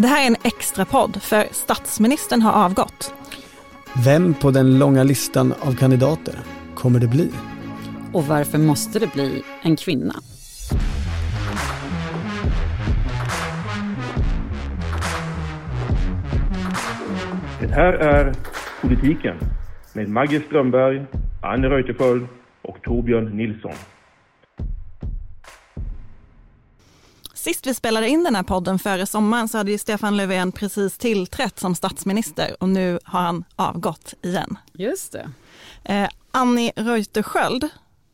Det 0.00 0.06
här 0.06 0.22
är 0.22 0.26
en 0.26 0.36
extra 0.44 0.84
podd 0.84 1.22
för 1.22 1.44
statsministern 1.52 2.42
har 2.42 2.64
avgått. 2.64 3.14
Vem 4.04 4.34
på 4.34 4.50
den 4.50 4.78
långa 4.78 5.02
listan 5.02 5.54
av 5.60 5.76
kandidater 5.76 6.34
kommer 6.74 7.00
det 7.00 7.06
bli? 7.06 7.30
Och 8.12 8.24
varför 8.24 8.58
måste 8.58 8.98
det 8.98 9.12
bli 9.12 9.42
en 9.62 9.76
kvinna? 9.76 10.14
Det 17.60 17.74
här 17.74 17.92
är 17.92 18.34
Politiken 18.80 19.36
med 19.92 20.08
Maggie 20.08 20.40
Strömberg, 20.40 21.06
Anne 21.42 21.68
Reuterskiöld 21.68 22.28
och 22.62 22.82
Torbjörn 22.82 23.36
Nilsson. 23.36 23.74
Sist 27.38 27.66
vi 27.66 27.74
spelade 27.74 28.08
in 28.08 28.24
den 28.24 28.34
här 28.34 28.42
podden 28.42 28.78
före 28.78 29.06
sommaren 29.06 29.48
så 29.48 29.58
hade 29.58 29.70
ju 29.70 29.78
Stefan 29.78 30.16
Löfven 30.16 30.52
precis 30.52 30.98
tillträtt 30.98 31.58
som 31.58 31.74
statsminister 31.74 32.56
och 32.60 32.68
nu 32.68 32.98
har 33.04 33.20
han 33.20 33.44
avgått 33.56 34.14
igen. 34.22 34.58
Just 34.72 35.12
det. 35.12 35.30
Eh, 35.84 36.08
Annie 36.30 36.72
Reuterskiöld, 36.76 37.68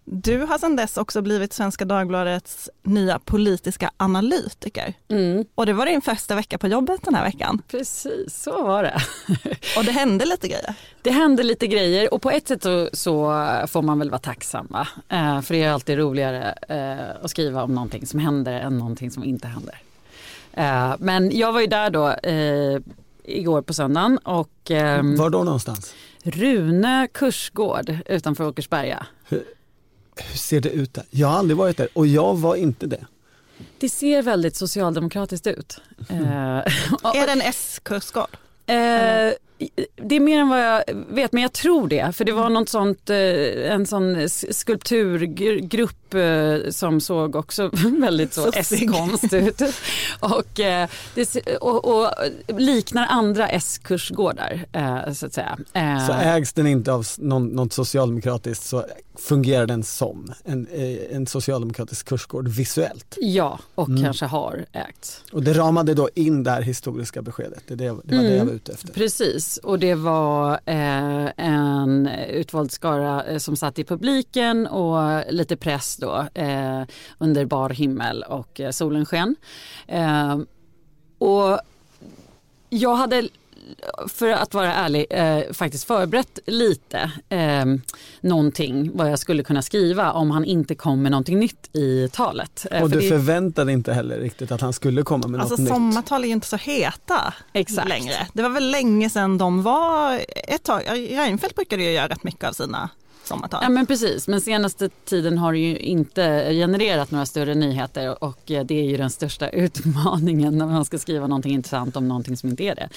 du 0.04 0.38
har 0.38 0.58
sedan 0.58 0.76
dess 0.76 0.96
också 0.96 1.22
blivit 1.22 1.52
Svenska 1.52 1.84
Dagbladets 1.84 2.70
nya 2.82 3.18
politiska 3.18 3.90
analytiker. 3.96 4.94
Mm, 5.08 5.44
Och 5.54 5.66
det 5.66 5.72
var 5.72 5.86
din 5.86 6.00
första 6.02 6.34
vecka 6.34 6.58
på 6.58 6.68
jobbet 6.68 7.00
den 7.04 7.14
här 7.14 7.24
veckan. 7.24 7.62
precis, 7.68 8.42
så 8.42 8.62
var 8.66 8.82
det. 8.82 9.00
Och 9.78 9.84
det 9.84 9.92
hände 9.92 10.24
lite 10.24 10.48
grejer. 10.48 10.74
Det 11.02 11.10
hände 11.10 11.42
lite 11.42 11.66
grejer 11.66 12.14
och 12.14 12.22
på 12.22 12.30
ett 12.30 12.48
sätt 12.48 12.62
så, 12.62 12.88
så 12.92 13.24
får 13.68 13.82
man 13.82 13.98
väl 13.98 14.10
vara 14.10 14.18
tacksam. 14.20 14.66
Va? 14.70 14.88
Eh, 15.08 15.40
för 15.40 15.54
det 15.54 15.62
är 15.62 15.70
alltid 15.70 15.98
roligare 15.98 16.54
eh, 16.68 17.24
att 17.24 17.30
skriva 17.30 17.62
om 17.62 17.74
någonting 17.74 18.06
som 18.06 18.20
händer 18.20 18.52
än 18.52 18.78
någonting 18.78 19.10
som 19.10 19.24
inte 19.24 19.48
händer. 19.48 19.78
Eh, 20.52 20.94
men 20.98 21.36
jag 21.38 21.52
var 21.52 21.60
ju 21.60 21.66
där 21.66 21.90
då 21.90 22.08
eh, 22.10 22.80
igår 23.24 23.62
på 23.62 23.74
söndagen 23.74 24.18
och 24.18 24.70
eh, 24.70 25.02
Var 25.18 25.30
då 25.30 25.44
någonstans? 25.44 25.94
Rune 26.22 27.08
kursgård 27.14 27.96
utanför 28.06 28.48
Åkersberga. 28.48 29.06
Hur 30.16 30.38
ser 30.38 30.60
det 30.60 30.68
ut 30.70 30.94
där? 30.94 31.04
Jag 31.10 31.28
har 31.28 31.38
aldrig 31.38 31.56
varit 31.56 31.76
där 31.76 31.88
och 31.92 32.06
jag 32.06 32.34
var 32.38 32.56
inte 32.56 32.86
det. 32.86 33.06
Det 33.78 33.88
ser 33.88 34.22
väldigt 34.22 34.56
socialdemokratiskt 34.56 35.46
ut. 35.46 35.80
Eh, 36.08 36.58
och- 37.02 37.16
Är 37.16 37.26
det 37.26 37.32
en 37.32 37.40
S-kursgård? 37.40 38.36
Eh, 38.66 39.32
det 39.96 40.16
är 40.16 40.20
mer 40.20 40.38
än 40.40 40.48
vad 40.48 40.60
jag 40.64 40.82
vet, 41.08 41.32
men 41.32 41.42
jag 41.42 41.52
tror 41.52 41.88
det. 41.88 42.12
För 42.16 42.24
det 42.24 42.32
var 42.32 42.48
något 42.50 42.68
sånt, 42.68 43.10
eh, 43.10 43.16
en 43.72 43.86
sån 43.86 44.28
skulpturgrupp 44.28 46.14
eh, 46.14 46.70
som 46.70 47.00
såg 47.00 47.36
också 47.36 47.70
väldigt 48.00 48.32
så 48.34 48.52
Sussig. 48.52 48.90
S-konst 48.90 49.32
ut. 49.32 49.60
Och, 50.20 50.60
eh, 50.60 50.88
det, 51.14 51.36
och, 51.60 51.84
och 51.84 52.10
liknar 52.58 53.06
andra 53.06 53.48
S-kursgårdar 53.48 54.64
så 55.14 55.26
att 55.26 55.32
säga. 55.34 55.58
Så 56.06 56.12
ägs 56.12 56.52
den 56.52 56.66
inte 56.66 56.92
av 56.92 57.06
någon, 57.18 57.46
något 57.48 57.72
socialdemokratiskt 57.72 58.64
så 58.64 58.84
fungerar 59.18 59.66
den 59.66 59.82
som 59.82 60.32
en, 60.44 60.66
en 61.10 61.26
socialdemokratisk 61.26 62.08
kursgård 62.08 62.48
visuellt. 62.48 63.18
Ja, 63.20 63.58
och 63.74 63.88
Mm. 63.88 64.02
kanske 64.04 64.24
har 64.26 64.64
ägts. 64.72 65.20
Och 65.32 65.42
det 65.42 65.52
ramade 65.52 65.94
då 65.94 66.08
in 66.14 66.42
det 66.42 66.50
här 66.50 66.62
historiska 66.62 67.22
beskedet. 67.22 67.62
Det, 67.68 67.74
det, 67.74 67.84
det 67.84 67.90
var 67.90 68.02
det 68.04 68.16
Mm. 68.16 68.36
jag 68.36 68.44
var 68.44 68.52
ute 68.52 68.72
efter. 68.72 68.88
Precis, 68.92 69.43
och 69.62 69.78
det 69.78 69.94
var 69.94 70.52
eh, 70.52 71.28
en 71.36 72.08
utvald 72.28 72.72
skara 72.72 73.24
eh, 73.24 73.38
som 73.38 73.56
satt 73.56 73.78
i 73.78 73.84
publiken 73.84 74.66
och 74.66 75.22
lite 75.32 75.56
press 75.56 75.96
då 75.96 76.26
eh, 76.34 76.82
under 77.18 77.44
bar 77.44 77.70
himmel 77.70 78.24
och 78.28 78.60
eh, 78.60 78.70
solen 78.70 79.06
sken. 79.06 79.36
Eh, 79.86 80.38
och 81.18 81.58
jag 82.70 82.94
hade 82.94 83.28
för 84.08 84.28
att 84.30 84.54
vara 84.54 84.74
ärlig, 84.74 85.06
eh, 85.10 85.52
faktiskt 85.52 85.84
förberett 85.84 86.38
lite 86.46 87.10
eh, 87.28 87.64
någonting 88.20 88.90
vad 88.94 89.10
jag 89.12 89.18
skulle 89.18 89.42
kunna 89.42 89.62
skriva 89.62 90.12
om 90.12 90.30
han 90.30 90.44
inte 90.44 90.74
kom 90.74 91.02
med 91.02 91.10
någonting 91.10 91.38
nytt 91.38 91.76
i 91.76 92.08
talet. 92.12 92.66
Eh, 92.70 92.82
Och 92.82 92.90
för 92.90 92.96
du 92.96 93.02
det- 93.02 93.08
förväntade 93.08 93.72
inte 93.72 93.92
heller 93.92 94.18
riktigt 94.18 94.52
att 94.52 94.60
han 94.60 94.72
skulle 94.72 95.02
komma 95.02 95.28
med 95.28 95.40
Alltså 95.40 95.52
något 95.54 95.60
nytt. 95.60 95.68
sommartal 95.68 96.22
är 96.24 96.26
ju 96.28 96.32
inte 96.32 96.46
så 96.46 96.56
heta 96.56 97.34
Exakt. 97.52 97.88
längre. 97.88 98.14
Det 98.32 98.42
var 98.42 98.50
väl 98.50 98.70
länge 98.70 99.10
sedan 99.10 99.38
de 99.38 99.62
var 99.62 100.20
ett 100.48 100.62
tag. 100.62 100.82
Reinfeldt 101.10 101.56
brukade 101.56 101.82
ju 101.82 101.90
göra 101.90 102.08
rätt 102.08 102.24
mycket 102.24 102.44
av 102.48 102.52
sina 102.52 102.90
sommartal. 103.26 103.60
Ja 103.62 103.68
men 103.68 103.86
precis, 103.86 104.28
men 104.28 104.40
senaste 104.40 104.88
tiden 104.88 105.38
har 105.38 105.52
det 105.52 105.58
ju 105.58 105.78
inte 105.78 106.22
genererat 106.50 107.10
några 107.10 107.26
större 107.26 107.54
nyheter 107.54 108.24
och 108.24 108.50
eh, 108.50 108.64
det 108.64 108.80
är 108.80 108.84
ju 108.84 108.96
den 108.96 109.10
största 109.10 109.48
utmaningen 109.50 110.58
när 110.58 110.66
man 110.66 110.84
ska 110.84 110.98
skriva 110.98 111.26
någonting 111.26 111.52
intressant 111.52 111.96
om 111.96 112.08
någonting 112.08 112.36
som 112.36 112.48
inte 112.48 112.62
är 112.62 112.74
det. 112.74 112.88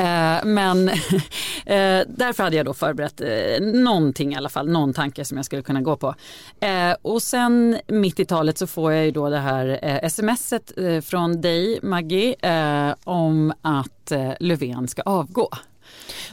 Eh, 0.00 0.44
men 0.44 0.88
eh, 1.66 2.02
därför 2.08 2.42
hade 2.42 2.56
jag 2.56 2.66
då 2.66 2.74
förberett 2.74 3.20
någonting 3.60 4.32
i 4.32 4.36
alla 4.36 4.48
fall, 4.48 4.68
någon 4.68 4.92
tanke 4.92 5.24
som 5.24 5.36
jag 5.36 5.46
skulle 5.46 5.62
kunna 5.62 5.80
gå 5.80 5.96
på. 5.96 6.14
Och 7.02 7.22
sen 7.22 7.78
mitt 7.86 8.20
i 8.20 8.24
talet 8.24 8.58
så 8.58 8.66
får 8.66 8.92
jag 8.92 9.04
ju 9.04 9.10
då 9.10 9.28
det 9.28 9.38
här 9.38 10.08
smset 10.08 10.72
från 11.04 11.40
dig 11.40 11.78
Maggie 11.82 12.34
om 13.04 13.52
att 13.62 14.12
Löfven 14.40 14.88
ska 14.88 15.02
avgå. 15.02 15.48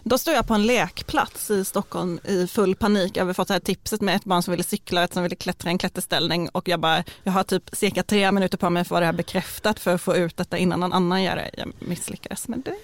Då 0.03 0.17
stod 0.17 0.33
jag 0.33 0.47
på 0.47 0.53
en 0.53 0.65
lekplats 0.65 1.51
i 1.51 1.65
Stockholm 1.65 2.19
i 2.23 2.47
full 2.47 2.75
panik. 2.75 3.17
Jag 3.17 3.23
hade 3.23 3.33
fått 3.33 3.47
det 3.47 3.53
här 3.53 3.59
tipset 3.59 4.01
med 4.01 4.15
ett 4.15 4.23
barn 4.23 4.43
som 4.43 4.51
ville 4.51 4.63
cykla 4.63 5.01
och 5.01 5.05
ett 5.05 5.13
som 5.13 5.23
ville 5.23 5.35
klättra 5.35 5.69
i 5.69 5.71
en 5.71 5.77
klätterställning 5.77 6.49
och 6.49 6.67
jag 6.67 6.79
bara, 6.79 7.03
jag 7.23 7.31
har 7.31 7.43
typ 7.43 7.69
cirka 7.73 8.03
tre 8.03 8.31
minuter 8.31 8.57
på 8.57 8.69
mig 8.69 8.83
för 8.83 8.85
att 8.85 8.87
få 8.87 8.99
det 8.99 9.05
här 9.05 9.13
bekräftat 9.13 9.79
för 9.79 9.93
att 9.93 10.01
få 10.01 10.15
ut 10.15 10.37
detta 10.37 10.57
innan 10.57 10.79
någon 10.79 10.93
annan 10.93 11.23
gör 11.23 11.35
det. 11.35 11.49
Jag 11.57 11.73
misslyckades 11.79 12.47
med 12.47 12.59
det. 12.59 12.75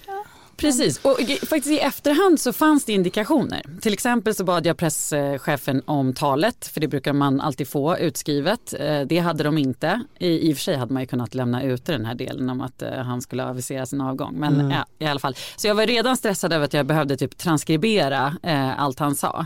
Precis, 0.57 0.97
och 0.97 1.19
faktiskt 1.19 1.68
i 1.68 1.79
efterhand 1.79 2.40
så 2.40 2.53
fanns 2.53 2.85
det 2.85 2.94
indikationer. 2.94 3.62
Till 3.81 3.94
exempel 3.94 4.35
så 4.35 4.44
bad 4.44 4.66
jag 4.66 4.78
presschefen 4.78 5.81
om 5.85 6.13
talet, 6.13 6.68
för 6.68 6.81
det 6.81 6.88
brukar 6.88 7.13
man 7.13 7.41
alltid 7.41 7.68
få 7.68 7.97
utskrivet. 7.97 8.73
Eh, 8.79 9.01
Det 9.01 9.19
hade 9.19 9.44
de 9.44 9.57
inte. 9.57 10.01
I, 10.19 10.50
I 10.50 10.53
och 10.53 10.57
för 10.57 10.63
sig 10.63 10.75
hade 10.75 10.94
man 10.94 11.03
ju 11.03 11.07
kunnat 11.07 11.35
lämna 11.35 11.63
ut 11.63 11.85
den 11.85 12.06
här 12.06 12.16
delen 12.16 12.50
om 12.50 12.62
att 12.62 12.81
eh, 12.81 12.91
han 12.91 13.22
skulle 13.22 13.46
avisera 13.46 13.85
sin 13.85 14.01
avgång. 14.01 14.34
Men 14.40 14.69
ja, 14.69 14.85
i 15.00 15.09
alla 15.09 15.19
fall. 15.19 15.35
Så 15.56 15.67
jag 15.67 15.75
var 15.75 15.85
redan 15.85 16.17
stressad 16.17 16.53
över 16.53 16.66
att 16.66 16.73
jag 16.73 16.85
behövde 16.85 17.17
typ 17.17 17.38
transkribera 17.38 18.35
eh, 18.44 18.79
allt 18.79 19.00
han 19.00 19.16
sa. 19.16 19.46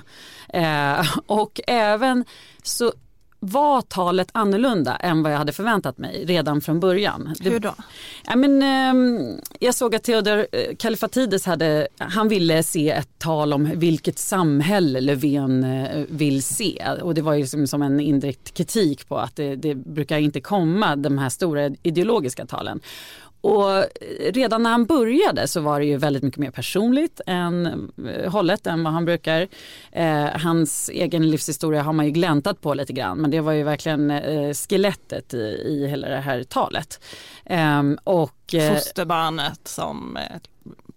Och 1.25 1.59
även 1.67 2.25
så 2.63 2.93
var 3.43 3.81
talet 3.81 4.29
annorlunda 4.31 4.95
än 4.95 5.23
vad 5.23 5.33
jag 5.33 5.37
hade 5.37 5.53
förväntat 5.53 5.97
mig 5.97 6.25
redan 6.25 6.61
från 6.61 6.79
början. 6.79 7.35
Hur 7.39 7.59
då? 7.59 7.75
Ja, 8.25 8.35
men, 8.35 8.61
ehm, 8.63 9.39
jag 9.59 9.75
såg 9.75 9.95
att 9.95 10.03
Theodor 10.03 10.47
eh, 10.51 10.75
Kallifatides 10.77 11.45
hade, 11.45 11.87
han 11.97 12.27
ville 12.27 12.63
se 12.63 12.89
ett 12.89 13.19
tal 13.19 13.53
om 13.53 13.71
vilket 13.75 14.19
samhälle 14.19 15.01
Löfven 15.01 15.63
eh, 15.63 16.03
vill 16.09 16.43
se. 16.43 16.87
Och 17.01 17.13
det 17.13 17.21
var 17.21 17.33
ju 17.33 17.47
som, 17.47 17.67
som 17.67 17.81
en 17.81 17.99
indirekt 17.99 18.53
kritik 18.53 19.07
på 19.07 19.17
att 19.17 19.35
det, 19.35 19.55
det 19.55 19.75
brukar 19.75 20.17
inte 20.17 20.41
komma 20.41 20.95
de 20.95 21.17
här 21.17 21.29
stora 21.29 21.69
ideologiska 21.83 22.45
talen. 22.45 22.79
Och 23.41 23.85
redan 24.33 24.63
när 24.63 24.69
han 24.69 24.85
började 24.85 25.47
så 25.47 25.61
var 25.61 25.79
det 25.79 25.85
ju 25.85 25.97
väldigt 25.97 26.23
mycket 26.23 26.39
mer 26.39 26.51
personligt 26.51 27.21
än 27.27 27.65
eh, 28.07 28.31
hållet 28.31 28.67
än 28.67 28.83
vad 28.83 28.93
han 28.93 29.05
brukar. 29.05 29.47
Eh, 29.91 30.25
hans 30.25 30.89
egen 30.89 31.29
livshistoria 31.29 31.81
har 31.81 31.93
man 31.93 32.05
ju 32.05 32.11
gläntat 32.11 32.61
på 32.61 32.73
lite 32.73 32.93
grann 32.93 33.17
men 33.17 33.31
det 33.31 33.41
var 33.41 33.51
ju 33.51 33.63
verkligen 33.63 34.11
eh, 34.11 34.53
skelettet 34.53 35.33
i, 35.33 35.37
i 35.65 35.87
hela 35.87 36.09
det 36.09 36.17
här 36.21 36.43
talet. 36.43 37.03
Eh, 37.45 37.83
och, 38.03 38.53
eh, 38.55 38.73
Fosterbarnet 38.73 39.67
som 39.67 40.17
eh, 40.17 40.37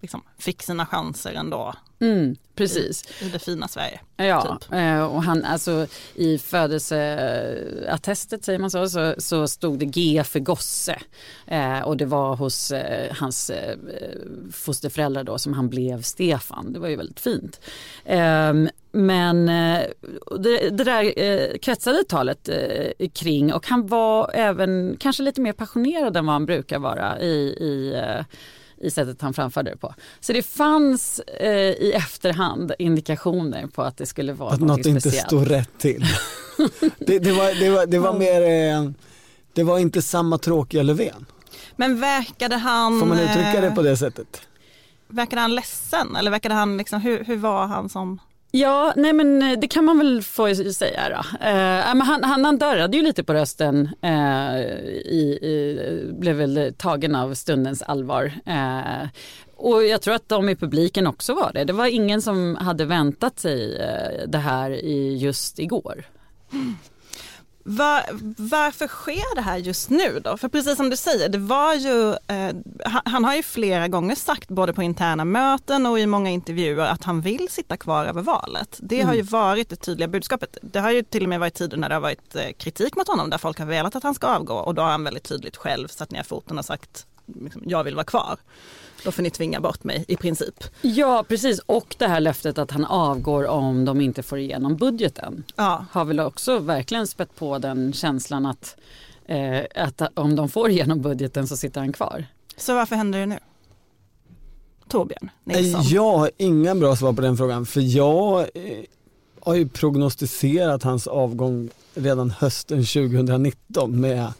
liksom 0.00 0.22
fick 0.38 0.62
sina 0.62 0.86
chanser 0.86 1.34
ändå 1.34 1.74
mm, 2.00 2.36
precis. 2.54 3.22
i 3.22 3.28
det 3.28 3.38
fina 3.38 3.68
Sverige. 3.68 4.00
Ja, 4.16 4.58
typ. 4.60 4.72
eh, 4.72 5.04
och 5.04 5.22
han, 5.22 5.44
alltså, 5.44 5.86
i 6.14 6.38
födelseattestet 6.38 8.44
säger 8.44 8.58
man 8.58 8.70
så, 8.70 8.88
så, 8.88 9.14
så 9.18 9.48
stod 9.48 9.78
det 9.78 9.86
G 9.86 10.22
för 10.24 10.40
gosse. 10.40 10.98
Eh, 11.46 11.80
och 11.80 11.96
det 11.96 12.06
var 12.06 12.36
hos 12.36 12.70
eh, 12.70 13.12
hans 13.12 13.50
eh, 13.50 13.76
fosterföräldrar 14.52 15.24
då 15.24 15.38
som 15.38 15.52
han 15.52 15.68
blev 15.68 16.02
Stefan. 16.02 16.72
Det 16.72 16.78
var 16.78 16.88
ju 16.88 16.96
väldigt 16.96 17.20
fint. 17.20 17.60
Ehm, 18.04 18.68
men 18.92 19.48
eh, 19.48 19.82
det, 20.38 20.70
det 20.70 20.84
där 20.84 21.18
eh, 21.18 21.58
kretsade 21.58 22.04
talet 22.04 22.48
eh, 22.48 23.08
kring 23.12 23.54
och 23.54 23.66
han 23.66 23.86
var 23.86 24.30
även 24.34 24.96
kanske 25.00 25.22
lite 25.22 25.40
mer 25.40 25.52
passionerad 25.52 26.16
än 26.16 26.26
vad 26.26 26.32
han 26.32 26.46
brukar 26.46 26.78
vara 26.78 27.20
i, 27.20 27.56
i 27.60 27.94
eh, 27.94 28.24
i 28.84 28.90
sättet 28.90 29.22
han 29.22 29.34
framförde 29.34 29.70
det 29.70 29.76
på. 29.76 29.94
Så 30.20 30.32
det 30.32 30.42
fanns 30.42 31.18
eh, 31.20 31.50
i 31.58 31.92
efterhand 31.96 32.72
indikationer 32.78 33.66
på 33.66 33.82
att 33.82 33.96
det 33.96 34.06
skulle 34.06 34.32
vara 34.32 34.54
Att 34.54 34.60
något 34.60 34.86
inte 34.86 35.00
speciellt. 35.00 35.26
stod 35.26 35.50
rätt 35.50 35.78
till. 35.78 36.04
det, 36.98 37.18
det, 37.18 37.32
var, 37.32 37.60
det, 37.60 37.70
var, 37.70 37.86
det 37.86 37.98
var 37.98 38.18
mer, 38.18 38.40
eh, 38.42 38.90
det 39.52 39.62
var 39.62 39.78
inte 39.78 40.02
samma 40.02 40.38
tråkiga 40.38 40.82
Löfven. 40.82 41.26
Men 41.76 42.00
verkade 42.00 42.56
han, 42.56 43.00
Får 43.00 43.06
man 43.06 43.18
uttrycka 43.18 43.60
det 43.60 43.66
eh, 43.66 43.74
på 43.74 43.82
det 43.82 43.96
sättet? 43.96 44.42
verkade 45.08 45.42
han 45.42 45.54
ledsen 45.54 46.16
eller 46.16 46.30
verkade 46.30 46.54
han 46.54 46.76
liksom, 46.76 47.00
hur, 47.00 47.24
hur 47.24 47.36
var 47.36 47.66
han 47.66 47.88
som 47.88 48.18
Ja, 48.56 48.92
nej 48.96 49.12
men 49.12 49.42
eh, 49.42 49.58
det 49.58 49.68
kan 49.68 49.84
man 49.84 49.98
väl 49.98 50.22
få 50.22 50.54
säga 50.54 51.08
då. 51.08 51.46
Eh, 51.46 51.94
men 51.94 52.00
han, 52.00 52.24
han, 52.24 52.44
han 52.44 52.58
darrade 52.58 52.96
ju 52.96 53.02
lite 53.02 53.24
på 53.24 53.34
rösten, 53.34 53.88
eh, 54.02 54.58
i, 54.58 55.38
i, 55.42 56.12
blev 56.18 56.36
väl 56.36 56.74
tagen 56.78 57.14
av 57.14 57.34
stundens 57.34 57.82
allvar. 57.82 58.32
Eh, 58.46 59.08
och 59.56 59.84
jag 59.84 60.02
tror 60.02 60.14
att 60.14 60.28
de 60.28 60.48
i 60.48 60.56
publiken 60.56 61.06
också 61.06 61.34
var 61.34 61.50
det. 61.54 61.64
Det 61.64 61.72
var 61.72 61.86
ingen 61.86 62.22
som 62.22 62.56
hade 62.56 62.84
väntat 62.84 63.38
sig 63.38 63.76
eh, 63.76 64.28
det 64.28 64.38
här 64.38 64.70
i 64.70 65.16
just 65.16 65.58
igår. 65.58 66.04
Mm. 66.52 66.74
Var, 67.66 68.02
varför 68.36 68.88
sker 68.88 69.34
det 69.34 69.40
här 69.40 69.56
just 69.56 69.90
nu 69.90 70.20
då? 70.24 70.36
För 70.36 70.48
precis 70.48 70.76
som 70.76 70.90
du 70.90 70.96
säger, 70.96 71.28
det 71.28 71.38
var 71.38 71.74
ju, 71.74 72.10
eh, 72.10 72.56
han 73.04 73.24
har 73.24 73.34
ju 73.34 73.42
flera 73.42 73.88
gånger 73.88 74.14
sagt 74.14 74.48
både 74.48 74.72
på 74.72 74.82
interna 74.82 75.24
möten 75.24 75.86
och 75.86 75.98
i 75.98 76.06
många 76.06 76.30
intervjuer 76.30 76.86
att 76.86 77.04
han 77.04 77.20
vill 77.20 77.48
sitta 77.48 77.76
kvar 77.76 78.06
över 78.06 78.22
valet. 78.22 78.78
Det 78.82 78.94
mm. 78.94 79.06
har 79.06 79.14
ju 79.14 79.20
mm. 79.20 79.30
varit 79.30 79.68
det 79.68 79.76
tydliga 79.76 80.08
budskapet. 80.08 80.58
Det 80.62 80.80
har 80.80 80.90
ju 80.90 81.02
till 81.02 81.22
och 81.22 81.28
med 81.28 81.40
varit 81.40 81.54
tider 81.54 81.76
när 81.76 81.88
det 81.88 81.94
har 81.94 82.02
varit 82.02 82.36
eh, 82.36 82.52
kritik 82.58 82.96
mot 82.96 83.08
honom 83.08 83.30
där 83.30 83.38
folk 83.38 83.58
har 83.58 83.66
velat 83.66 83.96
att 83.96 84.02
han 84.02 84.14
ska 84.14 84.26
avgå 84.26 84.54
och 84.54 84.74
då 84.74 84.82
har 84.82 84.90
han 84.90 85.04
väldigt 85.04 85.24
tydligt 85.24 85.56
själv 85.56 85.88
satt 85.88 86.10
ner 86.10 86.22
foten 86.22 86.58
och 86.58 86.64
sagt 86.64 87.06
liksom, 87.26 87.62
jag 87.66 87.84
vill 87.84 87.94
vara 87.94 88.04
kvar 88.04 88.38
då 89.04 89.12
får 89.12 89.22
ni 89.22 89.30
tvinga 89.30 89.60
bort 89.60 89.84
mig 89.84 90.04
i 90.08 90.16
princip. 90.16 90.64
Ja 90.82 91.24
precis 91.28 91.58
och 91.58 91.94
det 91.98 92.06
här 92.06 92.20
löftet 92.20 92.58
att 92.58 92.70
han 92.70 92.84
avgår 92.84 93.46
om 93.46 93.84
de 93.84 94.00
inte 94.00 94.22
får 94.22 94.38
igenom 94.38 94.76
budgeten. 94.76 95.44
Ja. 95.56 95.86
Har 95.90 96.04
väl 96.04 96.20
också 96.20 96.58
verkligen 96.58 97.06
spett 97.06 97.36
på 97.36 97.58
den 97.58 97.92
känslan 97.92 98.46
att, 98.46 98.76
eh, 99.26 99.60
att 99.74 100.02
om 100.14 100.36
de 100.36 100.48
får 100.48 100.70
igenom 100.70 101.02
budgeten 101.02 101.48
så 101.48 101.56
sitter 101.56 101.80
han 101.80 101.92
kvar. 101.92 102.26
Så 102.56 102.74
varför 102.74 102.96
händer 102.96 103.18
det 103.18 103.26
nu? 103.26 103.38
Torbjörn 104.88 105.30
Nilsson? 105.44 105.82
Jag 105.84 106.18
har 106.18 106.30
inga 106.36 106.74
bra 106.74 106.96
svar 106.96 107.12
på 107.12 107.22
den 107.22 107.36
frågan 107.36 107.66
för 107.66 107.80
jag 107.80 108.40
eh, 108.40 108.84
har 109.40 109.54
ju 109.54 109.68
prognostiserat 109.68 110.82
hans 110.82 111.06
avgång 111.06 111.70
redan 111.94 112.30
hösten 112.30 112.84
2019 112.84 114.00
med, 114.00 114.32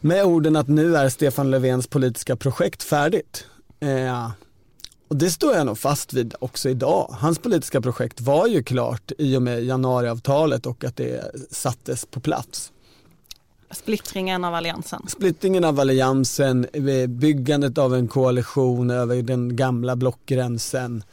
med 0.00 0.24
orden 0.24 0.56
att 0.56 0.68
nu 0.68 0.96
är 0.96 1.08
Stefan 1.08 1.50
Löfvens 1.50 1.86
politiska 1.86 2.36
projekt 2.36 2.82
färdigt. 2.82 3.46
Eh, 3.84 4.30
och 5.08 5.16
det 5.16 5.30
står 5.30 5.54
jag 5.54 5.66
nog 5.66 5.78
fast 5.78 6.12
vid 6.12 6.34
också 6.38 6.68
idag. 6.68 7.16
Hans 7.20 7.38
politiska 7.38 7.80
projekt 7.80 8.20
var 8.20 8.46
ju 8.46 8.62
klart 8.62 9.12
i 9.18 9.36
och 9.36 9.42
med 9.42 9.64
januariavtalet 9.64 10.66
och 10.66 10.84
att 10.84 10.96
det 10.96 11.30
sattes 11.50 12.06
på 12.06 12.20
plats. 12.20 12.72
Splittringen 13.70 14.44
av 14.44 14.54
alliansen? 14.54 15.06
Splittringen 15.08 15.64
av 15.64 15.80
alliansen, 15.80 16.66
eh, 16.72 17.06
byggandet 17.06 17.78
av 17.78 17.94
en 17.94 18.08
koalition 18.08 18.90
över 18.90 19.22
den 19.22 19.56
gamla 19.56 19.96
blockgränsen. 19.96 21.04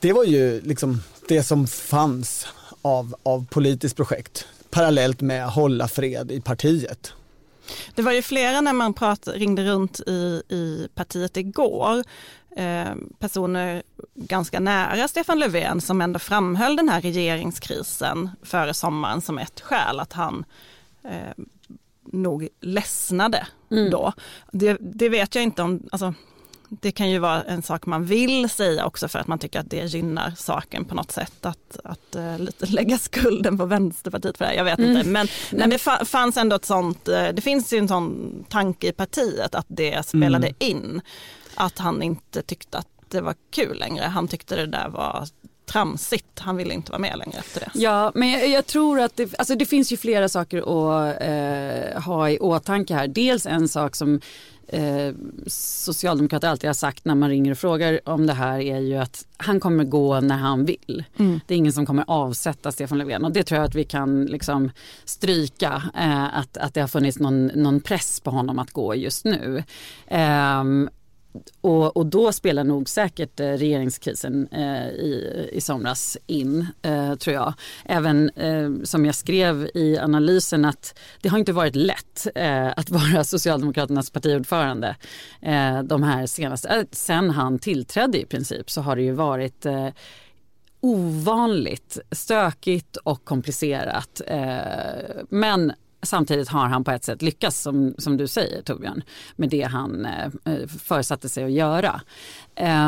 Det 0.00 0.12
var 0.12 0.24
ju 0.24 0.60
liksom 0.60 1.02
det 1.28 1.42
som 1.42 1.66
fanns 1.66 2.46
av, 2.82 3.14
av 3.22 3.46
politiskt 3.50 3.96
projekt 3.96 4.46
parallellt 4.70 5.20
med 5.20 5.46
hålla 5.46 5.88
fred 5.88 6.30
i 6.30 6.40
partiet. 6.40 7.12
Det 7.94 8.02
var 8.02 8.12
ju 8.12 8.22
flera 8.22 8.60
när 8.60 8.72
man 8.72 8.94
prat, 8.94 9.28
ringde 9.34 9.64
runt 9.64 10.00
i, 10.00 10.42
i 10.48 10.88
partiet 10.94 11.36
igår, 11.36 12.04
eh, 12.56 12.94
personer 13.18 13.82
ganska 14.14 14.60
nära 14.60 15.08
Stefan 15.08 15.38
Löfven 15.38 15.80
som 15.80 16.00
ändå 16.00 16.18
framhöll 16.18 16.76
den 16.76 16.88
här 16.88 17.00
regeringskrisen 17.00 18.30
före 18.42 18.74
sommaren 18.74 19.20
som 19.20 19.38
ett 19.38 19.60
skäl 19.60 20.00
att 20.00 20.12
han 20.12 20.44
eh, 21.04 21.44
nog 22.12 22.48
ledsnade 22.60 23.46
mm. 23.70 23.90
då. 23.90 24.12
Det, 24.52 24.76
det, 24.80 25.08
vet 25.08 25.34
jag 25.34 25.44
inte 25.44 25.62
om, 25.62 25.88
alltså, 25.92 26.14
det 26.70 26.92
kan 26.92 27.10
ju 27.10 27.18
vara 27.18 27.42
en 27.42 27.62
sak 27.62 27.86
man 27.86 28.04
vill 28.04 28.48
säga 28.48 28.86
också 28.86 29.08
för 29.08 29.18
att 29.18 29.26
man 29.26 29.38
tycker 29.38 29.60
att 29.60 29.70
det 29.70 29.84
gynnar 29.84 30.32
saken 30.36 30.84
på 30.84 30.94
något 30.94 31.12
sätt. 31.12 31.46
Att, 31.46 31.78
att 31.84 32.16
uh, 32.16 32.38
lite 32.38 32.66
lägga 32.68 32.98
skulden 32.98 33.58
på 33.58 33.66
Vänsterpartiet 33.66 34.38
för 34.38 34.44
det, 34.44 34.54
jag 34.54 34.64
vet 34.64 34.78
mm. 34.78 34.96
inte. 34.96 35.08
Men, 35.08 35.28
men 35.50 35.70
det 35.70 35.78
fanns 36.08 36.36
ändå 36.36 36.56
ett 36.56 36.64
sånt, 36.64 37.08
uh, 37.08 37.28
det 37.34 37.42
finns 37.42 37.72
ju 37.72 37.78
en 37.78 37.88
sån 37.88 38.44
tanke 38.48 38.88
i 38.88 38.92
partiet 38.92 39.54
att 39.54 39.66
det 39.68 40.06
spelade 40.06 40.46
mm. 40.46 40.56
in. 40.58 41.00
Att 41.54 41.78
han 41.78 42.02
inte 42.02 42.42
tyckte 42.42 42.78
att 42.78 42.88
det 43.08 43.20
var 43.20 43.34
kul 43.50 43.78
längre. 43.78 44.04
Han 44.04 44.28
tyckte 44.28 44.56
det 44.56 44.66
där 44.66 44.88
var 44.88 45.28
tramsigt. 45.66 46.38
Han 46.38 46.56
ville 46.56 46.74
inte 46.74 46.92
vara 46.92 46.98
med 47.00 47.18
längre 47.18 47.38
efter 47.38 47.60
det. 47.60 47.70
Ja, 47.74 48.12
men 48.14 48.30
jag, 48.30 48.48
jag 48.48 48.66
tror 48.66 49.00
att 49.00 49.16
det, 49.16 49.38
alltså 49.38 49.54
det 49.54 49.66
finns 49.66 49.92
ju 49.92 49.96
flera 49.96 50.28
saker 50.28 50.58
att 50.58 51.22
eh, 51.22 52.02
ha 52.02 52.30
i 52.30 52.38
åtanke 52.38 52.94
här. 52.94 53.08
Dels 53.08 53.46
en 53.46 53.68
sak 53.68 53.96
som 53.96 54.20
eh, 54.72 55.14
socialdemokrater 55.46 56.48
alltid 56.48 56.68
har 56.68 56.74
sagt 56.74 57.04
när 57.04 57.14
man 57.14 57.28
ringer 57.28 57.50
och 57.50 57.58
frågar 57.58 58.08
om 58.08 58.26
det 58.26 58.32
här 58.32 58.60
är 58.60 58.78
ju 58.78 58.96
att 58.96 59.26
han 59.36 59.60
kommer 59.60 59.84
gå 59.84 60.20
när 60.20 60.36
han 60.36 60.64
vill. 60.64 61.04
Mm. 61.18 61.40
Det 61.46 61.54
är 61.54 61.58
ingen 61.58 61.72
som 61.72 61.86
kommer 61.86 62.04
avsätta 62.06 62.72
Stefan 62.72 62.98
Löfven 62.98 63.24
och 63.24 63.32
det 63.32 63.42
tror 63.42 63.60
jag 63.60 63.68
att 63.68 63.74
vi 63.74 63.84
kan 63.84 64.24
liksom 64.24 64.70
stryka 65.04 65.82
eh, 65.96 66.38
att, 66.38 66.56
att 66.56 66.74
det 66.74 66.80
har 66.80 66.88
funnits 66.88 67.18
någon, 67.18 67.46
någon 67.46 67.80
press 67.80 68.20
på 68.20 68.30
honom 68.30 68.58
att 68.58 68.70
gå 68.70 68.94
just 68.94 69.24
nu. 69.24 69.64
Eh, 70.06 70.64
och, 71.60 71.96
och, 71.96 72.06
då 72.06 72.32
spelar 72.32 72.64
nog 72.64 72.88
säkert 72.88 73.40
eh, 73.40 73.46
regeringskrisen 73.46 74.48
eh, 74.52 74.88
i, 74.88 75.48
i 75.52 75.60
somras 75.60 76.18
in, 76.26 76.66
eh, 76.82 77.14
tror 77.14 77.34
jag. 77.34 77.54
Även 77.84 78.30
eh, 78.30 78.70
som 78.84 79.04
jag 79.04 79.14
skrev 79.14 79.70
i 79.74 79.98
analysen 79.98 80.64
att 80.64 80.98
det 81.22 81.28
har 81.28 81.38
inte 81.38 81.52
varit 81.52 81.76
lätt 81.76 82.26
eh, 82.34 82.68
att 82.68 82.90
vara 82.90 83.24
Socialdemokraternas 83.24 84.10
partiordförande 84.10 84.96
eh, 85.42 85.82
de 85.82 86.02
här 86.02 86.26
senaste, 86.26 86.68
eh, 86.68 86.84
sen 86.92 87.30
han 87.30 87.58
tillträdde 87.58 88.20
i 88.20 88.26
princip 88.26 88.70
så 88.70 88.80
har 88.80 88.96
det 88.96 89.02
ju 89.02 89.12
varit 89.12 89.66
eh, 89.66 89.88
ovanligt 90.80 91.98
stökigt 92.10 92.96
och 92.96 93.24
komplicerat. 93.24 94.20
men 95.28 95.72
Samtidigt 96.02 96.48
har 96.48 96.66
han 96.66 96.84
på 96.84 96.90
ett 96.90 97.04
sätt 97.04 97.22
lyckats, 97.22 97.60
som, 97.60 97.94
som 97.98 98.16
du 98.16 98.26
säger 98.26 98.62
Torbjörn, 98.62 99.02
med 99.36 99.48
det 99.48 99.62
han 99.62 100.06
eh, 100.06 100.66
försatte 100.66 101.28
sig 101.28 101.44
att 101.44 101.52
göra. 101.52 102.00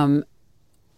Um, 0.04 0.24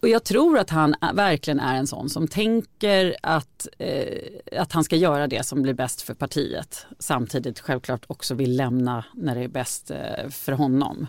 och 0.05 0.09
jag 0.09 0.23
tror 0.23 0.57
att 0.57 0.69
han 0.69 0.95
verkligen 1.13 1.59
är 1.59 1.75
en 1.75 1.87
sån 1.87 2.09
som 2.09 2.27
tänker 2.27 3.15
att, 3.21 3.67
eh, 3.77 4.59
att 4.61 4.71
han 4.71 4.83
ska 4.83 4.95
göra 4.95 5.27
det 5.27 5.45
som 5.45 5.61
blir 5.61 5.73
bäst 5.73 6.01
för 6.01 6.13
partiet. 6.13 6.85
Samtidigt 6.99 7.59
självklart 7.59 8.05
också 8.07 8.33
vill 8.35 8.55
lämna 8.55 9.05
när 9.13 9.35
det 9.35 9.41
är 9.41 9.47
bäst 9.47 9.91
eh, 9.91 10.29
för 10.29 10.51
honom. 10.51 11.07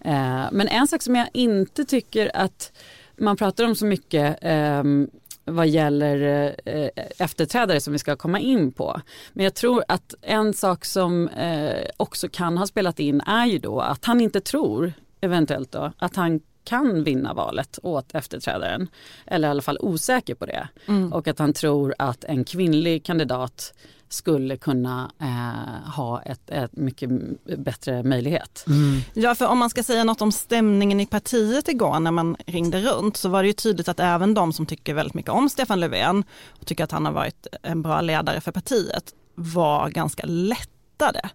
Eh, 0.00 0.44
men 0.52 0.68
en 0.68 0.86
sak 0.86 1.02
som 1.02 1.14
jag 1.14 1.28
inte 1.32 1.84
tycker 1.84 2.36
att 2.36 2.72
man 3.16 3.36
pratar 3.36 3.64
om 3.64 3.74
så 3.74 3.86
mycket 3.86 4.38
ehm, 4.40 5.10
vad 5.46 5.68
gäller 5.68 6.46
eh, 6.64 6.88
efterträdare 7.18 7.80
som 7.80 7.92
vi 7.92 7.98
ska 7.98 8.16
komma 8.16 8.40
in 8.40 8.72
på. 8.72 9.00
Men 9.32 9.44
jag 9.44 9.54
tror 9.54 9.84
att 9.88 10.14
en 10.22 10.54
sak 10.54 10.84
som 10.84 11.28
eh, 11.28 11.86
också 11.96 12.28
kan 12.28 12.58
ha 12.58 12.66
spelat 12.66 13.00
in 13.00 13.20
är 13.20 13.46
ju 13.46 13.58
då 13.58 13.80
att 13.80 14.04
han 14.04 14.20
inte 14.20 14.40
tror, 14.40 14.92
eventuellt 15.20 15.72
då, 15.72 15.92
att 15.98 16.16
han 16.16 16.40
kan 16.64 17.04
vinna 17.04 17.34
valet 17.34 17.78
åt 17.82 18.14
efterträdaren. 18.14 18.88
Eller 19.26 19.48
i 19.48 19.50
alla 19.50 19.62
fall 19.62 19.78
osäker 19.80 20.34
på 20.34 20.46
det. 20.46 20.68
Mm. 20.86 21.12
Och 21.12 21.28
att 21.28 21.38
han 21.38 21.52
tror 21.52 21.94
att 21.98 22.24
en 22.24 22.44
kvinnlig 22.44 23.04
kandidat 23.04 23.74
skulle 24.08 24.56
kunna 24.56 25.10
eh, 25.20 25.90
ha 25.92 26.22
ett, 26.22 26.50
ett, 26.50 26.76
mycket 26.76 27.10
bättre 27.58 28.02
möjlighet. 28.02 28.64
Mm. 28.66 29.00
Ja, 29.14 29.34
för 29.34 29.46
om 29.46 29.58
man 29.58 29.70
ska 29.70 29.82
säga 29.82 30.04
något 30.04 30.22
om 30.22 30.32
stämningen 30.32 31.00
i 31.00 31.06
partiet 31.06 31.68
igår 31.68 32.00
när 32.00 32.10
man 32.10 32.36
ringde 32.46 32.80
runt 32.80 33.16
så 33.16 33.28
var 33.28 33.42
det 33.42 33.46
ju 33.46 33.52
tydligt 33.52 33.88
att 33.88 34.00
även 34.00 34.34
de 34.34 34.52
som 34.52 34.66
tycker 34.66 34.94
väldigt 34.94 35.14
mycket 35.14 35.30
om 35.30 35.48
Stefan 35.50 35.80
Löfven 35.80 36.24
och 36.48 36.66
tycker 36.66 36.84
att 36.84 36.92
han 36.92 37.06
har 37.06 37.12
varit 37.12 37.46
en 37.62 37.82
bra 37.82 38.00
ledare 38.00 38.40
för 38.40 38.52
partiet 38.52 39.14
var 39.34 39.88
ganska 39.88 40.26
lättade. 40.26 41.30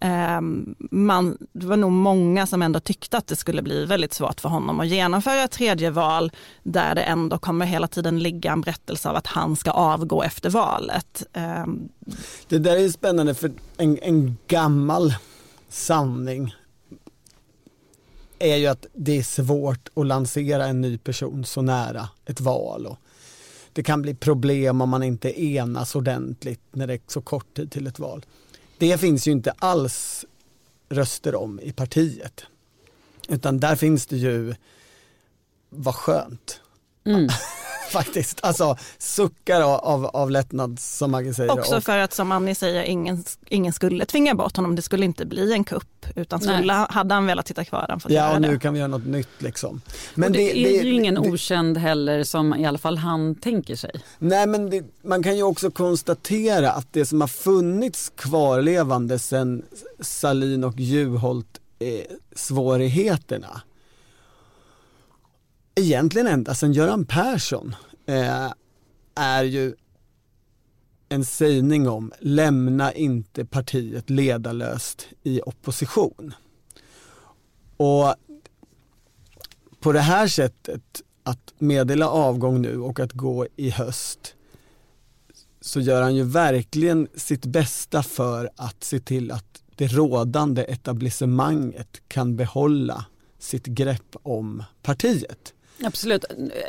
Ehm, 0.00 0.74
man, 0.78 1.38
det 1.52 1.66
var 1.66 1.76
nog 1.76 1.92
många 1.92 2.46
som 2.46 2.62
ändå 2.62 2.80
tyckte 2.80 3.16
att 3.16 3.26
det 3.26 3.36
skulle 3.36 3.62
bli 3.62 3.84
väldigt 3.84 4.14
svårt 4.14 4.40
för 4.40 4.48
honom 4.48 4.80
att 4.80 4.88
genomföra 4.88 5.44
ett 5.44 5.50
tredje 5.50 5.90
val 5.90 6.32
där 6.62 6.94
det 6.94 7.02
ändå 7.02 7.38
kommer 7.38 7.66
hela 7.66 7.88
tiden 7.88 8.18
ligga 8.18 8.52
en 8.52 8.60
berättelse 8.60 9.10
av 9.10 9.16
att 9.16 9.26
han 9.26 9.56
ska 9.56 9.70
avgå 9.70 10.22
efter 10.22 10.50
valet. 10.50 11.26
Ehm. 11.32 11.88
Det 12.48 12.58
där 12.58 12.76
är 12.76 12.88
spännande 12.88 13.34
för 13.34 13.52
en, 13.76 13.98
en 14.02 14.36
gammal 14.46 15.14
sanning 15.68 16.54
är 18.38 18.56
ju 18.56 18.66
att 18.66 18.86
det 18.92 19.18
är 19.18 19.22
svårt 19.22 19.88
att 19.94 20.06
lansera 20.06 20.66
en 20.66 20.80
ny 20.80 20.98
person 20.98 21.44
så 21.44 21.62
nära 21.62 22.08
ett 22.26 22.40
val. 22.40 22.86
Och 22.86 22.98
det 23.72 23.82
kan 23.82 24.02
bli 24.02 24.14
problem 24.14 24.80
om 24.80 24.88
man 24.88 25.02
inte 25.02 25.42
enas 25.42 25.94
ordentligt 25.94 26.60
när 26.72 26.86
det 26.86 26.94
är 26.94 27.00
så 27.06 27.20
kort 27.20 27.54
tid 27.56 27.70
till 27.70 27.86
ett 27.86 27.98
val. 27.98 28.24
Det 28.84 28.98
finns 28.98 29.28
ju 29.28 29.32
inte 29.32 29.50
alls 29.50 30.24
röster 30.88 31.34
om 31.34 31.60
i 31.60 31.72
partiet. 31.72 32.44
Utan 33.28 33.60
där 33.60 33.76
finns 33.76 34.06
det 34.06 34.16
ju, 34.16 34.54
vad 35.70 35.94
skönt. 35.94 36.60
Mm. 37.06 37.28
faktiskt. 37.90 38.38
Alltså 38.42 38.76
suckar 38.98 39.60
av, 39.60 40.06
av, 40.06 40.30
lättnad 40.30 40.78
som 40.80 41.10
Maggie 41.10 41.34
säger. 41.34 41.52
Också 41.52 41.80
för 41.80 41.98
att 41.98 42.12
som 42.12 42.32
Annie 42.32 42.54
säger, 42.54 42.82
ingen, 42.82 43.24
ingen 43.48 43.72
skulle 43.72 44.06
tvinga 44.06 44.34
bort 44.34 44.56
honom. 44.56 44.76
Det 44.76 44.82
skulle 44.82 45.04
inte 45.04 45.26
bli 45.26 45.52
en 45.52 45.64
kupp. 45.64 46.06
Utan 46.16 46.40
skulle, 46.40 46.72
hade 46.72 47.14
han 47.14 47.26
velat 47.26 47.48
sitta 47.48 47.64
kvar 47.64 47.86
han 47.88 48.00
fått 48.00 48.12
ja, 48.12 48.34
och 48.34 48.40
nu 48.40 48.52
det. 48.52 48.58
kan 48.58 48.72
vi 48.72 48.78
göra 48.78 48.88
något 48.88 49.06
nytt 49.06 49.42
liksom. 49.42 49.80
Men 50.14 50.32
det, 50.32 50.38
det 50.38 50.78
är 50.78 50.84
ju 50.84 50.92
ingen 50.92 51.14
det, 51.14 51.20
okänd 51.20 51.78
heller 51.78 52.24
som 52.24 52.54
i 52.54 52.66
alla 52.66 52.78
fall 52.78 52.98
han 52.98 53.34
tänker 53.34 53.76
sig. 53.76 53.90
Nej 54.18 54.46
men 54.46 54.70
det, 54.70 54.84
man 55.02 55.22
kan 55.22 55.36
ju 55.36 55.42
också 55.42 55.70
konstatera 55.70 56.70
att 56.70 56.92
det 56.92 57.06
som 57.06 57.20
har 57.20 57.28
funnits 57.28 58.12
kvarlevande 58.16 59.18
sedan 59.18 59.62
Salin 60.00 60.64
och 60.64 60.80
Juholt 60.80 61.60
eh, 61.78 62.16
svårigheterna 62.34 63.60
egentligen 65.74 66.26
ända 66.26 66.54
sedan 66.54 66.68
alltså 66.68 66.80
Göran 66.80 67.04
Persson 67.04 67.76
eh, 68.06 68.52
är 69.14 69.44
ju 69.44 69.74
en 71.08 71.24
sägning 71.24 71.88
om 71.88 72.12
lämna 72.20 72.92
inte 72.92 73.44
partiet 73.44 74.10
ledarlöst 74.10 75.08
i 75.22 75.40
opposition. 75.40 76.34
Och 77.76 78.14
på 79.80 79.92
det 79.92 80.00
här 80.00 80.28
sättet 80.28 81.02
att 81.22 81.54
meddela 81.58 82.08
avgång 82.08 82.62
nu 82.62 82.78
och 82.78 83.00
att 83.00 83.12
gå 83.12 83.46
i 83.56 83.70
höst 83.70 84.34
så 85.60 85.80
gör 85.80 86.02
han 86.02 86.14
ju 86.14 86.22
verkligen 86.22 87.08
sitt 87.14 87.46
bästa 87.46 88.02
för 88.02 88.50
att 88.56 88.84
se 88.84 89.00
till 89.00 89.30
att 89.30 89.62
det 89.76 89.86
rådande 89.86 90.62
etablissemanget 90.62 92.02
kan 92.08 92.36
behålla 92.36 93.04
sitt 93.38 93.66
grepp 93.66 94.16
om 94.22 94.62
partiet. 94.82 95.54
Absolut. 95.82 96.24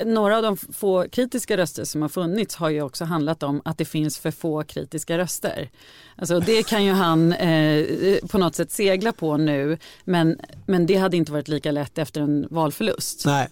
Några 0.05 0.37
av 0.37 0.43
de 0.43 0.57
få 0.57 1.05
kritiska 1.11 1.57
röster 1.57 1.83
som 1.83 2.01
har 2.01 2.09
funnits 2.09 2.55
har 2.55 2.69
ju 2.69 2.81
också 2.81 3.05
handlat 3.05 3.43
om 3.43 3.61
att 3.65 3.77
det 3.77 3.85
finns 3.85 4.19
för 4.19 4.31
få 4.31 4.63
kritiska 4.63 5.17
röster. 5.17 5.69
Alltså 6.15 6.39
det 6.39 6.67
kan 6.67 6.85
ju 6.85 6.91
han 6.91 7.33
eh, 7.33 8.17
på 8.27 8.37
något 8.37 8.55
sätt 8.55 8.71
segla 8.71 9.11
på 9.11 9.37
nu 9.37 9.77
men, 10.03 10.39
men 10.65 10.85
det 10.85 10.95
hade 10.95 11.17
inte 11.17 11.31
varit 11.31 11.47
lika 11.47 11.71
lätt 11.71 11.97
efter 11.97 12.21
en 12.21 12.47
valförlust. 12.49 13.25
Nej. 13.25 13.49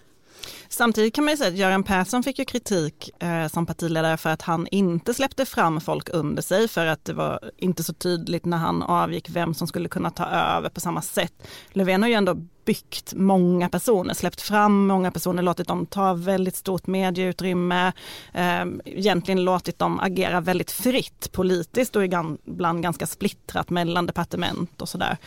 Samtidigt 0.70 1.16
kan 1.16 1.24
man 1.24 1.34
ju 1.34 1.38
säga 1.38 1.50
att 1.50 1.58
Göran 1.58 1.84
Persson 1.84 2.24
fick 2.24 2.40
ju 2.40 2.46
kritik 2.46 3.10
eh, 3.24 3.48
som 3.48 3.66
partiledare 3.66 4.18
för 4.18 4.30
att 4.30 4.42
han 4.42 4.68
inte 4.72 5.14
släppte 5.14 5.46
fram 5.46 5.82
folk 5.82 6.10
under 6.10 6.42
sig 6.42 6.68
för 6.68 6.86
att 6.86 7.06
det 7.06 7.14
var 7.14 7.52
inte 7.58 7.84
så 7.84 7.94
tydligt 7.94 8.46
när 8.46 8.58
han 8.58 8.84
avgick 8.84 9.30
vem 9.30 9.54
som 9.54 9.68
skulle 9.68 9.90
kunna 9.90 10.10
ta 10.10 10.26
över 10.26 10.70
på 10.70 10.80
samma 10.80 11.02
sätt. 11.02 11.34
Löfven 11.72 12.02
har 12.02 12.10
ju 12.10 12.16
ändå 12.16 12.38
byggt 12.66 13.14
många 13.16 13.70
personer, 13.70 14.14
släppt 14.14 14.42
fram 14.42 14.88
många 14.88 15.12
personer, 15.12 15.44
låtit 15.44 15.68
dem 15.68 15.86
ta 15.86 16.14
väldigt 16.14 16.56
stort 16.56 16.88
medieutrymme, 16.88 17.94
eh, 18.34 18.66
egentligen 18.86 19.44
låtit 19.44 19.80
dem 19.80 20.00
agera 20.00 20.42
väldigt 20.42 20.72
fritt 20.72 21.32
politiskt 21.32 21.96
och 21.96 22.06
ibland 22.06 22.84
ganska 22.84 23.08
splittrat 23.08 23.70
mellan 23.70 24.06
departement 24.06 24.82
och 24.82 24.90
sådär. 24.90 25.18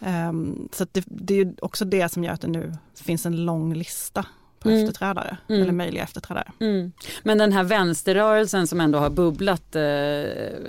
Eh, 0.00 0.32
så 0.72 0.86
det, 0.92 1.04
det, 1.06 1.40
är 1.40 1.64
också 1.64 1.84
det 1.84 2.12
som 2.12 2.24
gör 2.24 2.32
att 2.32 2.40
det 2.40 2.48
nu 2.48 2.74
finns 2.94 3.26
en 3.26 3.44
lång 3.44 3.74
lista 3.74 4.24
mm. 4.68 4.84
efterträdare, 4.84 5.36
mm. 5.48 5.62
eller 5.62 5.72
möjliga 5.72 6.02
efterträdare. 6.02 6.52
Mm. 6.60 6.92
Men 7.22 7.38
den 7.38 7.52
här 7.52 7.64
vänsterrörelsen 7.64 8.66
som 8.66 8.80
ändå 8.80 8.98
har 8.98 9.10
bubblat 9.10 9.76
eh, 9.76 9.82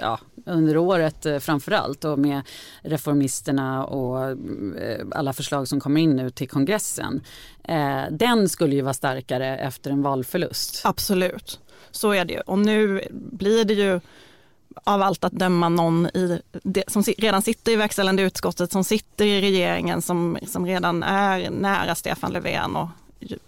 ja, 0.01 0.19
under 0.45 0.77
året 0.77 1.25
eh, 1.25 1.39
framförallt 1.39 2.05
och 2.05 2.19
med 2.19 2.41
reformisterna 2.81 3.85
och 3.85 4.29
eh, 4.81 5.05
alla 5.11 5.33
förslag 5.33 5.67
som 5.67 5.79
kommer 5.79 6.01
in 6.01 6.15
nu 6.15 6.29
till 6.29 6.49
kongressen. 6.49 7.21
Eh, 7.63 8.03
den 8.11 8.49
skulle 8.49 8.75
ju 8.75 8.81
vara 8.81 8.93
starkare 8.93 9.57
efter 9.57 9.91
en 9.91 10.01
valförlust. 10.01 10.81
Absolut, 10.85 11.59
så 11.91 12.11
är 12.11 12.25
det 12.25 12.33
ju. 12.33 12.39
Och 12.39 12.59
nu 12.59 13.07
blir 13.11 13.65
det 13.65 13.73
ju 13.73 13.99
av 14.83 15.01
allt 15.01 15.23
att 15.23 15.33
döma 15.33 15.69
någon 15.69 16.05
i 16.05 16.41
som 16.87 17.03
redan 17.03 17.41
sitter 17.41 17.71
i 17.71 17.75
verkställande 17.75 18.23
utskottet, 18.23 18.71
som 18.71 18.83
sitter 18.83 19.25
i 19.25 19.41
regeringen, 19.41 20.01
som, 20.01 20.37
som 20.47 20.65
redan 20.65 21.03
är 21.03 21.49
nära 21.49 21.95
Stefan 21.95 22.33
Löfven 22.33 22.75
och 22.75 22.87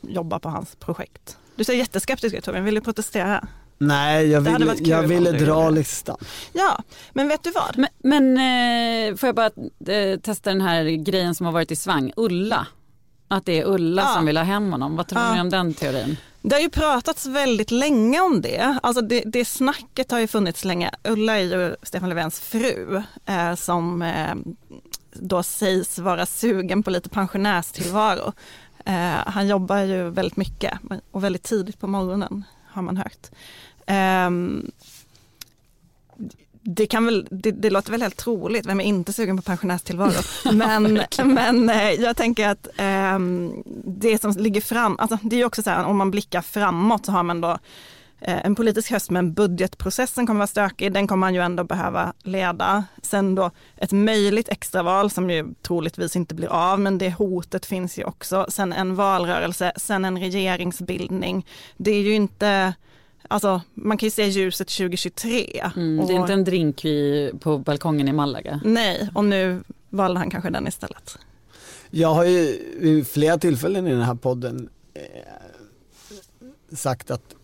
jobbar 0.01 0.39
på 0.39 0.49
hans 0.49 0.75
projekt. 0.75 1.37
Du 1.55 1.63
ser 1.63 1.73
jätteskeptisk 1.73 2.35
ut 2.35 2.43
Torbjörn, 2.43 2.65
vill 2.65 2.75
du 2.75 2.81
protestera? 2.81 3.47
Nej, 3.77 4.27
jag 4.27 4.41
ville, 4.41 4.75
jag 4.79 5.03
ville 5.03 5.31
dra 5.31 5.69
listan. 5.69 6.17
Ja, 6.53 6.83
men 7.13 7.27
vet 7.27 7.43
du 7.43 7.51
vad? 7.51 7.77
Men, 7.77 7.89
men 7.97 8.37
eh, 9.11 9.15
får 9.15 9.27
jag 9.27 9.35
bara 9.35 9.49
eh, 9.93 10.19
testa 10.19 10.49
den 10.49 10.61
här 10.61 10.83
grejen 10.83 11.35
som 11.35 11.45
har 11.45 11.53
varit 11.53 11.71
i 11.71 11.75
svang, 11.75 12.11
Ulla. 12.15 12.67
Att 13.27 13.45
det 13.45 13.59
är 13.59 13.65
Ulla 13.65 14.01
ja. 14.01 14.13
som 14.13 14.25
vill 14.25 14.37
ha 14.37 14.43
hem 14.43 14.71
honom. 14.71 14.95
Vad 14.95 15.07
tror 15.07 15.21
ja. 15.21 15.33
ni 15.33 15.41
om 15.41 15.49
den 15.49 15.73
teorin? 15.73 16.17
Det 16.41 16.55
har 16.55 16.61
ju 16.61 16.69
pratats 16.69 17.25
väldigt 17.25 17.71
länge 17.71 18.19
om 18.19 18.41
det. 18.41 18.79
Alltså 18.83 19.01
det, 19.01 19.23
det 19.25 19.45
snacket 19.45 20.11
har 20.11 20.19
ju 20.19 20.27
funnits 20.27 20.65
länge. 20.65 20.91
Ulla 21.03 21.39
är 21.39 21.43
ju 21.43 21.75
Stefan 21.83 22.09
Löfvens 22.09 22.39
fru 22.39 23.03
eh, 23.25 23.55
som 23.55 24.01
eh, 24.01 24.35
då 25.13 25.43
sägs 25.43 25.99
vara 25.99 26.25
sugen 26.25 26.83
på 26.83 26.89
lite 26.89 27.09
pensionärstillvaro. 27.09 28.33
Eh, 28.89 29.23
han 29.25 29.47
jobbar 29.47 29.77
ju 29.77 30.09
väldigt 30.09 30.37
mycket 30.37 30.79
och 31.11 31.23
väldigt 31.23 31.43
tidigt 31.43 31.79
på 31.79 31.87
morgonen 31.87 32.43
har 32.67 32.81
man 32.81 32.97
hört. 32.97 33.27
Eh, 33.85 34.29
det, 36.61 36.85
kan 36.85 37.05
väl, 37.05 37.27
det, 37.31 37.51
det, 37.51 37.69
låter 37.69 37.91
väl 37.91 38.01
helt 38.01 38.17
troligt, 38.17 38.65
vem 38.65 38.79
är 38.79 38.83
inte 38.83 39.13
sugen 39.13 39.37
på 39.37 39.43
pensionärstillvaro? 39.43 40.11
Men, 40.53 41.01
men 41.25 41.69
eh, 41.69 41.91
jag 41.91 42.17
tänker 42.17 42.47
att 42.47 42.67
eh, 42.77 43.19
det 43.85 44.21
som 44.21 44.31
ligger 44.31 44.61
fram, 44.61 44.95
alltså 44.99 45.17
det 45.21 45.35
är 45.35 45.37
ju 45.37 45.45
också 45.45 45.63
så 45.63 45.69
här 45.69 45.85
om 45.85 45.97
man 45.97 46.11
blickar 46.11 46.41
framåt 46.41 47.05
så 47.05 47.11
har 47.11 47.23
man 47.23 47.41
då 47.41 47.59
en 48.21 48.55
politisk 48.55 48.91
höst 48.91 49.09
men 49.09 49.33
budgetprocessen 49.33 50.27
kommer 50.27 50.37
vara 50.37 50.47
stökig, 50.47 50.93
den 50.93 51.07
kommer 51.07 51.19
man 51.19 51.33
ju 51.33 51.41
ändå 51.41 51.63
behöva 51.63 52.13
leda. 52.23 52.83
Sen 53.01 53.35
då 53.35 53.51
ett 53.77 53.91
möjligt 53.91 54.49
extraval 54.49 55.11
som 55.11 55.29
ju 55.29 55.53
troligtvis 55.61 56.15
inte 56.15 56.35
blir 56.35 56.47
av, 56.47 56.79
men 56.79 56.97
det 56.97 57.11
hotet 57.11 57.65
finns 57.65 57.99
ju 57.99 58.03
också. 58.03 58.45
Sen 58.49 58.73
en 58.73 58.95
valrörelse, 58.95 59.71
sen 59.75 60.05
en 60.05 60.19
regeringsbildning. 60.19 61.45
Det 61.77 61.91
är 61.91 62.01
ju 62.01 62.13
inte 62.13 62.73
Alltså 63.31 63.61
man 63.73 63.97
kan 63.97 64.07
ju 64.07 64.11
se 64.11 64.27
ljuset 64.27 64.67
2023. 64.67 65.61
Mm, 65.75 66.07
det 66.07 66.13
är 66.13 66.15
inte 66.15 66.33
en 66.33 66.43
drink 66.43 66.85
i, 66.85 67.31
på 67.39 67.57
balkongen 67.57 68.07
i 68.07 68.11
Malaga. 68.11 68.61
Nej, 68.63 69.09
och 69.15 69.25
nu 69.25 69.63
valde 69.89 70.19
han 70.19 70.29
kanske 70.29 70.49
den 70.49 70.67
istället. 70.67 71.17
Jag 71.89 72.13
har 72.13 72.25
ju 72.25 72.59
vid 72.79 73.07
flera 73.07 73.37
tillfällen 73.37 73.87
i 73.87 73.91
den 73.91 74.01
här 74.01 74.15
podden 74.15 74.69
eh, 74.93 75.01
sagt 76.75 77.11
att 77.11 77.35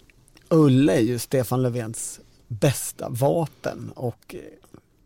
Ulle 0.49 0.93
är 0.93 1.01
ju 1.01 1.19
Stefan 1.19 1.61
Löfvens 1.61 2.19
bästa 2.47 3.09
vapen 3.09 3.91
och 3.95 4.35
eh, 4.35 4.39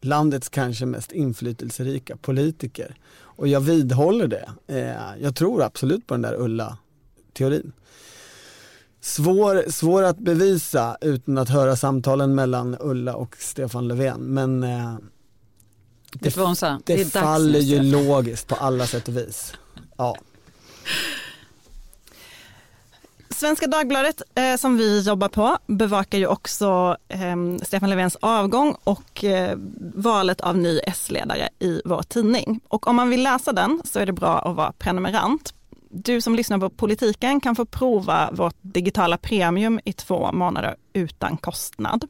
landets 0.02 0.50
kanske 0.50 0.86
mest 0.86 1.12
inflytelserika 1.12 2.18
politiker. 2.18 2.96
Och 3.12 3.48
jag 3.48 3.60
vidhåller 3.60 4.28
det. 4.28 4.50
Eh, 4.68 5.22
jag 5.22 5.36
tror 5.36 5.64
absolut 5.64 6.08
på 6.08 6.14
den 6.14 6.22
där 6.22 6.36
Ulla-teorin. 6.36 7.72
Svår, 9.02 9.72
svår 9.72 10.04
att 10.04 10.18
bevisa 10.18 10.98
utan 11.02 11.38
att 11.38 11.50
höra 11.50 11.76
samtalen 11.76 12.36
mellan 12.36 12.78
Ulla 12.80 13.16
och 13.16 13.36
Stefan 13.40 13.88
Löfven 13.88 14.22
men 14.22 14.64
eh, 14.64 14.98
det, 16.12 16.36
det, 16.36 16.36
det, 16.86 17.04
det 17.04 17.06
faller 17.06 17.60
ju 17.60 17.84
logiskt 17.84 18.48
på 18.48 18.56
alla 18.56 18.88
sätt 18.88 19.08
och 19.08 19.18
vis. 19.18 19.54
Ja. 19.98 20.18
Svenska 23.40 23.68
Dagbladet 23.68 24.22
eh, 24.36 24.56
som 24.56 24.78
vi 24.78 25.02
jobbar 25.02 25.30
på 25.30 25.58
bevakar 25.68 26.18
ju 26.18 26.28
också 26.28 26.98
eh, 27.10 27.64
Stefan 27.64 27.90
Löfvens 27.90 28.18
avgång 28.22 28.76
och 28.84 29.24
eh, 29.24 29.58
valet 29.96 30.42
av 30.42 30.58
ny 30.58 30.80
S-ledare 30.84 31.50
i 31.60 31.82
vår 31.86 32.02
tidning. 32.02 32.60
Och 32.68 32.88
om 32.88 32.96
man 32.96 33.10
vill 33.10 33.24
läsa 33.24 33.52
den 33.52 33.82
så 33.86 34.00
är 34.00 34.06
det 34.06 34.14
bra 34.14 34.40
att 34.40 34.56
vara 34.56 34.72
prenumerant 34.72 35.54
du 35.90 36.22
som 36.22 36.36
lyssnar 36.36 36.58
på 36.58 36.70
Politiken 36.70 37.40
kan 37.40 37.56
få 37.56 37.66
prova 37.66 38.30
vårt 38.32 38.56
digitala 38.62 39.18
premium 39.18 39.80
i 39.86 39.94
två 39.94 40.32
månader 40.32 40.76
utan 40.94 41.38
kostnad. 41.38 42.08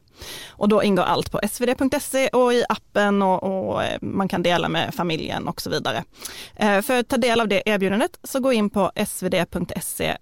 Och 0.49 0.69
då 0.69 0.83
ingår 0.83 1.03
allt 1.03 1.31
på 1.31 1.39
svd.se 1.51 2.27
och 2.27 2.53
i 2.53 2.63
appen 2.69 3.21
och, 3.21 3.43
och, 3.43 3.83
eh, 3.83 3.97
man 4.01 4.27
kan 4.27 4.43
dela 4.43 4.69
med 4.69 4.93
familjen 4.93 5.47
och 5.47 5.61
så 5.61 5.69
vidare. 5.69 6.03
Eh, 6.55 6.81
för 6.81 6.99
att 6.99 7.07
ta 7.07 7.17
del 7.17 7.41
av 7.41 7.47
det 7.47 7.63
erbjudandet 7.65 8.19
så 8.23 8.39
gå 8.39 8.53
in 8.53 8.69
på 8.69 8.91
svd.se 9.07 10.17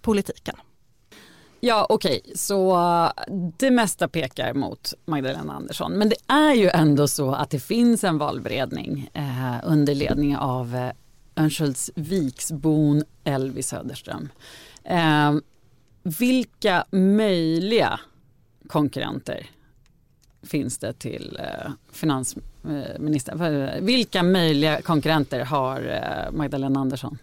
politiken. 0.00 0.56
Ja 1.60 1.86
okej, 1.88 2.20
okay. 2.24 2.36
så 2.36 2.76
eh, 2.76 3.10
det 3.58 3.70
mesta 3.70 4.08
pekar 4.08 4.54
mot 4.54 4.94
Magdalena 5.04 5.52
Andersson. 5.52 5.92
Men 5.92 6.08
det 6.08 6.16
är 6.26 6.54
ju 6.54 6.68
ändå 6.68 7.08
så 7.08 7.32
att 7.32 7.50
det 7.50 7.60
finns 7.60 8.04
en 8.04 8.18
valberedning 8.18 9.10
eh, 9.14 9.54
under 9.64 9.94
ledning 9.94 10.36
av 10.36 10.90
Örnsköldsviksbon 11.36 13.04
Elvi 13.24 13.62
Söderström. 13.62 14.28
Eh, 14.84 15.34
vilka 16.02 16.84
möjliga 16.90 18.00
konkurrenter 18.68 19.50
finns 20.42 20.78
det 20.78 20.92
till 20.92 21.38
eh, 21.40 21.72
finansministern? 21.92 23.84
Vilka 23.86 24.22
möjliga 24.22 24.82
konkurrenter 24.82 25.44
har 25.44 25.80
eh, 25.80 26.32
Magdalena 26.36 26.80
Andersson? 26.80 27.18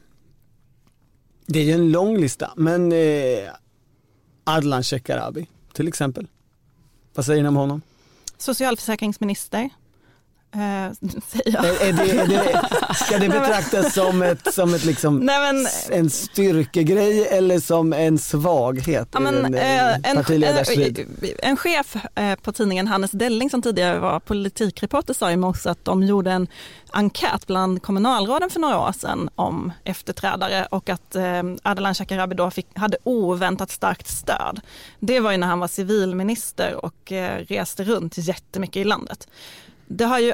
Det 1.46 1.60
är 1.60 1.64
ju 1.64 1.72
en 1.72 1.92
lång 1.92 2.18
lista 2.18 2.54
men 2.56 2.92
eh, 2.92 2.98
Ardalan 4.44 4.84
Shekarabi 4.84 5.48
till 5.74 5.88
exempel. 5.88 6.28
Vad 7.14 7.26
säger 7.26 7.42
ni 7.42 7.50
om 7.50 7.56
honom? 7.56 7.82
Socialförsäkringsminister. 8.38 9.70
Eh, 10.54 10.60
säger 11.28 11.54
jag. 11.54 11.66
Är, 11.66 11.94
det, 11.94 12.12
är 12.12 12.28
det, 12.28 12.96
ska 12.96 13.18
det 13.18 13.30
betraktas 13.30 13.94
som, 13.94 14.22
ett, 14.22 14.54
som 14.54 14.74
ett 14.74 14.86
liksom, 14.86 15.18
Nej, 15.20 15.54
men, 15.54 15.68
en 16.00 16.10
styrkegrej 16.10 17.28
eller 17.28 17.60
som 17.60 17.94
en 17.94 18.20
svaghet 18.20 19.08
Ja, 19.12 19.20
i 19.20 19.24
men, 19.24 19.46
en, 19.46 19.56
eh, 19.56 19.94
en 19.94 20.02
en, 20.04 20.16
partiledarstrid? 20.16 21.00
eh, 21.22 21.50
en 21.50 21.58
chef 21.58 21.96
eh, 22.16 22.36
på 22.36 22.52
tidningen 22.52 22.88
Hannes 22.88 23.12
Delling 23.12 23.50
som 23.50 23.62
tidigare 23.62 24.00
var 24.00 24.20
politikreporter 24.20 25.14
sa 25.14 25.32
i 25.32 25.38
morse 25.38 25.70
att 25.70 25.86
de 25.86 26.04
gjorde 26.04 26.32
en 26.32 26.48
enkät 26.92 27.48
bland 27.48 27.84
kommunalråden 27.84 28.50
för 28.50 28.60
några 28.60 28.80
år 28.80 28.92
sedan 28.92 29.30
om 29.36 29.72
efterträdare 29.84 30.68
och 30.72 30.90
att 30.90 31.16
eh, 31.16 31.44
Ardalan 31.64 31.96
Shekarabi 31.96 32.36
då 32.36 32.52
fick, 32.52 32.68
hade 32.78 32.98
oväntat 33.04 33.72
starkt 33.72 34.08
stöd. 34.08 34.62
Det 35.00 35.20
var 35.20 35.32
ju 35.32 35.38
när 35.38 35.48
han 35.48 35.60
var 35.60 35.68
civilminister 35.68 36.86
och 36.86 37.12
eh, 37.12 37.38
reste 37.38 37.84
runt 37.84 38.18
jättemycket 38.18 38.76
i 38.76 38.84
landet. 38.84 39.28
Det 39.88 40.06
har 40.06 40.20
ju 40.20 40.34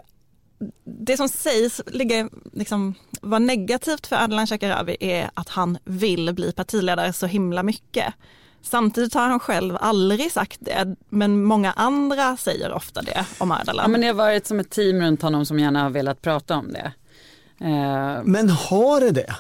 det 0.84 1.18
som 1.18 1.30
sägs 1.30 1.82
ligger, 1.88 2.30
liksom, 2.54 2.96
vara 3.22 3.40
negativt 3.40 4.08
för 4.08 4.16
Ardalan 4.16 4.48
Shekarabi 4.48 4.98
är 5.00 5.30
att 5.34 5.50
han 5.50 5.78
vill 5.86 6.34
bli 6.34 6.52
partiledare 6.52 7.14
så 7.14 7.26
himla 7.26 7.64
mycket. 7.64 8.14
Samtidigt 8.62 9.14
har 9.14 9.28
han 9.28 9.40
själv 9.40 9.78
aldrig 9.82 10.32
sagt 10.32 10.58
det, 10.62 10.96
men 11.10 11.44
många 11.44 11.72
andra 11.72 12.38
säger 12.38 12.74
ofta 12.74 13.02
det 13.02 13.26
om 13.38 13.52
Ardalan. 13.52 13.84
Ja, 13.84 13.88
men 13.88 14.02
det 14.02 14.08
har 14.08 14.14
varit 14.14 14.48
som 14.48 14.60
ett 14.60 14.70
team 14.70 15.02
runt 15.02 15.22
honom 15.22 15.46
som 15.46 15.60
gärna 15.60 15.84
har 15.84 15.90
velat 15.90 16.22
prata 16.22 16.56
om 16.56 16.72
det. 16.74 16.92
Eh, 17.62 18.24
Men 18.24 18.50
har 18.50 19.02
det 19.02 19.12
det? 19.12 19.36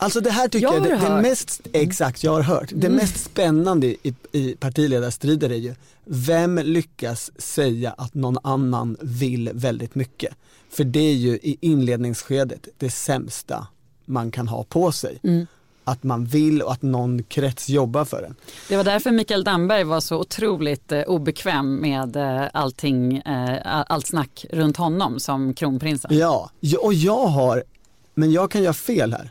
Alltså 0.00 0.20
det 0.20 0.30
här 0.30 0.48
tycker 0.48 0.66
Jag 0.66 0.76
jag, 0.76 0.82
det, 0.82 1.08
det 1.08 1.22
mest, 1.22 1.60
exakt 1.72 2.24
jag 2.24 2.32
har 2.32 2.42
hört, 2.42 2.68
det 2.74 2.88
mest 2.88 3.24
spännande 3.24 3.86
i, 3.86 4.14
i 4.32 4.54
partiledarstrider 4.54 5.50
är 5.50 5.56
ju 5.56 5.74
vem 6.04 6.58
lyckas 6.58 7.30
säga 7.38 7.94
att 7.98 8.14
någon 8.14 8.38
annan 8.42 8.96
vill 9.00 9.50
väldigt 9.54 9.94
mycket? 9.94 10.34
För 10.70 10.84
det 10.84 11.00
är 11.00 11.14
ju 11.14 11.30
i 11.30 11.58
inledningsskedet 11.60 12.68
det 12.76 12.90
sämsta 12.90 13.66
man 14.04 14.30
kan 14.30 14.48
ha 14.48 14.64
på 14.64 14.92
sig. 14.92 15.20
Att 15.84 16.02
man 16.02 16.24
vill 16.24 16.62
och 16.62 16.72
att 16.72 16.82
någon 16.82 17.22
krets 17.22 17.68
jobbar 17.68 18.04
för 18.04 18.22
en. 18.22 18.34
Det 18.68 18.76
var 18.76 18.84
därför 18.84 19.10
Mikael 19.10 19.44
Damberg 19.44 19.84
var 19.84 20.00
så 20.00 20.18
otroligt 20.18 20.92
eh, 20.92 21.02
obekväm 21.02 21.76
med 21.76 22.16
eh, 22.16 22.48
allting, 22.52 23.16
eh, 23.16 23.58
allt 23.64 24.06
snack 24.06 24.46
runt 24.50 24.76
honom 24.76 25.20
som 25.20 25.54
kronprinsen. 25.54 26.18
Ja, 26.18 26.50
och 26.82 26.94
jag 26.94 27.26
har, 27.26 27.64
men 28.14 28.32
jag 28.32 28.50
kan 28.50 28.62
göra 28.62 28.74
fel 28.74 29.12
här, 29.12 29.30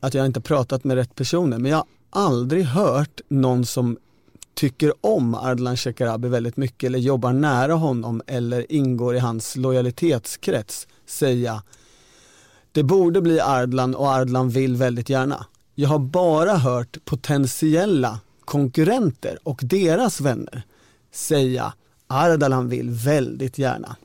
att 0.00 0.14
jag 0.14 0.26
inte 0.26 0.38
har 0.38 0.42
pratat 0.42 0.84
med 0.84 0.96
rätt 0.96 1.14
personer, 1.14 1.58
men 1.58 1.70
jag 1.70 1.78
har 1.78 1.86
aldrig 2.10 2.64
hört 2.64 3.20
någon 3.28 3.66
som 3.66 3.98
tycker 4.54 4.92
om 5.00 5.34
Ardalan 5.34 5.76
Shekarabi 5.76 6.28
väldigt 6.28 6.56
mycket 6.56 6.86
eller 6.86 6.98
jobbar 6.98 7.32
nära 7.32 7.74
honom 7.74 8.22
eller 8.26 8.72
ingår 8.72 9.16
i 9.16 9.18
hans 9.18 9.56
lojalitetskrets 9.56 10.86
säga 11.06 11.62
det 12.72 12.82
borde 12.82 13.20
bli 13.20 13.40
Ardlan 13.40 13.94
och 13.94 14.08
Ardlan 14.08 14.50
vill 14.50 14.76
väldigt 14.76 15.08
gärna. 15.08 15.46
Jag 15.74 15.88
har 15.88 15.98
bara 15.98 16.56
hört 16.56 17.04
potentiella 17.04 18.20
konkurrenter 18.44 19.38
och 19.42 19.60
deras 19.62 20.20
vänner 20.20 20.62
säga 21.12 21.72
Ardalan 22.06 22.68
vill 22.68 22.90
väldigt 22.90 23.58
gärna. 23.58 23.96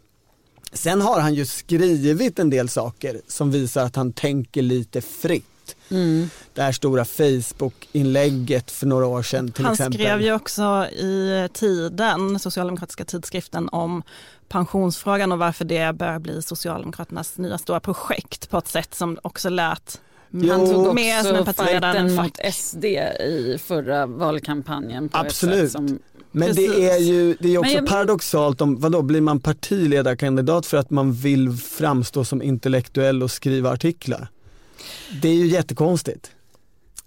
Sen 0.74 1.02
har 1.02 1.20
han 1.20 1.34
ju 1.34 1.46
skrivit 1.46 2.40
en 2.40 2.50
del 2.50 2.70
saker 2.70 3.22
som 3.28 3.52
visar 3.52 3.86
att 3.86 3.96
han 3.96 4.14
tänker 4.14 4.62
lite 4.62 5.02
fritt. 5.02 5.46
Det 6.54 6.62
här 6.62 6.72
stora 6.72 7.06
Facebook-inlägget 7.06 8.72
för 8.72 8.86
några 8.88 9.06
år 9.06 9.24
sedan 9.24 9.52
till 9.52 9.64
Han 9.66 9.74
exempel. 9.74 9.94
skrev 10.02 10.22
ju 10.22 10.34
också 10.34 10.86
i 10.86 11.48
Tiden, 11.54 12.40
socialdemokratiska 12.40 13.06
tidskriften, 13.06 13.70
om 13.70 14.04
pensionsfrågan 14.50 15.32
och 15.32 15.40
varför 15.40 15.66
det 15.66 15.96
bör 15.96 16.20
bli 16.20 16.42
Socialdemokraternas 16.42 17.38
nya 17.38 17.58
stora 17.58 17.80
projekt 17.80 18.50
på 18.50 18.58
ett 18.58 18.68
sätt 18.68 18.96
som 18.96 19.18
också 19.22 19.50
lät 19.50 20.02
Jo. 20.32 20.52
Han 20.52 20.66
tog 20.74 20.96
mer 20.96 21.24
som 21.24 21.36
en 21.98 22.16
mot 22.16 22.40
SD 22.54 22.86
i 22.86 23.58
förra 23.64 24.06
valkampanjen. 24.06 25.10
På 25.10 25.18
Absolut. 25.18 25.56
Ett 25.56 25.62
sätt 25.62 25.72
som, 25.72 26.00
Men 26.32 26.48
Precis. 26.48 26.76
det 26.76 26.90
är 26.90 26.98
ju 26.98 27.38
det 27.40 27.50
är 27.54 27.58
också 27.58 27.72
jag- 27.72 27.88
paradoxalt 27.88 28.62
om, 28.62 28.80
vadå 28.80 29.02
blir 29.02 29.22
man 29.22 29.40
partiledarkandidat 29.40 30.66
för 30.66 30.78
att 30.78 30.90
man 30.90 31.14
vill 31.14 31.52
framstå 31.58 32.26
som 32.26 32.42
intellektuell 32.42 33.24
och 33.24 33.32
skriva 33.32 33.70
artiklar? 33.72 34.28
Det 35.22 35.30
är 35.30 35.34
ju 35.36 35.48
jättekonstigt. 35.48 36.32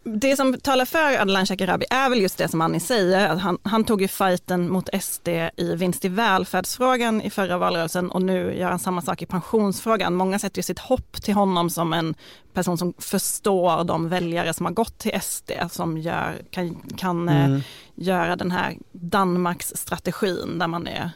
Det 0.05 0.37
som 0.37 0.61
talar 0.61 0.85
för 0.85 0.99
Ardalan 1.19 1.47
Shekarabi 1.47 1.87
är 1.91 2.11
väl 2.11 2.21
just 2.21 2.39
det 2.39 2.49
som 2.49 2.61
Annie 2.61 2.81
säger, 2.81 3.29
att 3.29 3.41
han, 3.41 3.59
han 3.63 3.85
tog 3.85 4.03
ju 4.03 4.09
fighten 4.09 4.73
mot 4.73 4.89
SD 5.03 5.29
i 5.57 5.75
vinst 5.77 6.05
i 6.05 6.09
välfärdsfrågan 6.09 7.23
i 7.23 7.31
förra 7.31 7.59
valrörelsen 7.59 8.11
och 8.11 8.23
nu 8.23 8.55
gör 8.59 8.71
han 8.71 8.79
samma 8.79 9.03
sak 9.03 9.23
i 9.23 9.27
pensionsfrågan. 9.27 10.15
Många 10.15 10.39
sätter 10.39 10.59
ju 10.59 10.63
sitt 10.63 10.79
hopp 10.79 11.23
till 11.23 11.35
honom 11.35 11.71
som 11.71 11.93
en 11.93 12.15
person 12.53 12.79
som 12.79 12.95
förstår 12.99 13.85
de 13.85 14.09
väljare 14.09 14.55
som 14.55 14.67
har 14.67 14.73
gått 14.73 14.99
till 14.99 15.21
SD, 15.23 15.51
som 15.71 15.99
gör, 15.99 16.43
kan, 16.51 16.75
kan 16.97 17.29
Mm. 17.29 17.53
eh, 17.55 17.61
göra 17.95 18.37
den 18.37 18.51
här 18.51 18.77
Danmarks 18.93 19.73
strategin 19.77 20.59
där 20.59 20.67
man 20.67 20.87
är 20.87 21.11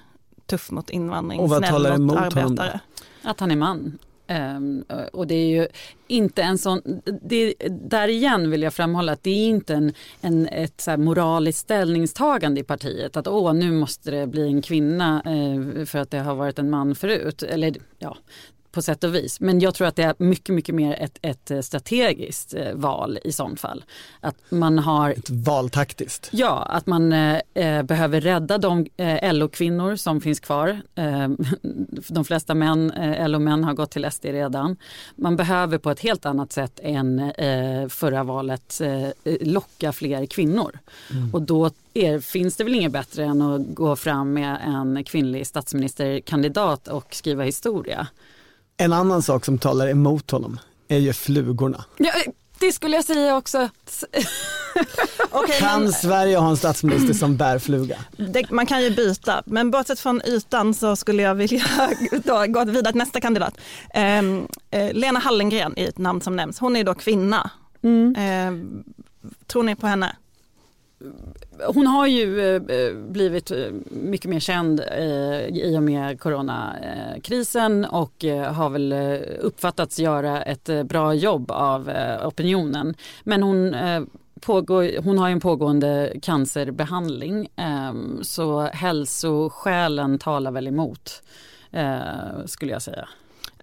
tuff 0.47 0.71
mot 0.71 0.91
invandring, 0.91 1.41
Och 1.41 1.49
vad 1.49 1.59
snäll 1.59 1.71
talar 1.71 1.91
mot 1.91 1.99
emot 1.99 2.15
honom 2.35 2.39
arbetare. 2.53 2.81
att 3.23 3.41
han 3.41 3.51
är 3.51 3.57
man. 3.57 3.99
Um, 4.29 4.85
och 5.13 5.27
det 5.27 5.35
är 5.35 5.49
ju 5.49 5.69
inte 6.07 6.43
en 6.43 6.59
sån, 6.59 6.83
det, 7.23 7.55
där 7.71 8.09
igen 8.09 8.51
vill 8.51 8.63
jag 8.63 8.75
framhålla 8.75 9.13
att 9.13 9.23
det 9.23 9.31
är 9.31 9.49
inte 9.49 9.75
en, 9.75 9.93
en, 10.21 10.49
ett 10.49 10.81
så 10.81 10.91
här 10.91 10.99
moraliskt 10.99 11.59
ställningstagande 11.59 12.61
i 12.61 12.65
partiet 12.65 13.17
att 13.17 13.29
åh 13.29 13.55
nu 13.55 13.73
måste 13.73 14.11
det 14.11 14.27
bli 14.27 14.47
en 14.47 14.63
kvinna 14.63 15.23
eh, 15.27 15.85
för 15.85 15.99
att 15.99 16.11
det 16.11 16.19
har 16.19 16.35
varit 16.35 16.59
en 16.59 16.71
man 16.71 16.95
förut. 16.95 17.43
Eller 17.43 17.75
ja, 17.99 18.17
på 18.73 18.83
sätt 18.83 19.05
och 19.05 19.15
vis. 19.15 19.41
Men 19.41 19.61
jag 19.61 19.75
tror 19.75 19.89
att 19.89 19.97
det 19.97 20.03
är 20.03 20.15
mycket, 20.19 20.55
mycket 20.55 20.75
mer 20.75 20.97
ett, 21.01 21.19
ett 21.23 21.65
strategiskt 21.65 22.55
eh, 22.55 22.75
val 22.75 23.19
i 23.25 23.33
sånt 23.33 23.61
fall. 23.61 23.85
Att 24.21 24.37
man 24.49 24.79
har 24.79 25.11
Ett 25.11 25.31
valtaktiskt. 25.31 26.29
Ja, 26.33 26.63
att 26.63 26.87
man 26.87 27.13
eh, 27.13 27.41
eh, 27.55 27.83
behöver 27.83 28.21
rädda 28.21 28.59
de 28.59 28.87
eh, 28.97 29.35
LO-kvinnor 29.35 29.97
som 29.97 30.21
finns 30.21 30.41
kvar. 30.41 30.81
Eh, 30.95 31.29
de 32.09 32.25
flesta 32.25 32.55
män, 32.55 32.91
eh, 32.91 33.29
LO-män 33.29 33.65
har 33.65 33.75
gått 33.75 33.91
till 33.91 34.11
SD 34.11 34.25
redan. 34.25 34.77
Man 35.17 35.37
behöver 35.37 35.79
på 35.79 35.91
ett 35.91 36.01
helt 36.01 36.27
annat 36.27 36.53
sätt 36.53 36.81
än 36.83 37.19
eh, 37.19 37.89
förra 37.89 38.25
valet 38.25 38.81
eh, 38.81 39.09
locka 39.41 39.93
fler 39.93 40.27
kvinnor. 40.27 40.79
Och 41.33 41.43
då 41.43 41.71
är, 41.95 42.21
finns 42.21 42.57
det 42.57 42.65
väl 42.65 42.75
inget 42.75 42.93
bättre 42.93 43.25
än 43.25 43.43
att 43.43 43.75
gå 43.75 43.97
fram 43.97 44.33
med 44.33 44.59
en 44.65 45.05
kvinnlig 45.05 45.47
statsministerkandidat 45.47 46.89
och 46.89 47.15
skriva 47.15 47.43
historia. 47.43 48.07
En 48.83 48.93
annan 48.93 49.23
sak 49.23 49.45
som 49.45 49.59
talar 49.59 49.89
emot 49.89 50.31
honom 50.31 50.59
är 50.89 50.99
ju 50.99 51.13
flugorna. 51.13 51.85
Ja, 51.97 52.13
det 52.61 52.73
skulle 52.73 52.97
jag 52.97 53.05
säga 53.05 53.37
också. 53.37 53.59
Okej, 55.31 55.61
Kan 55.61 55.83
men- 55.83 55.93
Sverige 55.93 56.37
ha 56.37 56.51
en 56.51 56.57
statsminister 56.57 57.15
som 57.15 57.37
bär 57.37 57.59
fluga? 57.59 57.99
Det, 58.17 58.51
man 58.51 58.67
kan 58.67 58.83
ju 58.83 58.91
byta, 58.91 59.43
men 59.47 59.71
bortsett 59.71 60.01
från 60.01 60.23
ytan 60.25 60.75
så 60.75 60.97
skulle 60.97 61.23
jag 61.23 61.35
vilja 61.35 61.65
då 62.25 62.47
gå 62.49 62.65
vidare 62.65 62.93
till 62.93 62.99
nästa 62.99 63.21
kandidat. 63.21 63.59
Ehm, 63.95 64.47
eh, 64.71 64.93
Lena 64.93 65.19
Hallengren 65.21 65.75
är 65.77 65.89
ett 65.89 65.99
namn 65.99 66.21
som 66.21 66.37
nämns. 66.37 66.59
Hon 66.59 66.77
är 66.77 66.85
då 66.85 66.95
kvinna. 66.95 67.51
Ehm, 68.17 68.85
tror 69.47 69.63
ni 69.63 69.75
på 69.75 69.87
henne? 69.87 70.17
Hon 71.67 71.87
har 71.87 72.07
ju 72.07 72.57
eh, 72.57 72.95
blivit 72.95 73.51
eh, 73.51 73.67
mycket 73.91 74.31
mer 74.31 74.41
känd 74.41 74.81
eh, 74.81 75.47
i 75.47 75.77
och 75.79 75.83
med 75.83 76.21
coronakrisen 76.21 77.85
och 77.85 78.25
har 78.49 78.71
väl 78.71 78.93
uppfattats 79.41 79.99
göra 79.99 80.43
ett 80.43 80.87
bra 80.87 81.15
jobb 81.15 81.51
av 81.51 81.91
opinionen. 82.25 82.95
Men 83.25 83.43
hon, 83.43 83.77
pågår, 84.41 85.03
hon 85.03 85.19
har 85.19 85.29
ju 85.29 85.33
en 85.33 85.41
pågående 85.41 86.13
cancerbehandling 86.23 87.49
så 88.23 88.61
hälsoskälen 88.61 90.19
talar 90.19 90.51
väl 90.51 90.67
emot 90.67 91.23
skulle 92.47 92.73
jag 92.73 92.83
säga. 92.83 93.09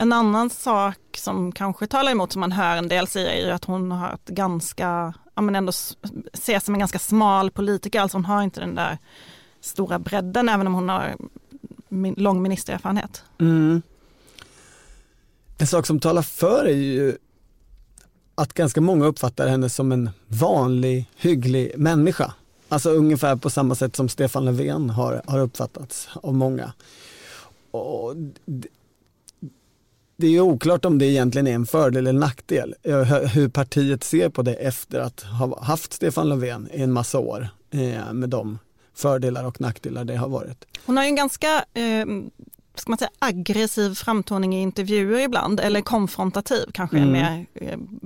En 0.02 0.14
annan 0.14 0.50
sak 0.50 0.98
som 1.18 1.52
kanske 1.52 1.88
talar 1.88 2.12
emot 2.12 2.32
som 2.32 2.40
man 2.40 2.52
hör 2.52 2.78
en 2.78 2.88
del 2.88 3.08
säga 3.08 3.34
är 3.34 3.46
ju 3.46 3.52
att 3.52 3.66
hon 3.66 3.92
har 3.92 4.14
ett 4.14 4.28
ganska, 4.28 5.14
ja 5.36 5.42
men 5.42 5.56
ändå 5.56 5.72
ses 6.34 6.66
som 6.66 6.74
en 6.74 6.80
ganska 6.80 7.00
smal 7.00 7.52
politiker, 7.52 8.02
alltså 8.02 8.18
hon 8.18 8.26
har 8.26 8.44
inte 8.44 8.60
den 8.60 8.76
där 8.76 8.98
stora 9.62 10.00
bredden 10.00 10.50
även 10.50 10.68
om 10.68 10.74
hon 10.74 10.90
har 10.90 11.16
min, 11.90 12.14
lång 12.18 12.42
ministererfarenhet. 12.42 13.24
Mm. 13.40 13.82
En 15.58 15.68
sak 15.68 15.86
som 15.86 16.00
talar 16.00 16.22
för 16.22 16.66
är 16.66 16.74
ju 16.74 17.18
att 18.36 18.54
ganska 18.54 18.82
många 18.82 19.06
uppfattar 19.06 19.48
henne 19.48 19.70
som 19.70 19.92
en 19.92 20.10
vanlig, 20.28 21.10
hygglig 21.16 21.74
människa. 21.78 22.34
Alltså 22.70 22.90
ungefär 22.90 23.36
på 23.36 23.50
samma 23.50 23.76
sätt 23.76 23.96
som 23.96 24.10
Stefan 24.10 24.46
Löfven 24.46 24.90
har, 24.90 25.22
har 25.26 25.40
uppfattats 25.40 26.10
av 26.14 26.34
många. 26.34 26.74
Och 27.72 28.16
det 30.20 30.28
är 30.28 30.40
oklart 30.42 30.86
om 30.86 30.98
det 30.98 31.06
egentligen 31.06 31.48
är 31.48 31.52
en 31.54 31.66
fördel 31.66 32.08
eller 32.08 32.20
nackdel. 32.20 32.76
Eh, 32.84 33.04
hur- 33.04 33.50
partiet 33.50 34.04
ser 34.04 34.30
på 34.30 34.42
det 34.42 34.54
efter 34.54 35.00
att 35.00 35.22
ha 35.22 35.64
haft 35.64 35.94
Stefan 35.94 36.30
Löfven 36.30 36.70
i 36.74 36.82
en 36.82 36.92
massa 36.92 37.20
år. 37.20 37.48
Eh, 37.72 38.14
med 38.14 38.30
de 38.30 38.60
fördelar 38.96 39.46
och 39.46 39.62
nackdelar 39.62 40.04
det 40.06 40.16
har 40.16 40.28
varit. 40.30 40.66
Hon 40.86 40.98
har 40.98 41.04
ju 41.04 41.08
en 41.10 41.16
ganska 41.16 41.48
eh, 41.74 42.06
ska 42.80 42.92
man 42.92 42.98
säga, 42.98 43.10
aggressiv 43.20 43.94
framtoning 43.96 44.56
i 44.56 44.62
intervjuer 44.62 45.20
ibland, 45.20 45.60
eller 45.60 45.82
konfrontativ 45.82 46.66
kanske 46.74 46.98
är 46.98 47.02
Mm. 47.02 47.12
mer 47.12 47.46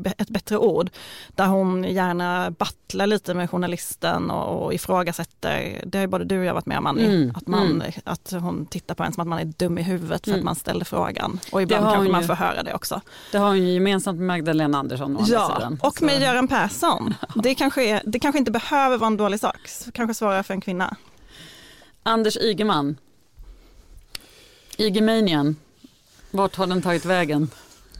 eh, 0.06 0.12
ett 0.18 0.30
bättre 0.30 0.58
ord. 0.58 0.90
Där 1.36 1.46
hon 1.48 1.84
gärna 1.84 2.52
battlar 2.52 3.08
lite 3.08 3.34
med 3.34 3.50
journalisten 3.50 4.32
och, 4.32 4.64
och 4.66 4.74
ifrågasätter, 4.74 5.82
det 5.86 5.98
har 5.98 6.02
ju 6.04 6.08
både 6.08 6.26
du 6.26 6.40
och 6.40 6.46
jag 6.46 6.54
varit 6.54 6.66
med 6.66 6.78
om 6.78 6.86
Annie, 6.88 7.06
Mm, 7.06 7.34
att, 7.36 7.48
man, 7.48 7.72
mm. 7.72 7.92
att 8.04 8.32
hon 8.32 8.66
tittar 8.66 8.96
på 8.96 9.04
en 9.04 9.14
som 9.14 9.22
att 9.22 9.28
man 9.28 9.40
är 9.40 9.46
dum 9.46 9.78
i 9.78 9.82
huvudet 9.82 10.24
för 10.24 10.32
Mm. 10.32 10.40
att 10.40 10.46
man 10.46 10.56
ställer 10.56 10.86
frågan. 10.86 11.40
Och 11.52 11.62
ibland 11.62 11.84
kanske 11.86 12.02
hon 12.02 12.12
man 12.12 12.22
ju. 12.22 12.28
får 12.28 12.34
höra 12.36 12.64
det 12.64 12.74
också. 12.74 13.02
Det 13.32 13.38
har 13.38 13.48
hon 13.48 13.58
ju 13.58 13.74
gemensamt 13.74 14.18
med 14.20 14.28
Magdalena 14.28 14.78
Andersson 14.78 15.18
å 15.18 15.24
Ja, 15.28 15.54
sidan. 15.56 15.80
och 15.84 15.98
Så- 15.98 16.06
med 16.06 16.22
Göran 16.22 16.48
Persson. 16.48 17.14
Det 17.44 17.56
kanske, 17.56 17.84
är, 17.84 18.02
det 18.06 18.20
kanske 18.20 18.40
inte 18.40 18.52
behöver 18.52 18.98
vara 18.98 19.08
en 19.08 19.18
dålig 19.18 19.40
sak, 19.40 19.58
kanske 19.94 20.14
svårare 20.14 20.44
för 20.44 20.54
en 20.54 20.62
kvinna. 20.62 20.96
Anders 22.04 22.38
Ygeman. 22.38 22.98
Igemanien, 24.78 25.56
Vart 26.36 26.56
har 26.56 26.68
den 26.68 26.82
tagit 26.82 27.06
vägen? 27.06 27.50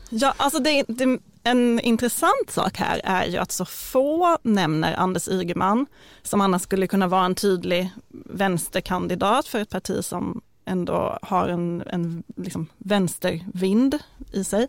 Ja, 0.10 0.34
alltså 0.38 0.60
det, 0.60 0.84
det, 0.88 1.20
en 1.44 1.80
intressant 1.80 2.50
sak 2.50 2.78
här 2.78 3.02
är 3.04 3.26
ju 3.26 3.38
att 3.38 3.52
så 3.52 3.66
få 3.66 4.38
nämner 4.44 4.96
Anders 4.96 5.28
Ygeman 5.28 5.86
som 6.24 6.42
annars 6.42 6.62
skulle 6.62 6.88
kunna 6.88 7.08
vara 7.08 7.26
en 7.26 7.36
tydlig 7.36 7.90
vänsterkandidat 8.26 9.48
för 9.48 9.60
ett 9.60 9.70
parti 9.70 10.06
som 10.06 10.42
ändå 10.66 11.20
har 11.22 11.48
en, 11.48 11.84
en 11.88 12.24
liksom 12.36 12.68
vänstervind 12.78 14.00
i 14.32 14.44
sig. 14.44 14.68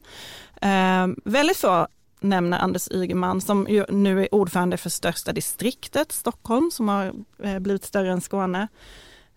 Eh, 0.61 1.07
väldigt 1.25 1.57
få 1.57 1.87
nämner 2.21 2.59
Anders 2.59 2.89
Ygeman 2.91 3.41
som 3.41 3.67
ju 3.69 3.85
nu 3.89 4.23
är 4.23 4.35
ordförande 4.35 4.77
för 4.77 4.91
största 4.91 5.33
distriktet, 5.33 6.13
Stockholm, 6.13 6.71
som 6.71 6.89
har 6.89 7.13
eh, 7.43 7.59
blivit 7.59 7.85
större 7.85 8.13
än 8.13 8.21
Skåne. 8.21 8.69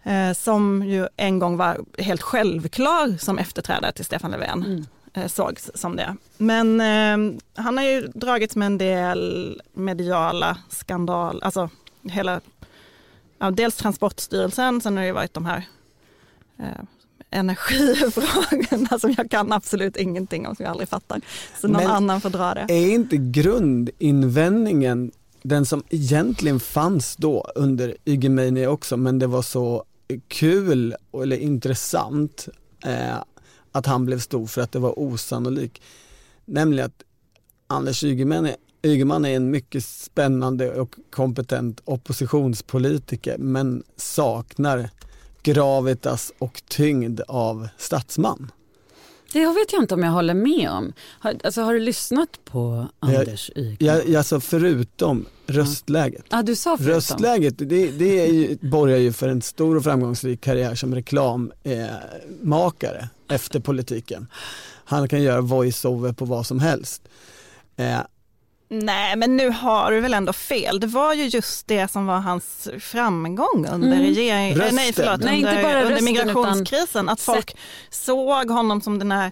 Eh, 0.08 0.34
som 0.34 0.84
ju 0.86 1.08
en 1.17 1.39
gång 1.39 1.58
var 1.58 1.78
helt 1.98 2.22
självklar 2.22 3.17
som 3.20 3.38
efterträdare 3.38 3.91
till 3.91 4.06
Stefan 4.06 4.32
Löfven 4.32 4.63
Mm. 4.65 4.86
eh, 5.13 5.28
sågs 5.28 5.72
som 5.76 5.96
det. 5.96 6.15
Men 6.38 6.82
eh, 6.82 7.17
han 7.56 7.78
har 7.78 7.84
ju 7.86 8.02
dragits 8.08 8.56
med 8.56 8.65
en 8.65 8.78
del 8.78 9.62
mediala 9.74 10.58
skandal, 10.70 11.39
alltså 11.43 11.70
hela, 12.04 12.41
ja, 13.39 13.52
dels 13.52 13.76
Transportstyrelsen, 13.76 14.82
sen 14.82 14.96
har 14.98 15.02
det 15.04 15.08
ju 15.08 15.13
varit 15.13 15.34
de 15.34 15.46
här 15.46 15.63
eh, 16.60 16.84
energifrågorna 17.30 19.00
som 19.00 19.13
jag 19.17 19.32
kan 19.32 19.52
absolut 19.52 19.98
ingenting 19.98 20.48
om, 20.48 20.56
som 20.56 20.63
jag 20.65 20.72
aldrig 20.72 20.89
fattar. 20.89 21.22
Så 21.62 21.67
någon 21.67 21.84
Men- 21.84 21.91
annan 21.91 22.22
får 22.22 22.30
dra 22.30 22.54
det. 22.54 22.65
Är 22.74 22.91
inte 22.93 23.17
grundinvändningen 23.17 25.12
den 25.41 25.65
som 25.65 25.84
egentligen 25.89 26.60
fanns 26.60 27.15
då 27.15 27.52
under 27.56 27.98
Ygemeni 28.06 28.67
också 28.67 28.98
men 28.98 29.20
det 29.20 29.28
var 29.28 29.41
så 29.41 29.84
kul 30.28 30.96
eller 31.24 31.38
intressant 31.38 32.48
eh, 32.86 33.17
att 33.72 33.86
han 33.86 34.06
blev 34.06 34.20
stor 34.20 34.48
för 34.48 34.62
att 34.62 34.72
det 34.72 34.80
var 34.80 35.00
osannolikt. 35.00 35.82
Nämligen 36.46 36.86
att 36.86 37.04
Anders 37.67 38.04
Ygeman 38.04 38.46
är, 38.46 38.56
Ygeman 38.84 39.26
är 39.26 39.36
en 39.36 39.52
mycket 39.52 39.86
spännande 39.86 40.80
och 40.80 40.96
kompetent 41.10 41.82
oppositionspolitiker 41.86 43.38
men 43.38 43.84
saknar 43.96 44.89
gravitas 45.43 46.34
och 46.38 46.62
tyngd 46.67 47.22
av 47.28 47.67
statsman. 47.78 48.52
Det 49.38 49.45
vet 49.45 49.73
jag 49.73 49.84
inte 49.84 49.93
om 49.93 50.04
jag 50.04 50.12
håller 50.12 50.34
med 50.34 50.69
om. 50.69 50.93
Har, 51.19 51.36
alltså, 51.43 51.62
har 51.62 51.73
du 51.73 51.80
lyssnat 51.80 52.30
på 52.45 52.88
Anders? 53.00 53.52
Jag, 53.56 53.76
jag, 53.80 54.15
alltså 54.15 54.39
förutom 54.39 55.26
röstläget. 55.47 56.26
Ja, 56.30 56.41
du 56.41 56.56
sa 56.56 56.78
förutom. 56.78 56.93
Röstläget, 56.93 57.58
det, 57.58 57.91
det 57.91 58.19
är 58.19 58.34
ju, 58.34 58.58
borgar 58.62 58.97
ju 58.97 59.13
för 59.13 59.30
en 59.30 59.41
stor 59.41 59.76
och 59.76 59.84
framgångsrik 59.84 60.41
karriär 60.41 60.76
som 60.76 60.95
reklammakare 60.95 63.10
eh, 63.30 63.36
efter 63.36 63.60
politiken. 63.60 64.28
Han 64.86 65.10
kan 65.10 65.21
göra 65.21 65.41
voice-over 65.41 66.13
på 66.13 66.26
vad 66.26 66.45
som 66.45 66.60
helst. 66.60 67.02
Eh, 67.76 68.00
Nej, 68.69 69.15
men 69.15 69.38
nu 69.38 69.49
har 69.49 69.91
du 69.91 69.99
väl 69.99 70.13
ändå 70.13 70.34
fel. 70.34 70.80
Det 70.80 70.88
var 70.88 71.13
ju 71.13 71.23
just 71.23 71.67
det 71.67 71.91
som 71.91 72.06
var 72.06 72.17
hans 72.19 72.69
framgång 72.80 73.65
under 73.71 73.88
Mm. 73.88 73.99
regering... 73.99 74.51
eh, 74.51 74.58
Rösten. 74.58 74.75
Nej, 74.75 74.93
förlåt, 74.95 75.19
Nej, 75.23 75.38
inte 75.39 75.49
under, 75.49 75.63
bara 75.63 75.82
under 75.82 75.89
rösten, 75.91 76.06
migrationskrisen. 76.06 77.10
Att 77.10 77.21
folk 77.21 77.58
såg 77.89 78.49
honom 78.49 78.82
som 78.82 78.99
den 78.99 79.12
här 79.12 79.32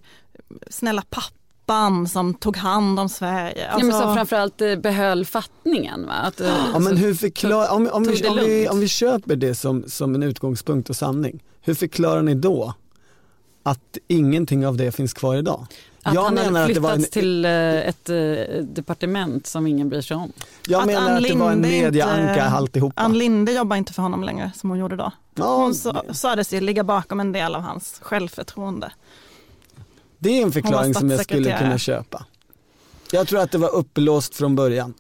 snälla 0.70 1.04
pappan 1.10 2.08
som 2.08 2.34
tog 2.34 2.58
hand 2.58 3.00
om 3.00 3.10
Sverige. 3.10 3.68
ja, 3.72 3.78
men 3.78 3.86
Alltså- 3.86 4.02
som 4.02 4.16
framförallt 4.16 4.62
eh, 4.62 4.76
behöll 4.76 5.26
fattningen. 5.26 6.06
Va? 6.08 6.14
Att, 6.14 6.42
eh, 6.42 6.54
ja, 6.74 6.80
men 6.80 6.98
hur 6.98 7.14
förklar, 7.16 7.72
om, 7.72 7.90
om, 7.92 8.04
vi, 8.04 8.28
om, 8.28 8.36
vi, 8.36 8.68
om 8.70 8.80
vi 8.80 8.88
köper 8.88 9.36
det 9.36 9.56
som, 9.56 9.84
som 9.88 10.16
en 10.16 10.24
utgångspunkt 10.24 10.90
och 10.90 10.96
sanning, 10.96 11.44
hur 11.62 11.74
förklarar 11.74 12.22
ni 12.22 12.36
då 12.36 12.74
att 13.64 13.98
ingenting 14.08 14.68
av 14.68 14.78
det 14.78 14.92
finns 14.92 15.14
kvar 15.14 15.36
idag? 15.36 15.66
Att 16.06 16.14
jag 16.14 16.24
han 16.24 16.34
menar 16.34 16.52
hade 16.62 16.66
att 16.66 16.74
det 16.74 16.80
var 16.80 16.90
en- 16.92 16.96
flyttats 16.96 17.14
till 17.14 17.46
eh, 17.46 17.52
ett 17.90 18.10
eh, 18.10 18.64
departement 18.64 19.48
som 19.48 19.68
ingen 19.68 19.90
bryr 19.90 20.02
sig 20.02 20.18
om. 20.18 20.32
Jag 20.68 20.80
Att 20.82 20.88
menar 20.88 21.02
Ann 21.10 21.18
att 21.18 21.24
det 21.24 21.34
var 21.36 21.52
en 21.52 21.62
mediaanka 21.62 22.44
alltihopa. 22.46 23.02
Ann 23.02 23.18
Linde 23.18 23.52
jobbar 23.52 23.76
inte 23.76 23.94
för 23.94 24.02
honom 24.02 24.24
längre 24.24 24.52
som 24.56 24.70
hon 24.70 24.80
gjorde 24.80 24.96
då. 24.96 25.12
Ja, 25.36 25.56
Hon 25.56 25.76
sa, 25.76 26.04
sades 26.12 26.54
ju 26.54 26.62
ligga 26.62 26.84
bakom 26.84 27.20
en 27.20 27.32
del 27.32 27.56
av 27.56 27.62
hans 27.62 28.00
självförtroende. 28.02 28.92
Det 30.18 30.30
är 30.40 30.44
en 30.44 30.52
förklaring 30.52 30.94
som 30.94 31.10
jag 31.10 31.24
skulle 31.24 31.58
kunna 31.58 31.78
köpa. 31.78 32.26
Jag 33.12 33.28
tror 33.28 33.40
att 33.40 33.52
det 33.52 33.58
var 33.58 33.76
upplåst 33.76 34.36
från 34.36 34.56
början. 34.56 34.94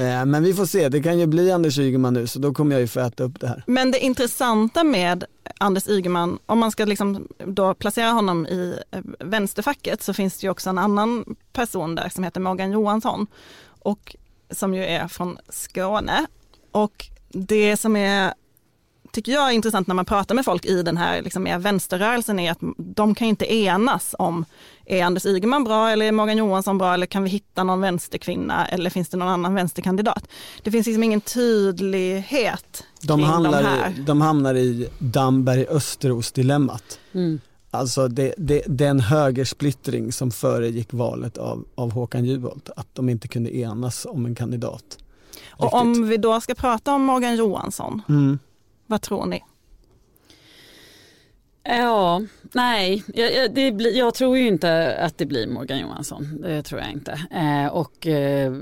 Eh, 0.00 0.26
men 0.26 0.42
vi 0.42 0.54
får 0.54 0.66
se, 0.66 0.88
det 0.88 1.02
kan 1.02 1.18
ju 1.18 1.26
bli 1.26 1.52
Anders 1.52 1.78
Ygeman 1.78 2.14
nu 2.14 2.26
så 2.26 2.38
då 2.38 2.54
kommer 2.54 2.72
jag 2.72 2.80
ju 2.80 2.86
få 2.86 3.00
äta 3.00 3.24
upp 3.24 3.40
det 3.40 3.48
här. 3.48 3.62
Men 3.66 3.90
det 3.90 3.98
intressanta 3.98 4.84
med 4.84 5.24
Anders 5.58 5.88
Ygeman, 5.88 6.38
om 6.46 6.58
man 6.58 6.70
ska 6.70 6.84
liksom 6.84 7.28
då 7.46 7.74
placera 7.74 8.10
honom 8.10 8.46
i 8.46 8.78
eh, 8.90 9.00
vänsterfacket 9.18 10.02
så 10.02 10.14
finns 10.14 10.38
det 10.38 10.46
ju 10.46 10.50
också 10.50 10.70
en 10.70 10.78
annan 10.78 11.36
person 11.52 11.94
där 11.94 12.08
som 12.08 12.24
heter 12.24 12.40
Morgan 12.40 12.72
Johansson 12.72 13.26
och 13.68 14.16
som 14.50 14.74
ju 14.74 14.84
är 14.84 15.08
från 15.08 15.38
Skåne. 15.48 16.26
Och 16.72 17.06
det 17.28 17.76
som 17.76 17.96
är, 17.96 18.34
tycker 19.12 19.32
jag 19.32 19.48
är 19.48 19.52
intressant 19.52 19.86
när 19.86 19.94
man 19.94 20.04
pratar 20.04 20.34
med 20.34 20.44
folk 20.44 20.64
i 20.64 20.82
den 20.82 20.96
här 20.96 21.22
liksom 21.22 21.42
mer 21.42 21.58
vänsterrörelsen 21.58 22.38
är 22.38 22.52
att 22.52 22.60
de 22.76 23.14
kan 23.14 23.28
inte 23.28 23.54
enas 23.54 24.14
om 24.18 24.44
är 24.86 25.04
Anders 25.04 25.26
Ygeman 25.26 25.64
bra 25.64 25.90
eller 25.90 26.06
är 26.06 26.12
Morgan 26.12 26.36
Johansson 26.36 26.78
bra 26.78 26.94
eller 26.94 27.06
kan 27.06 27.22
vi 27.24 27.30
hitta 27.30 27.64
någon 27.64 27.80
vänsterkvinna 27.80 28.66
eller 28.66 28.90
finns 28.90 29.08
det 29.08 29.16
någon 29.16 29.28
annan 29.28 29.54
vänsterkandidat? 29.54 30.28
Det 30.62 30.70
finns 30.70 30.86
liksom 30.86 31.02
ingen 31.02 31.20
tydlighet 31.20 32.84
De 33.02 33.06
kring 33.06 33.18
de 33.26 33.32
hamnar, 33.32 33.62
här. 33.62 33.90
i, 33.90 34.00
de 34.02 34.20
hamnar 34.20 34.54
i 34.54 34.88
Damberg-Österos-dilemmat. 34.98 36.98
Mm. 37.12 37.40
Alltså 37.70 38.08
det, 38.08 38.34
det, 38.36 38.62
den 38.66 39.00
högersplittring 39.00 40.12
som 40.12 40.30
föregick 40.30 40.92
valet 40.92 41.38
av, 41.38 41.64
av 41.74 41.92
Håkan 41.92 42.24
Juholt, 42.24 42.70
att 42.76 42.94
de 42.94 43.08
inte 43.08 43.28
kunde 43.28 43.56
enas 43.56 44.06
om 44.10 44.26
en 44.26 44.34
kandidat. 44.34 44.98
Och 45.50 45.64
Riktigt. 45.64 45.80
om 45.80 46.08
vi 46.08 46.16
då 46.16 46.40
ska 46.40 46.54
prata 46.54 46.94
om 46.94 47.02
Morgan 47.04 47.36
Johansson, 47.36 48.02
Mm. 48.08 48.38
vad 48.86 49.02
tror 49.02 49.26
ni? 49.26 49.44
Ja, 51.62 52.22
nej, 52.52 53.04
jag, 53.14 53.54
det 53.54 53.68
jag 53.70 54.14
tror 54.14 54.38
ju 54.38 54.46
inte 54.46 54.96
att 54.96 55.18
det 55.18 55.26
blir 55.26 55.46
Morgan 55.46 55.78
Johansson. 55.80 56.40
Det 56.42 56.62
tror 56.62 56.80
jag 56.80 56.90
inte. 56.90 57.20
Eh, 57.30 57.66
och 57.66 58.06
eh, 58.06 58.54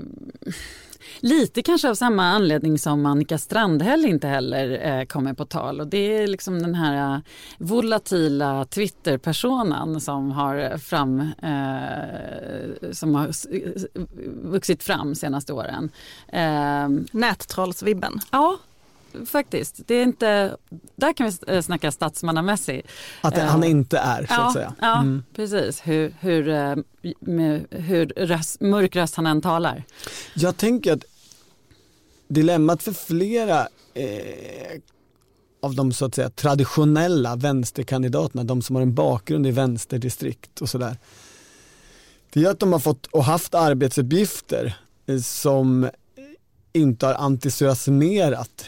lite 1.20 1.62
kanske 1.62 1.90
av 1.90 1.94
samma 1.94 2.24
anledning 2.24 2.78
som 2.78 3.06
Annika 3.06 3.38
Strandhäll 3.38 4.04
inte 4.04 4.28
heller 4.28 4.98
eh, 4.98 5.04
kommer 5.04 5.34
på 5.34 5.44
tal. 5.44 5.80
Och 5.80 5.87
det 5.87 6.16
är 6.16 6.26
liksom 6.26 6.62
den 6.62 6.74
här 6.74 7.14
eh, 7.14 7.20
volatila 7.58 8.64
Twitter-personen 8.64 10.00
som 10.00 10.30
har 10.30 10.78
fram, 10.78 11.20
eh, 11.20 12.90
som 12.92 13.14
har 13.14 13.30
vuxit 14.50 14.82
fram 14.82 15.14
senaste 15.14 15.52
åren. 15.52 15.90
Eh, 16.28 16.88
Nättrollsvibben. 17.12 18.12
ja, 18.30 18.58
faktiskt. 19.26 19.80
Det 19.86 19.94
är 19.94 20.02
inte, 20.02 20.56
där 20.96 21.12
kan 21.12 21.30
vi 21.30 21.54
eh, 21.54 21.62
snacka 21.62 21.92
statsmannamässig. 21.92 22.86
Att 23.20 23.34
det, 23.34 23.40
Eh, 23.40 23.46
han 23.46 23.64
inte 23.64 23.98
är 23.98 24.26
så 24.26 24.34
ja, 24.34 24.46
att 24.46 24.52
säga. 24.52 24.74
Ja, 24.80 25.00
Mm. 25.00 25.24
precis. 25.34 25.80
Hur, 25.84 26.14
hur, 26.20 26.48
eh, 26.48 26.76
hur 27.70 28.06
röst, 28.06 28.60
mörk 28.60 28.96
röst 28.96 29.14
han 29.14 29.26
än 29.26 29.40
talar. 29.40 29.82
Jag 30.34 30.56
tänker 30.56 30.92
att 30.92 31.04
dilemmat 32.28 32.82
för 32.82 32.92
flera 32.92 33.68
eh, 33.94 34.80
av 35.62 35.74
de 35.74 35.92
så 35.92 36.04
att 36.04 36.14
säga 36.14 36.30
traditionella 36.30 37.36
vänsterkandidaterna, 37.36 38.44
de 38.44 38.62
som 38.62 38.76
har 38.76 38.82
en 38.82 38.94
bakgrund 38.94 39.46
i 39.46 39.50
vänsterdistrikt 39.50 40.60
och 40.60 40.68
sådär. 40.68 40.96
Det 42.30 42.44
är 42.44 42.50
att 42.50 42.60
de 42.60 42.72
har 42.72 42.80
fått 42.80 43.06
och 43.06 43.24
haft 43.24 43.54
arbetsuppgifter 43.54 44.76
som 45.22 45.90
inte 46.72 47.06
har 47.06 47.14
entusiasmerat 47.14 48.64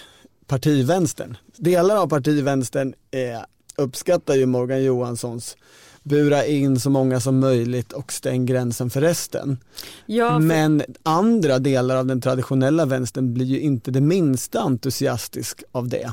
partivänstern. 0.51 1.37
Delar 1.57 1.97
av 1.97 2.09
partivänstern 2.09 2.95
eh, 3.11 3.41
uppskattar 3.77 4.35
ju 4.35 4.47
Morgan 4.47 4.83
Johanssons 4.83 5.57
bura 6.03 6.47
in 6.47 6.81
så 6.81 6.91
många 6.91 7.21
som 7.21 7.41
möjligt 7.41 7.93
och 7.93 8.13
stäng 8.13 8.47
gränsen 8.47 8.91
för 8.91 9.01
resten. 9.01 9.59
Ja, 10.07 10.31
för, 10.31 10.39
Men 10.39 10.83
andra 11.03 11.59
delar 11.59 11.97
av 11.97 12.07
den 12.07 12.21
traditionella 12.21 12.85
vänstern 12.85 13.35
blir 13.35 13.47
ju 13.47 13.61
inte 13.61 13.91
det 13.91 14.01
minsta 14.01 14.61
entusiastisk 14.61 15.63
av 15.73 15.89
det. 15.89 16.13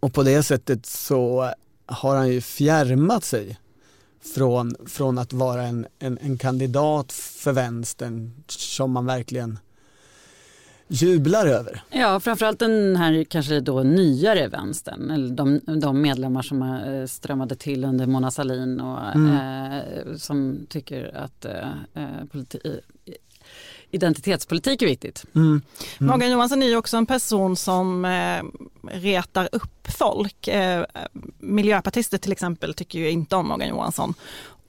Och 0.00 0.12
på 0.12 0.22
det 0.22 0.42
sättet 0.42 0.86
så 0.86 1.50
har 1.86 2.16
han 2.16 2.28
ju 2.28 2.40
fjärmat 2.40 3.24
sig 3.24 3.58
från, 4.34 4.74
från 4.86 5.18
att 5.18 5.32
vara 5.32 5.62
en, 5.62 5.86
en, 5.98 6.18
en 6.22 6.38
kandidat 6.38 7.12
för 7.12 7.52
vänstern 7.52 8.30
som 8.48 8.90
man 8.90 9.06
verkligen 9.06 9.58
jublar 10.92 11.46
över. 11.46 11.82
ja, 11.90 12.20
framförallt 12.20 12.58
den 12.58 12.96
här 12.96 13.24
kanske 13.24 13.60
då 13.60 13.82
nyare 13.82 14.48
vänstern, 14.48 15.10
eller 15.10 15.34
de, 15.34 15.60
de 15.80 16.00
medlemmar 16.02 16.42
som 16.42 16.62
eh, 16.62 17.06
strömmade 17.06 17.56
till 17.56 17.84
under 17.84 18.06
Mona 18.06 18.30
Sahlin 18.30 18.80
och 18.80 18.98
Mm. 19.14 19.34
eh, 19.72 20.16
som 20.16 20.66
tycker 20.68 21.16
att 21.16 21.44
eh, 21.44 21.68
eh, 21.94 22.24
politi- 22.32 22.80
identitetspolitik 23.90 24.82
är 24.82 24.86
viktigt. 24.86 25.24
Mm. 25.34 25.62
Morgan 25.98 26.30
Johansson 26.30 26.62
är 26.62 26.66
ju 26.66 26.76
också 26.76 26.96
en 26.96 27.06
person 27.06 27.56
som 27.56 28.04
eh, 28.04 28.42
retar 28.98 29.48
upp 29.52 29.88
folk. 29.98 30.48
Eh, 30.48 30.84
miljöpartister 31.38 32.18
till 32.18 32.32
exempel 32.32 32.74
tycker 32.74 32.98
ju 32.98 33.10
inte 33.10 33.36
om 33.36 33.48
Morgan 33.48 33.68
Johansson. 33.68 34.14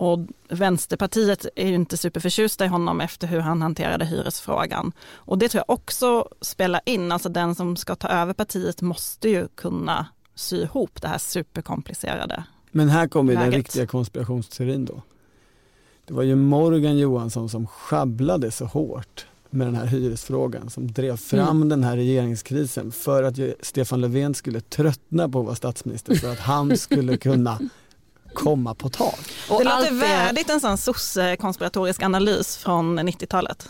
Och 0.03 0.19
Vänsterpartiet 0.49 1.45
är 1.55 1.67
ju 1.67 1.75
inte 1.75 1.97
superförtjusta 1.97 2.65
i 2.65 2.67
honom 2.67 3.01
efter 3.01 3.27
hur 3.27 3.39
han 3.39 3.61
hanterade 3.61 4.05
hyresfrågan. 4.05 4.91
Och 5.13 5.37
det 5.37 5.49
tror 5.49 5.63
jag 5.67 5.73
också 5.73 6.27
spelar 6.41 6.81
in, 6.85 7.11
alltså 7.11 7.29
den 7.29 7.55
som 7.55 7.75
ska 7.75 7.95
ta 7.95 8.07
över 8.07 8.33
partiet 8.33 8.81
måste 8.81 9.29
ju 9.29 9.47
kunna 9.47 10.07
sy 10.35 10.61
ihop 10.61 11.01
det 11.01 11.07
här 11.07 11.17
superkomplicerade. 11.17 12.43
Men 12.71 12.89
här 12.89 13.07
kommer 13.07 13.35
den 13.35 13.51
riktiga 13.51 13.87
konspirationsteorin 13.87 14.85
då. 14.85 15.01
Det 16.05 16.13
var 16.13 16.23
ju 16.23 16.35
Morgan 16.35 16.97
Johansson 16.97 17.49
som 17.49 17.67
sjabblade 17.67 18.51
så 18.51 18.65
hårt 18.65 19.25
med 19.49 19.67
den 19.67 19.75
här 19.75 19.85
hyresfrågan 19.85 20.69
som 20.69 20.91
drev 20.91 21.17
fram 21.17 21.57
Mm. 21.57 21.69
den 21.69 21.83
här 21.83 21.95
regeringskrisen 21.95 22.91
för 22.91 23.23
att 23.23 23.39
Stefan 23.61 24.01
Löfven 24.01 24.33
skulle 24.33 24.61
tröttna 24.61 25.29
på 25.29 25.39
att 25.39 25.45
vara 25.45 25.55
statsminister 25.55 26.15
för 26.15 26.31
att 26.31 26.39
han 26.39 26.77
skulle 26.77 27.17
kunna 27.17 27.59
komma 28.33 28.75
på 28.75 28.89
tal. 28.89 29.13
Och 29.49 29.59
det 29.59 29.63
låter 29.63 29.91
värdigt 29.93 30.49
en 30.49 30.59
sån 30.59 30.77
sosse-konspiratorisk 30.77 32.03
analys 32.03 32.57
från 32.57 32.99
90-talet. 32.99 33.69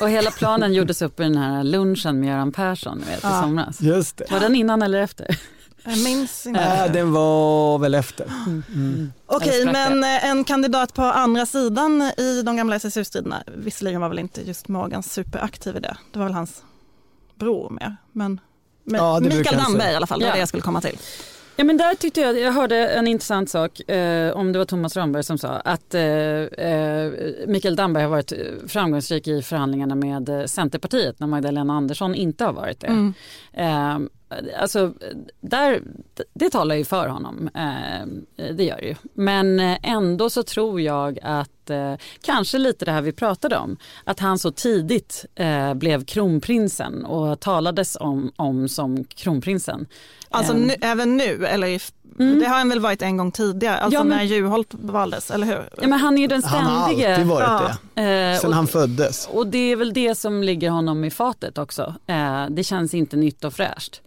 Och 0.00 0.10
hela 0.10 0.30
planen 0.30 0.72
gjordes 0.74 1.02
upp 1.02 1.20
i 1.20 1.22
den 1.22 1.36
här 1.36 1.64
lunchen 1.64 2.20
med 2.20 2.28
Göran 2.28 2.52
Persson 2.52 2.98
vet, 2.98 3.18
i 3.18 3.20
Ja. 3.22 3.40
somras. 3.42 3.80
Just 3.80 4.16
det. 4.16 4.24
Var 4.30 4.40
den 4.40 4.54
innan 4.54 4.82
eller 4.82 5.00
efter? 5.00 5.38
Jag 5.86 5.98
minns 5.98 6.46
inte. 6.46 6.60
Äh, 6.60 6.92
den 6.92 7.12
var 7.12 7.78
väl 7.78 7.94
efter. 7.94 8.26
Okej, 9.26 9.48
Eller 9.60 9.70
sprack 9.72 9.88
det? 9.88 9.94
men 9.94 10.04
en 10.04 10.44
kandidat 10.44 10.94
på 10.94 11.02
andra 11.02 11.46
sidan 11.46 12.02
i 12.16 12.42
de 12.42 12.56
gamla 12.56 12.76
SSU-striderna, 12.76 13.42
visserligen 13.56 14.00
var 14.00 14.08
väl 14.08 14.18
inte 14.18 14.42
just 14.42 14.68
Morgan 14.68 15.02
superaktiv 15.02 15.76
i 15.76 15.80
det, 15.80 15.96
det 16.12 16.18
var 16.18 16.26
väl 16.26 16.34
hans 16.34 16.62
bror 17.38 17.70
mer. 17.70 17.96
Men, 18.12 18.40
men 18.84 19.00
Ja, 19.00 19.20
Mikael 19.20 19.56
Damberg 19.56 19.92
i 19.92 19.96
alla 19.96 20.06
fall, 20.06 20.18
det 20.20 20.24
var 20.24 20.30
Ja. 20.30 20.34
det 20.34 20.38
jag 20.40 20.48
skulle 20.48 20.62
komma 20.62 20.80
till. 20.80 20.98
Ja, 21.56 21.64
men 21.64 21.76
där 21.76 21.94
tyckte 21.94 22.20
jag, 22.20 22.38
jag 22.38 22.52
hörde 22.52 22.88
en 22.88 23.06
intressant 23.06 23.50
sak, 23.50 23.90
eh, 23.90 24.36
om 24.36 24.52
det 24.52 24.58
var 24.58 24.66
Thomas 24.66 24.96
Rönnberg 24.96 25.24
som 25.24 25.38
sa 25.38 25.48
att 25.48 25.94
eh, 25.94 26.02
eh, 26.02 27.12
Mikael 27.46 27.76
Damberg 27.76 28.02
har 28.02 28.10
varit 28.10 28.32
framgångsrik 28.68 29.28
i 29.28 29.42
förhandlingarna 29.42 29.94
med 29.94 30.28
eh, 30.28 30.44
Centerpartiet 30.44 31.20
när 31.20 31.26
Magdalena 31.26 31.72
Andersson 31.72 32.14
inte 32.14 32.44
har 32.44 32.52
varit 32.52 32.80
det. 32.80 32.86
Mm. 32.86 34.08
Alltså, 34.60 34.94
där, 35.40 35.82
det 36.34 36.50
talar 36.50 36.74
ju 36.74 36.84
för 36.84 37.08
honom, 37.08 37.50
eh, 37.54 38.06
det 38.54 38.64
gör 38.64 38.76
det 38.76 38.86
ju. 38.86 38.94
Men 39.14 39.60
eh, 39.60 39.78
ändå 39.82 40.30
så 40.30 40.42
tror 40.42 40.80
jag 40.80 41.18
att 41.22 41.70
eh, 41.70 41.94
kanske 42.22 42.58
lite 42.58 42.84
det 42.84 42.92
här 42.92 43.02
vi 43.02 43.12
pratade 43.12 43.56
om, 43.56 43.76
att 44.04 44.20
han 44.20 44.38
så 44.38 44.50
tidigt 44.50 45.24
blev 45.74 46.04
kronprinsen 46.04 47.04
och 47.04 47.40
talades 47.40 47.96
om, 48.00 48.32
om 48.36 48.68
som 48.68 49.04
kronprinsen. 49.04 49.86
Alltså 50.34 50.52
Eh, 50.52 50.58
nu, 50.58 50.74
även 50.80 51.16
nu, 51.16 51.46
eller 51.46 51.66
i, 51.66 51.80
Mm. 52.18 52.38
det 52.38 52.46
har 52.46 52.58
han 52.58 52.68
väl 52.68 52.80
varit 52.80 53.02
en 53.02 53.16
gång 53.16 53.30
tidigare, 53.32 53.78
alltså 53.78 53.98
Ja, 53.98 54.04
men- 54.04 54.16
när 54.18 54.24
Juholt 54.24 54.68
valdes, 54.70 55.30
eller 55.30 55.46
hur? 55.46 55.68
Ja, 55.80 55.88
men 55.88 55.92
han 55.92 56.16
är 56.16 56.20
ju 56.22 56.26
den 56.26 56.42
Han 56.44 56.64
har 56.64 56.84
ständige. 56.86 57.12
alltid 57.14 57.26
varit 57.26 57.46
Ja. 57.48 57.76
det, 57.94 58.02
Eh, 58.02 58.40
sen 58.40 58.50
och, 58.50 58.56
han 58.56 58.66
föddes. 58.66 59.28
och 59.32 59.46
det 59.46 59.58
är 59.72 59.76
väl 59.76 59.92
det 59.92 60.14
som 60.14 60.42
ligger 60.42 60.70
honom 60.70 61.04
i 61.04 61.10
fatet 61.10 61.58
också. 61.58 61.94
Eh, 62.06 62.46
det 62.50 62.64
känns 62.64 62.94
inte 62.94 63.16
nytt 63.16 63.44
och 63.44 63.52
fräscht. 63.54 64.00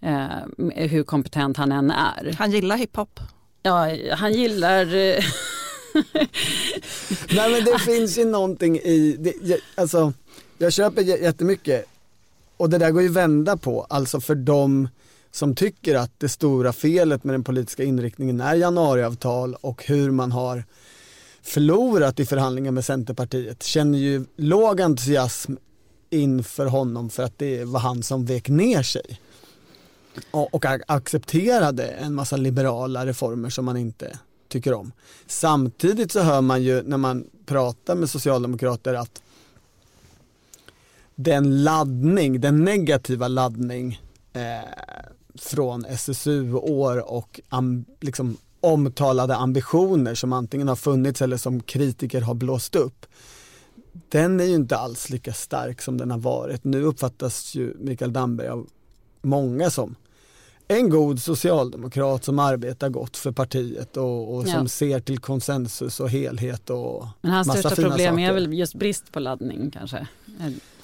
Eh, 0.00 0.26
hur 0.74 1.02
kompetent 1.02 1.56
han 1.56 1.72
än 1.72 1.90
är. 1.90 2.36
Han 2.38 2.50
gillar 2.50 2.76
hiphop. 2.76 3.20
Ja, 3.62 3.88
han 4.16 4.32
gillar... 4.32 4.86
Nej 7.34 7.52
men 7.52 7.64
det 7.64 7.78
finns 7.78 8.18
ju 8.18 8.24
någonting 8.24 8.76
i, 8.78 9.16
det, 9.18 9.32
jag- 9.42 9.58
alltså 9.74 10.12
jag 10.58 10.72
köper 10.72 11.02
jättemycket 11.02 11.84
och 12.56 12.70
det 12.70 12.78
där 12.78 12.90
går 12.90 13.02
ju 13.02 13.08
vända 13.08 13.56
på, 13.56 13.86
alltså 13.90 14.20
för 14.20 14.34
de 14.34 14.88
som 15.32 15.54
tycker 15.54 15.94
att 15.94 16.20
det 16.20 16.28
stora 16.28 16.72
felet 16.72 17.24
med 17.24 17.34
den 17.34 17.44
politiska 17.44 17.84
inriktningen 17.84 18.40
är 18.40 18.54
januariavtal 18.54 19.54
och 19.54 19.84
hur 19.84 20.10
man 20.10 20.32
har 20.32 20.64
förlorat 21.42 22.20
i 22.20 22.26
förhandlingar 22.26 22.72
med 22.72 22.84
Centerpartiet 22.84 23.62
känner 23.62 23.98
ju 23.98 24.24
låg 24.36 24.80
entusiasm 24.80 25.54
inför 26.10 26.66
honom 26.66 27.10
för 27.10 27.22
att 27.22 27.38
det 27.38 27.64
var 27.64 27.80
han 27.80 28.02
som 28.02 28.24
vek 28.24 28.48
ner 28.48 28.82
sig 28.82 29.20
och, 30.30 30.54
och 30.54 30.64
accepterade 30.86 31.84
en 31.84 32.14
massa 32.14 32.36
liberala 32.36 33.06
reformer 33.06 33.50
som 33.50 33.64
man 33.64 33.76
inte 33.76 34.18
tycker 34.48 34.72
om. 34.72 34.92
Samtidigt 35.26 36.12
så 36.12 36.20
hör 36.20 36.40
man 36.40 36.62
ju 36.62 36.82
när 36.82 36.96
man 36.96 37.26
pratar 37.46 37.94
med 37.94 38.10
socialdemokrater 38.10 38.94
att 38.94 39.22
den 41.14 41.64
laddning, 41.64 42.40
den 42.40 42.64
negativa 42.64 43.28
laddning 43.28 44.00
eh, 44.32 44.42
från 45.34 45.84
SSU-år 45.84 47.12
och 47.12 47.40
am, 47.48 47.84
liksom 48.00 48.36
omtalade 48.60 49.36
ambitioner 49.36 50.14
som 50.14 50.32
antingen 50.32 50.68
har 50.68 50.76
funnits 50.76 51.22
eller 51.22 51.36
som 51.36 51.60
kritiker 51.60 52.20
har 52.20 52.34
blåst 52.34 52.76
upp. 52.76 53.06
Den 54.08 54.40
är 54.40 54.44
ju 54.44 54.54
inte 54.54 54.76
alls 54.76 55.10
lika 55.10 55.32
stark 55.32 55.82
som 55.82 55.98
den 55.98 56.10
har 56.10 56.18
varit. 56.18 56.64
Nu 56.64 56.82
uppfattas 56.82 57.54
ju 57.54 57.74
Mikael 57.78 58.12
Damberg 58.12 58.48
av 58.48 58.66
många 59.22 59.70
som 59.70 59.94
en 60.68 60.90
god 60.90 61.22
socialdemokrat 61.22 62.24
som 62.24 62.38
arbetar 62.38 62.88
gott 62.88 63.16
för 63.16 63.32
partiet 63.32 63.96
och, 63.96 64.34
och 64.34 64.46
som 64.48 64.60
Ja. 64.62 64.68
ser 64.68 65.00
till 65.00 65.18
konsensus 65.18 66.00
och 66.00 66.10
helhet 66.10 66.70
och 66.70 67.06
men 67.20 67.30
hans 67.32 67.46
massa 67.48 67.60
största 67.60 67.76
fina 67.76 67.88
problem 67.88 68.18
är 68.18 68.28
saker. 68.28 68.34
väl 68.34 68.52
just 68.52 68.74
brist 68.74 69.12
på 69.12 69.20
laddning 69.20 69.70
kanske. 69.70 70.06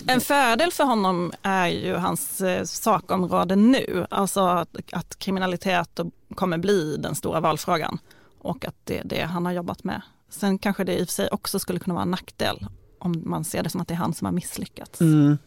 En 0.07 0.21
fördel 0.21 0.73
för 0.73 0.85
honom 0.85 1.33
är 1.43 1.69
ju 1.69 1.95
hans 1.95 2.41
eh, 2.41 2.65
sakområde 2.65 3.57
nu, 3.57 4.07
alltså 4.11 4.41
att, 4.41 4.77
att 4.93 5.19
kriminalitet 5.19 6.01
kommer 6.35 6.59
bli 6.59 6.97
den 6.97 7.15
stora 7.15 7.41
valfrågan 7.41 7.99
och 8.39 8.65
att 8.65 8.75
det 8.85 8.99
är 8.99 9.05
det 9.05 9.21
han 9.23 9.47
har 9.47 9.53
jobbat 9.53 9.85
med. 9.85 10.03
Sen 10.31 10.59
kanske 10.59 10.85
det 10.85 10.99
i 10.99 11.03
och 11.03 11.07
för 11.07 11.13
sig 11.13 11.29
också 11.33 11.59
skulle 11.59 11.79
kunna 11.79 11.95
vara 11.95 12.03
en 12.03 12.11
nackdel 12.11 12.67
om 13.01 13.23
man 13.27 13.45
ser 13.45 13.63
det 13.63 13.71
som 13.71 13.81
att 13.81 13.89
det 13.89 13.95
är 13.95 13.99
han 13.99 14.15
som 14.15 14.25
har 14.25 14.33
misslyckats. 14.33 15.01
Mm. 15.01 15.39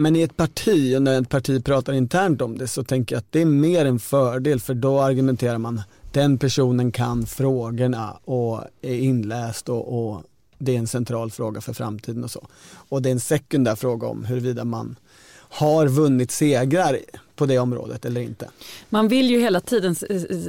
Men 0.00 0.16
i 0.16 0.22
ett 0.22 0.36
parti, 0.36 0.96
och 0.96 1.02
när 1.02 1.22
ett 1.22 1.28
parti 1.28 1.64
pratar 1.64 1.92
internt 1.92 2.42
om 2.42 2.58
det 2.58 2.68
så 2.68 2.84
tänker 2.84 3.14
jag 3.14 3.18
att 3.18 3.32
det 3.32 3.42
är 3.42 3.46
mer 3.46 3.84
en 3.84 3.98
fördel 3.98 4.60
för 4.60 4.74
då 4.74 5.00
argumenterar 5.00 5.58
man 5.58 5.82
den 6.12 6.38
personen 6.38 6.92
kan 6.92 7.26
frågorna 7.26 8.18
och 8.24 8.64
är 8.82 8.94
inläst 8.94 9.68
och, 9.68 10.10
och 10.10 10.22
det 10.58 10.74
är 10.74 10.78
en 10.78 10.86
central 10.86 11.30
fråga 11.30 11.60
för 11.60 11.72
framtiden 11.72 12.24
och 12.24 12.30
så. 12.30 12.48
Och 12.88 13.02
det 13.02 13.08
är 13.08 13.12
en 13.12 13.20
sekundär 13.20 13.74
fråga 13.74 14.06
om 14.06 14.24
huruvida 14.24 14.64
man 14.64 14.96
har 15.34 15.88
vunnit 15.88 16.30
segrar 16.30 16.98
på 17.38 17.46
det 17.46 17.58
området 17.58 18.04
eller 18.04 18.20
inte. 18.20 18.50
Man 18.88 19.08
vill 19.08 19.30
ju 19.30 19.40
hela 19.40 19.60
tiden 19.60 19.94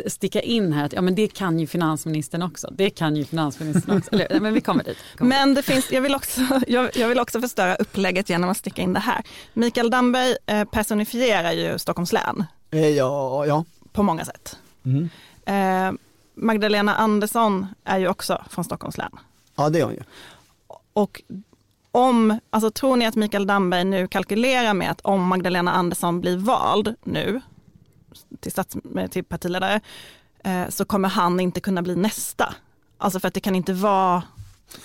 sticka 0.08 0.42
in 0.42 0.74
här 0.74 0.86
att 0.86 0.94
ja, 0.94 1.02
men 1.02 1.16
det 1.16 1.28
kan 1.28 1.60
ju 1.60 1.68
finansministern 1.68 2.42
också. 2.42 2.70
Det 2.72 2.90
kan 2.90 3.16
ju 3.16 3.26
finansministern 3.26 3.98
också. 3.98 4.10
Eller, 4.12 4.40
men 4.40 4.54
vi 4.54 4.62
kommer 4.62 4.84
dit. 4.84 4.98
Kommer. 5.18 5.30
Men 5.30 5.54
det 5.54 5.62
finns, 5.64 5.92
jag, 5.92 6.02
vill 6.02 6.16
också, 6.16 6.42
jag, 6.68 6.98
jag 6.98 7.08
vill 7.10 7.20
också 7.20 7.42
förstöra 7.42 7.76
upplägget 7.76 8.30
genom 8.30 8.50
att 8.50 8.58
sticka 8.58 8.82
in 8.82 8.94
det 8.94 9.00
här. 9.00 9.22
Mikael 9.54 9.90
Damberg 9.90 10.36
eh, 10.46 10.66
personifierar 10.66 11.52
ju 11.52 11.80
Stockholms 11.80 12.14
län 12.14 12.46
Eh, 12.72 12.88
Ja, 12.90 13.46
ja. 13.46 13.66
på 13.92 14.04
många 14.04 14.26
sätt. 14.26 14.58
Mm. 14.86 15.10
Eh, 15.46 16.00
Magdalena 16.36 16.96
Andersson 16.96 17.68
är 17.84 17.98
ju 18.00 18.08
också 18.08 18.44
från 18.50 18.66
Stockholms 18.66 18.98
län. 18.98 19.12
ja 19.56 19.70
det 19.70 19.80
är 19.80 19.84
hon 19.84 19.94
ju. 19.94 20.04
Och 20.94 21.22
om, 22.00 22.40
alltså 22.50 22.72
tror 22.72 22.96
ni 22.96 23.06
att 23.06 23.16
Mikael 23.16 23.48
Damberg 23.48 23.84
nu 23.84 24.08
kalkylerar 24.08 24.74
med 24.74 24.92
att 24.92 25.02
om 25.02 25.28
Magdalena 25.28 25.72
Andersson 25.72 26.22
blir 26.22 26.38
vald 26.38 26.96
nu 27.04 27.42
till, 28.40 28.52
stats, 28.52 28.78
till 29.10 29.24
partiledare 29.24 29.82
eh, 30.44 30.70
så 30.70 30.86
kommer 30.86 31.10
han 31.10 31.40
inte 31.40 31.60
kunna 31.60 31.82
bli 31.82 31.96
nästa. 31.96 32.54
Alltså 32.98 33.20
för 33.20 33.28
att 33.28 33.34
det 33.34 33.40
kan 33.40 33.56
inte 33.56 33.74
vara 33.74 34.24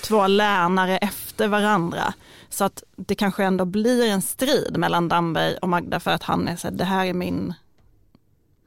två 0.02 0.26
länare 0.26 0.98
efter 0.98 1.48
varandra. 1.48 2.14
Så 2.48 2.64
att 2.64 2.82
det 2.96 3.14
kanske 3.14 3.44
ändå 3.44 3.64
blir 3.64 4.08
en 4.08 4.22
strid 4.22 4.76
mellan 4.76 5.08
Damberg 5.08 5.56
och 5.56 5.68
Magda 5.68 6.00
för 6.00 6.10
att 6.10 6.22
han 6.22 6.48
är 6.48 6.56
så 6.56 6.68
här, 6.68 6.74
det 6.74 6.84
här 6.84 7.06
är 7.06 7.14
min, 7.14 7.54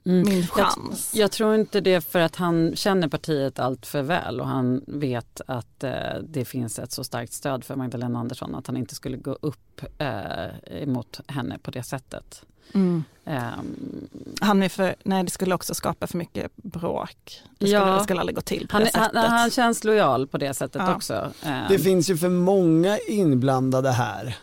min 0.08 0.48
chans. 0.48 1.12
Jag, 1.14 1.24
jag, 1.24 1.32
tror 1.32 1.56
inte 1.56 1.82
det 1.82 2.02
för 2.02 2.20
att 2.20 2.36
han 2.36 2.76
känner 2.76 3.08
partiet 3.08 3.60
allt 3.60 3.86
för 3.86 4.02
väl 4.02 4.42
och 4.42 4.48
han 4.48 4.82
vet 4.88 5.42
att 5.48 5.84
eh, 5.84 5.92
det 6.24 6.46
finns 6.46 6.80
ett 6.80 6.92
så 6.92 7.04
starkt 7.04 7.34
stöd 7.34 7.64
för 7.64 7.76
Magdalena 7.76 8.20
Andersson 8.20 8.56
att 8.56 8.68
han 8.68 8.78
inte 8.78 8.96
skulle 8.96 9.18
gå 9.18 9.38
upp 9.42 9.82
eh, 9.98 10.82
emot 10.82 11.20
henne 11.28 11.58
på 11.58 11.72
det 11.72 11.84
sättet. 11.84 12.44
Mm. 12.74 13.04
Um, 13.26 14.10
han 14.42 14.64
är 14.64 14.70
för, 14.70 14.96
nej 15.04 15.24
det 15.24 15.32
skulle 15.32 15.56
också 15.56 15.74
skapa 15.74 16.08
för 16.08 16.18
mycket 16.18 16.56
bråk. 16.56 17.42
Det 17.58 17.68
skulle, 17.68 17.72
ja, 17.72 17.98
det 17.98 18.04
skulle 18.04 18.20
aldrig 18.20 18.36
gå 18.36 18.42
till 18.42 18.68
på 18.68 18.76
han, 18.76 18.84
det 18.84 18.92
sättet. 18.92 19.12
Han, 19.14 19.32
han 19.32 19.52
känns 19.52 19.84
lojal 19.84 20.28
på 20.28 20.38
det 20.38 20.54
sättet 20.54 20.82
ja. 20.86 20.96
också. 20.96 21.32
Um. 21.46 21.64
Det 21.70 21.80
finns 21.80 22.10
ju 22.10 22.18
för 22.18 22.30
många 22.30 22.98
inblandade 23.08 23.92
här 23.92 24.38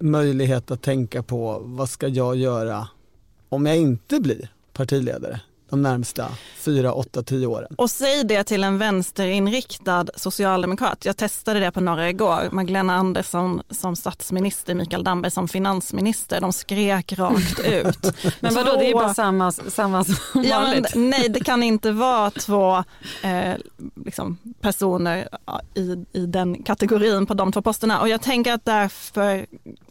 möjlighet 0.00 0.70
att 0.70 0.82
tänka 0.82 1.22
på 1.22 1.62
vad 1.64 1.88
ska 1.88 2.08
jag 2.08 2.36
göra 2.36 2.88
om 3.48 3.66
jag 3.66 3.76
inte 3.76 4.20
blir 4.20 4.50
partiledare 4.78 5.40
de 5.70 5.82
närmsta 5.82 6.28
4, 6.56 6.92
8, 6.92 7.22
10 7.22 7.46
åren. 7.46 7.74
Och 7.78 7.90
säg 7.90 8.24
det 8.24 8.44
till 8.44 8.64
en 8.64 8.78
vänsterinriktad 8.78 10.06
socialdemokrat. 10.16 11.04
Jag 11.04 11.16
testade 11.16 11.60
det 11.60 11.70
på 11.70 11.80
några 11.80 12.10
igår. 12.10 12.48
Magdalena 12.52 12.94
Andersson 12.94 13.62
som 13.70 13.96
statsminister, 13.96 14.74
Mikael 14.74 15.04
Damberg 15.04 15.30
som 15.30 15.48
finansminister. 15.48 16.40
De 16.40 16.52
skrek 16.52 17.12
rakt 17.12 17.60
ut. 17.60 18.14
men 18.40 18.54
vadå, 18.54 18.76
det 18.76 18.90
är 18.90 18.94
bara 18.94 19.14
samma, 19.14 19.52
samma 19.52 20.04
som 20.04 20.44
ja, 20.44 20.60
vanligt. 20.60 20.94
Men, 20.94 21.10
nej, 21.10 21.28
det 21.28 21.40
kan 21.40 21.62
inte 21.62 21.92
vara 21.92 22.30
två 22.30 22.84
eh, 23.22 23.54
liksom, 24.04 24.38
personer 24.60 25.28
i, 25.74 26.04
i 26.12 26.26
den 26.26 26.62
kategorin 26.62 27.26
på 27.26 27.34
de 27.34 27.52
två 27.52 27.62
posterna. 27.62 28.00
Och 28.00 28.08
jag 28.08 28.22
tänker 28.22 28.52
att 28.52 28.64
därför 28.64 29.46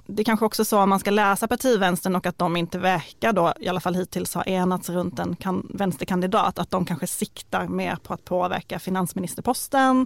det 0.07 0.23
kanske 0.23 0.45
också 0.45 0.65
så 0.65 0.79
om 0.79 0.89
man 0.89 0.99
ska 0.99 1.11
läsa 1.11 1.47
partivänstern 1.47 2.15
och 2.15 2.25
att 2.25 2.39
de 2.39 2.57
inte 2.57 2.77
verkar 2.79 3.33
då, 3.33 3.53
i 3.59 3.67
alla 3.67 3.79
fall 3.79 3.95
hittills 3.95 4.33
ha 4.33 4.43
enats 4.43 4.89
runt 4.89 5.19
en 5.19 5.35
kan, 5.35 5.67
vänsterkandidat, 5.73 6.59
att 6.59 6.71
de 6.71 6.85
kanske 6.85 7.07
siktar 7.07 7.67
mer 7.67 7.95
på 7.95 8.13
att 8.13 8.25
påverka 8.25 8.79
finansministerposten, 8.79 10.05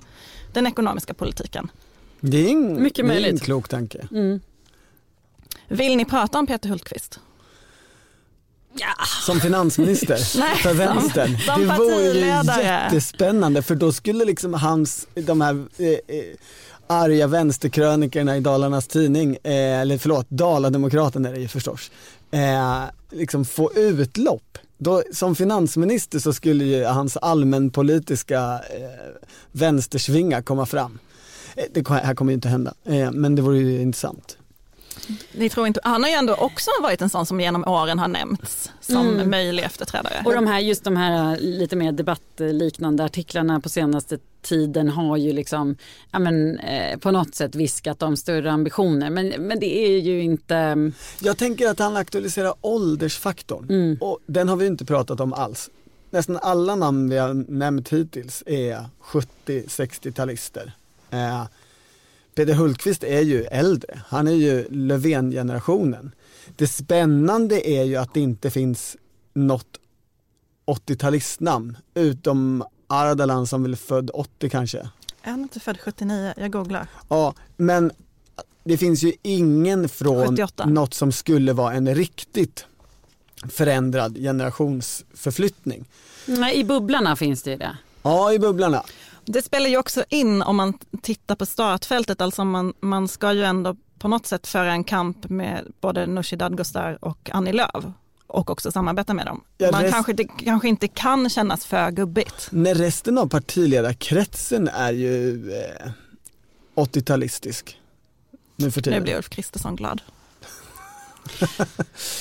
den 0.53 0.67
ekonomiska 0.67 1.13
politiken. 1.13 1.71
Det 2.19 2.37
är 2.37 2.51
en, 2.51 2.83
Mycket 2.83 3.07
det 3.07 3.13
är 3.13 3.29
en 3.29 3.39
klok 3.39 3.69
tanke. 3.69 4.07
Mm. 4.11 4.39
Vill 5.67 5.97
ni 5.97 6.05
prata 6.05 6.39
om 6.39 6.47
Peter 6.47 6.69
Hultqvist? 6.69 7.19
Ja. 8.73 9.05
Som 9.21 9.39
finansminister 9.39 10.19
Nej, 10.39 10.55
för 10.55 10.73
vänstern. 10.73 11.37
Som, 11.37 11.55
som 11.55 11.67
det 11.67 11.77
vore 11.77 12.03
ju 12.03 12.63
jättespännande 12.63 13.61
för 13.61 13.75
då 13.75 13.91
skulle 13.91 14.25
liksom 14.25 14.53
hans, 14.53 15.07
de 15.13 15.41
här 15.41 15.65
eh, 15.77 15.87
eh 15.87 16.35
arga 16.91 17.27
vänsterkrönikerna 17.27 18.37
i 18.37 18.39
Dalarnas 18.39 18.87
tidning, 18.87 19.37
eh, 19.43 19.81
eller 19.81 19.97
förlåt, 19.97 20.29
Dalademokraten 20.29 21.25
är 21.25 21.33
det 21.33 21.39
ju 21.39 21.47
förstås, 21.47 21.91
eh, 22.31 22.83
liksom 23.11 23.45
få 23.45 23.71
utlopp. 23.75 24.57
Då, 24.77 25.03
som 25.13 25.35
finansminister 25.35 26.19
så 26.19 26.33
skulle 26.33 26.63
ju 26.63 26.83
hans 26.83 27.17
allmänpolitiska 27.17 28.39
eh, 28.53 29.21
vänstersvinga 29.51 30.41
komma 30.41 30.65
fram. 30.65 30.99
Eh, 31.55 31.63
det 31.73 31.89
här 31.89 32.15
kommer 32.15 32.31
ju 32.31 32.35
inte 32.35 32.49
hända, 32.49 32.73
eh, 32.85 33.11
men 33.11 33.35
det 33.35 33.41
vore 33.41 33.57
ju 33.57 33.81
intressant. 33.81 34.37
Ni 35.31 35.49
tror 35.49 35.67
inte, 35.67 35.79
han 35.83 36.03
har 36.03 36.09
ju 36.09 36.15
ändå 36.15 36.35
också 36.35 36.71
varit 36.81 37.01
en 37.01 37.09
sån 37.09 37.25
som 37.25 37.39
genom 37.39 37.63
åren 37.67 37.99
har 37.99 38.07
nämnts 38.07 38.71
som 38.81 39.09
mm. 39.09 39.29
möjlig 39.29 39.63
efterträdare. 39.63 40.21
Och 40.25 40.33
de 40.33 40.47
här, 40.47 40.59
just 40.59 40.83
de 40.83 40.97
här 40.97 41.37
lite 41.37 41.75
mer 41.75 41.91
debattliknande 41.91 43.03
artiklarna 43.03 43.59
på 43.59 43.69
senaste 43.69 44.17
tiden 44.41 44.89
har 44.89 45.17
ju 45.17 45.33
liksom, 45.33 45.75
ja 46.11 46.19
men, 46.19 46.59
eh, 46.59 46.97
på 46.97 47.11
något 47.11 47.35
sätt 47.35 47.55
viskat 47.55 48.03
om 48.03 48.17
större 48.17 48.51
ambitioner. 48.51 49.09
Men, 49.09 49.27
men 49.27 49.59
det 49.59 49.77
är 49.77 49.99
ju 49.99 50.23
inte... 50.23 50.91
Jag 51.19 51.37
tänker 51.37 51.69
att 51.69 51.79
han 51.79 51.97
aktualiserar 51.97 52.53
åldersfaktorn 52.61 53.69
mm. 53.69 53.97
och 54.01 54.19
den 54.25 54.49
har 54.49 54.55
vi 54.55 54.67
inte 54.67 54.85
pratat 54.85 55.19
om 55.19 55.33
alls. 55.33 55.69
Nästan 56.09 56.37
alla 56.41 56.75
namn 56.75 57.09
vi 57.09 57.17
har 57.17 57.33
nämnt 57.33 57.89
hittills 57.89 58.43
är 58.45 58.85
70-60-talister. 59.03 60.71
Eh, 61.09 61.43
Peter 62.41 62.53
Hultqvist 62.53 63.03
är 63.03 63.21
ju 63.21 63.43
äldre, 63.43 64.01
han 64.07 64.27
är 64.27 64.31
ju 64.31 64.67
Löfven-generationen. 64.69 66.11
Det 66.55 66.67
spännande 66.67 67.69
är 67.69 67.83
ju 67.83 67.95
att 67.95 68.13
det 68.13 68.19
inte 68.19 68.49
finns 68.49 68.97
något 69.33 69.79
80-talistnamn 70.65 71.75
utom 71.93 72.63
Ardalan 72.87 73.47
som 73.47 73.63
väl 73.63 73.71
är 73.71 73.77
född 73.77 74.11
80 74.13 74.49
kanske. 74.49 74.77
Är 75.21 75.31
han 75.31 75.41
inte 75.41 75.59
född 75.59 75.79
79? 75.79 76.33
Jag 76.37 76.51
googlar. 76.51 76.87
Ja, 77.09 77.33
men 77.57 77.91
det 78.63 78.77
finns 78.77 79.03
ju 79.03 79.13
ingen 79.21 79.89
från 79.89 80.27
78. 80.27 80.65
något 80.65 80.93
som 80.93 81.11
skulle 81.11 81.53
vara 81.53 81.73
en 81.73 81.95
riktigt 81.95 82.65
förändrad 83.49 84.17
generationsförflyttning. 84.17 85.85
Nej, 86.25 86.59
i 86.59 86.63
bubblarna 86.63 87.15
finns 87.15 87.43
det 87.43 87.51
ju 87.51 87.57
det. 87.57 87.77
Ja, 88.03 88.33
i 88.33 88.39
bubblarna. 88.39 88.83
Det 89.25 89.41
spelar 89.41 89.69
ju 89.69 89.77
också 89.77 90.03
in 90.09 90.41
om 90.41 90.55
man 90.55 90.73
tittar 91.01 91.35
på 91.35 91.45
startfältet, 91.45 92.21
alltså 92.21 92.45
man, 92.45 92.73
man 92.79 93.07
ska 93.07 93.33
ju 93.33 93.43
ändå 93.43 93.75
på 93.99 94.07
något 94.07 94.25
sätt 94.25 94.47
föra 94.47 94.71
en 94.71 94.83
kamp 94.83 95.29
med 95.29 95.71
både 95.81 96.05
Nooshi 96.05 96.35
Dadgostar 96.35 96.97
och 97.01 97.29
Annie 97.33 97.53
Lööf 97.53 97.85
och 98.27 98.49
också 98.49 98.71
samarbeta 98.71 99.13
med 99.13 99.25
dem. 99.25 99.43
Ja, 99.57 99.71
man 99.71 99.81
rest... 99.81 99.93
kanske, 99.93 100.13
det 100.13 100.23
kanske 100.23 100.67
inte 100.67 100.87
kan 100.87 101.29
kännas 101.29 101.65
för 101.65 101.91
gubbigt. 101.91 102.47
Nej, 102.51 102.73
resten 102.73 103.17
av 103.17 103.29
partiledarkretsen 103.29 104.67
är 104.67 104.91
ju 104.93 105.51
eh, 105.51 105.91
80-talistisk. 106.75 107.77
Nu 108.55 108.71
för 108.71 108.81
tiden. 108.81 108.99
Nu 108.99 109.03
blir 109.03 109.15
Ulf 109.15 109.29
Kristersson 109.29 109.75
glad. 109.75 110.01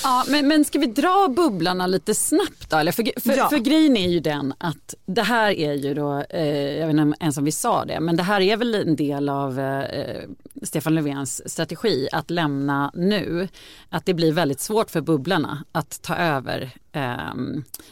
Ja, 0.03 0.25
men, 0.29 0.49
men 0.49 0.65
ska 0.65 0.79
vi 0.79 0.87
dra 0.87 1.29
bubblarna 1.37 1.87
lite 1.87 2.15
snabbt 2.15 2.71
då? 2.71 2.77
Eller 2.77 2.93
för, 2.93 3.21
för, 3.21 3.37
ja. 3.37 3.49
för 3.49 3.59
grejen 3.59 3.97
är 3.97 4.09
ju 4.09 4.21
den 4.21 4.55
att 4.59 4.95
det 5.07 5.23
här 5.23 5.51
är 5.51 5.73
ju 5.73 5.95
då, 5.95 6.25
eh, 6.31 6.79
jag 6.79 6.87
vet 6.87 6.97
inte 6.97 7.17
ens 7.21 7.39
om 7.39 7.45
vi 7.45 7.53
sa 7.53 7.85
det, 7.85 8.01
men 8.01 8.17
det 8.17 8.23
här 8.23 8.41
är 8.41 8.57
väl 8.57 8.75
en 8.75 8.97
del 8.97 9.29
av 9.29 9.61
eh, 9.61 10.29
Stefan 10.63 10.95
Löfvens 10.95 11.51
strategi 11.53 12.09
att 12.13 12.31
lämna 12.31 12.91
nu. 12.95 13.49
Att 13.89 14.07
det 14.07 14.15
blir 14.15 14.33
väldigt 14.33 14.61
svårt 14.61 14.91
för 14.91 15.01
bubblarna 15.01 15.65
att 15.73 16.03
ta 16.03 16.17
över 16.17 16.71
eh, 16.93 17.35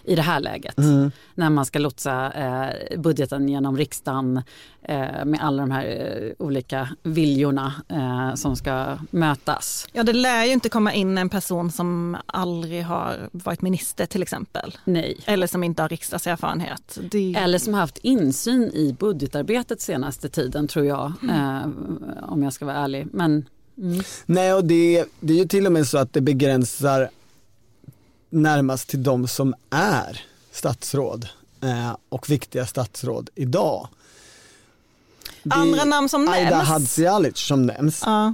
i 0.05 0.15
det 0.15 0.23
här 0.23 0.41
läget. 0.41 0.79
Mm. 0.79 1.11
När 1.35 1.51
man 1.51 1.65
ska 1.65 1.79
lotsa 1.79 2.33
eh, 2.33 2.99
budgeten 2.99 3.49
genom 3.49 3.77
riksdagen 3.77 4.43
eh, 4.83 5.25
med 5.25 5.39
alla 5.41 5.63
de 5.63 5.71
här 5.71 5.85
eh, 5.87 6.47
olika 6.47 6.89
viljorna 7.03 7.73
eh, 7.89 8.35
som 8.35 8.57
ska 8.57 8.99
mötas. 9.11 9.87
Ja 9.93 10.03
det 10.03 10.13
lär 10.13 10.45
ju 10.45 10.53
inte 10.53 10.69
komma 10.69 10.93
in 10.93 11.19
en 11.19 11.29
person 11.29 11.71
som 11.71 12.17
aldrig 12.27 12.85
har 12.85 13.29
varit 13.33 13.63
minister 13.63 14.07
till 14.07 14.23
exempel. 14.23 14.77
Nej. 14.85 15.21
Eller 15.25 15.47
som 15.47 15.65
inte 15.65 15.83
har 15.83 15.89
riksdagserfarenhet. 15.89 16.99
Det... 17.11 17.35
Eller 17.35 17.59
som 17.59 17.75
har 17.75 17.81
haft 17.81 17.99
insyn 17.99 18.63
i 18.63 18.97
budgetarbetet 18.99 19.81
senaste 19.81 20.29
tiden 20.29 20.69
tror 20.69 20.87
jag. 20.87 21.13
Mm. 21.23 21.37
Eh, 21.37 22.33
om 22.33 22.43
jag 22.43 22.53
ska 22.53 22.65
vara 22.65 22.77
ärlig. 22.77 23.07
Men 23.13 23.45
Mm. 23.79 24.01
Nej 24.27 24.55
och 24.55 24.65
det, 24.65 25.05
det 25.21 25.33
är 25.33 25.37
ju 25.37 25.45
till 25.45 25.67
och 25.67 25.73
med 25.73 25.87
så 25.87 25.99
att 25.99 26.13
det 26.13 26.21
begränsar 26.21 27.09
närmast 28.31 28.89
till 28.89 29.03
de 29.03 29.29
som 29.29 29.55
är 29.71 30.21
statsråd 30.53 31.29
eh, 31.63 31.97
och 32.09 32.31
viktiga 32.31 32.67
statsråd 32.67 33.31
idag. 33.35 33.89
Det 35.43 35.55
Andra 35.55 35.85
namn 35.85 36.09
som 36.09 36.29
Aida 36.29 36.35
nämns? 36.35 36.53
Aida 36.53 36.57
Hadzialic 36.57 37.39
som 37.39 37.67
nämns. 37.67 38.05
Uh. 38.07 38.33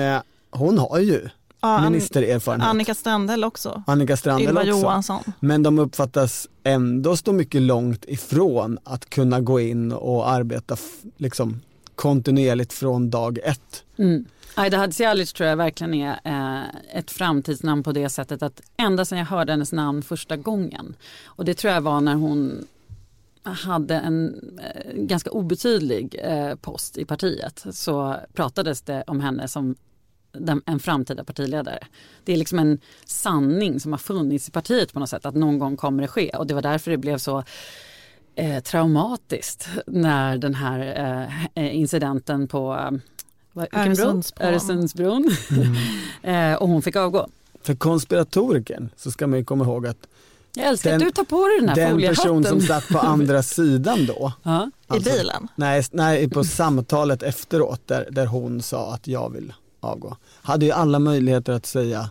Eh, 0.00 0.22
hon 0.50 0.78
har 0.78 0.98
ju 0.98 1.28
uh, 1.64 1.84
ministererfarenhet. 1.84 2.68
Annika 2.68 2.94
Strandhäll 2.94 3.44
också. 3.44 3.82
Annika 3.86 4.16
Strandhäll 4.16 4.48
Ylva 4.48 4.60
också. 4.60 4.70
Johansson. 4.70 5.22
Men 5.40 5.62
de 5.62 5.78
uppfattas 5.78 6.48
ändå 6.64 7.16
stå 7.16 7.32
mycket 7.32 7.62
långt 7.62 8.04
ifrån 8.04 8.78
att 8.84 9.10
kunna 9.10 9.40
gå 9.40 9.60
in 9.60 9.92
och 9.92 10.30
arbeta 10.30 10.76
liksom, 11.16 11.60
kontinuerligt 11.94 12.72
från 12.72 13.10
dag 13.10 13.38
ett. 13.44 13.82
Mm. 13.98 14.24
Aida 14.56 14.76
Hadzialic 14.76 15.32
tror 15.32 15.48
jag 15.48 15.56
verkligen 15.56 15.94
är 15.94 16.20
eh, 16.24 16.98
ett 16.98 17.10
framtidsnamn 17.10 17.82
på 17.82 17.92
det 17.92 18.08
sättet 18.08 18.42
att 18.42 18.62
ända 18.76 19.04
sedan 19.04 19.18
jag 19.18 19.26
hörde 19.26 19.52
hennes 19.52 19.72
namn 19.72 20.02
första 20.02 20.36
gången 20.36 20.96
och 21.24 21.44
det 21.44 21.54
tror 21.54 21.72
jag 21.72 21.80
var 21.80 22.00
när 22.00 22.14
hon 22.14 22.66
hade 23.42 23.94
en 23.94 24.34
eh, 24.58 24.92
ganska 24.94 25.30
obetydlig 25.30 26.16
eh, 26.22 26.54
post 26.54 26.98
i 26.98 27.04
partiet 27.04 27.64
så 27.70 28.16
pratades 28.34 28.82
det 28.82 29.04
om 29.06 29.20
henne 29.20 29.48
som 29.48 29.76
den, 30.32 30.62
en 30.66 30.80
framtida 30.80 31.24
partiledare. 31.24 31.78
Det 32.24 32.32
är 32.32 32.36
liksom 32.36 32.58
en 32.58 32.78
sanning 33.04 33.80
som 33.80 33.92
har 33.92 33.98
funnits 33.98 34.48
i 34.48 34.52
partiet 34.52 34.92
på 34.92 35.00
något 35.00 35.10
sätt 35.10 35.26
att 35.26 35.34
någon 35.34 35.58
gång 35.58 35.76
kommer 35.76 36.02
det 36.02 36.08
ske 36.08 36.30
och 36.30 36.46
det 36.46 36.54
var 36.54 36.62
därför 36.62 36.90
det 36.90 36.98
blev 36.98 37.18
så 37.18 37.44
eh, 38.34 38.62
traumatiskt 38.62 39.68
när 39.86 40.38
den 40.38 40.54
här 40.54 41.28
eh, 41.54 41.76
incidenten 41.76 42.48
på 42.48 42.74
eh, 42.74 42.90
Öresundsbron. 43.72 44.48
Öresundsbron. 44.48 45.30
Mm. 46.22 46.52
Eh, 46.52 46.58
och 46.58 46.68
hon 46.68 46.82
fick 46.82 46.96
avgå. 46.96 47.28
För 47.62 47.74
konspiratoriken 47.74 48.88
så 48.96 49.10
ska 49.10 49.26
man 49.26 49.38
ju 49.38 49.44
komma 49.44 49.64
ihåg 49.64 49.86
att 49.86 50.06
jag 50.56 50.66
älskar 50.66 50.90
den, 50.90 51.00
att 51.00 51.06
du 51.06 51.10
tar 51.10 51.24
på 51.24 51.48
dig 51.48 51.60
den 51.60 51.68
här 51.68 51.76
Den 51.76 52.14
person 52.14 52.44
som 52.44 52.60
satt 52.60 52.88
på 52.88 52.98
andra 52.98 53.42
sidan 53.56 54.06
då. 54.06 54.32
Ja. 54.42 54.70
Alltså, 54.86 55.10
I 55.10 55.12
bilen? 55.12 55.48
Nej, 55.56 55.84
nej, 55.92 56.28
på 56.30 56.44
samtalet 56.44 57.22
efteråt 57.22 57.80
där, 57.86 58.08
där 58.10 58.26
hon 58.26 58.62
sa 58.62 58.94
att 58.94 59.06
jag 59.06 59.30
vill 59.32 59.52
avgå. 59.80 60.16
Hade 60.42 60.66
ju 60.66 60.72
alla 60.72 60.98
möjligheter 60.98 61.52
att 61.52 61.66
säga 61.66 62.10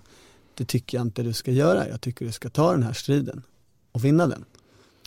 det 0.56 0.66
tycker 0.66 0.98
jag 0.98 1.06
inte 1.06 1.24
du 1.24 1.34
ska 1.34 1.52
göra, 1.52 1.88
jag 1.90 2.02
tycker 2.02 2.26
du 2.26 2.32
ska 2.32 2.50
ta 2.50 2.72
den 2.72 2.84
här 2.84 2.94
striden. 2.94 3.42
att 3.92 4.02
vinna 4.02 4.28
den. 4.28 4.46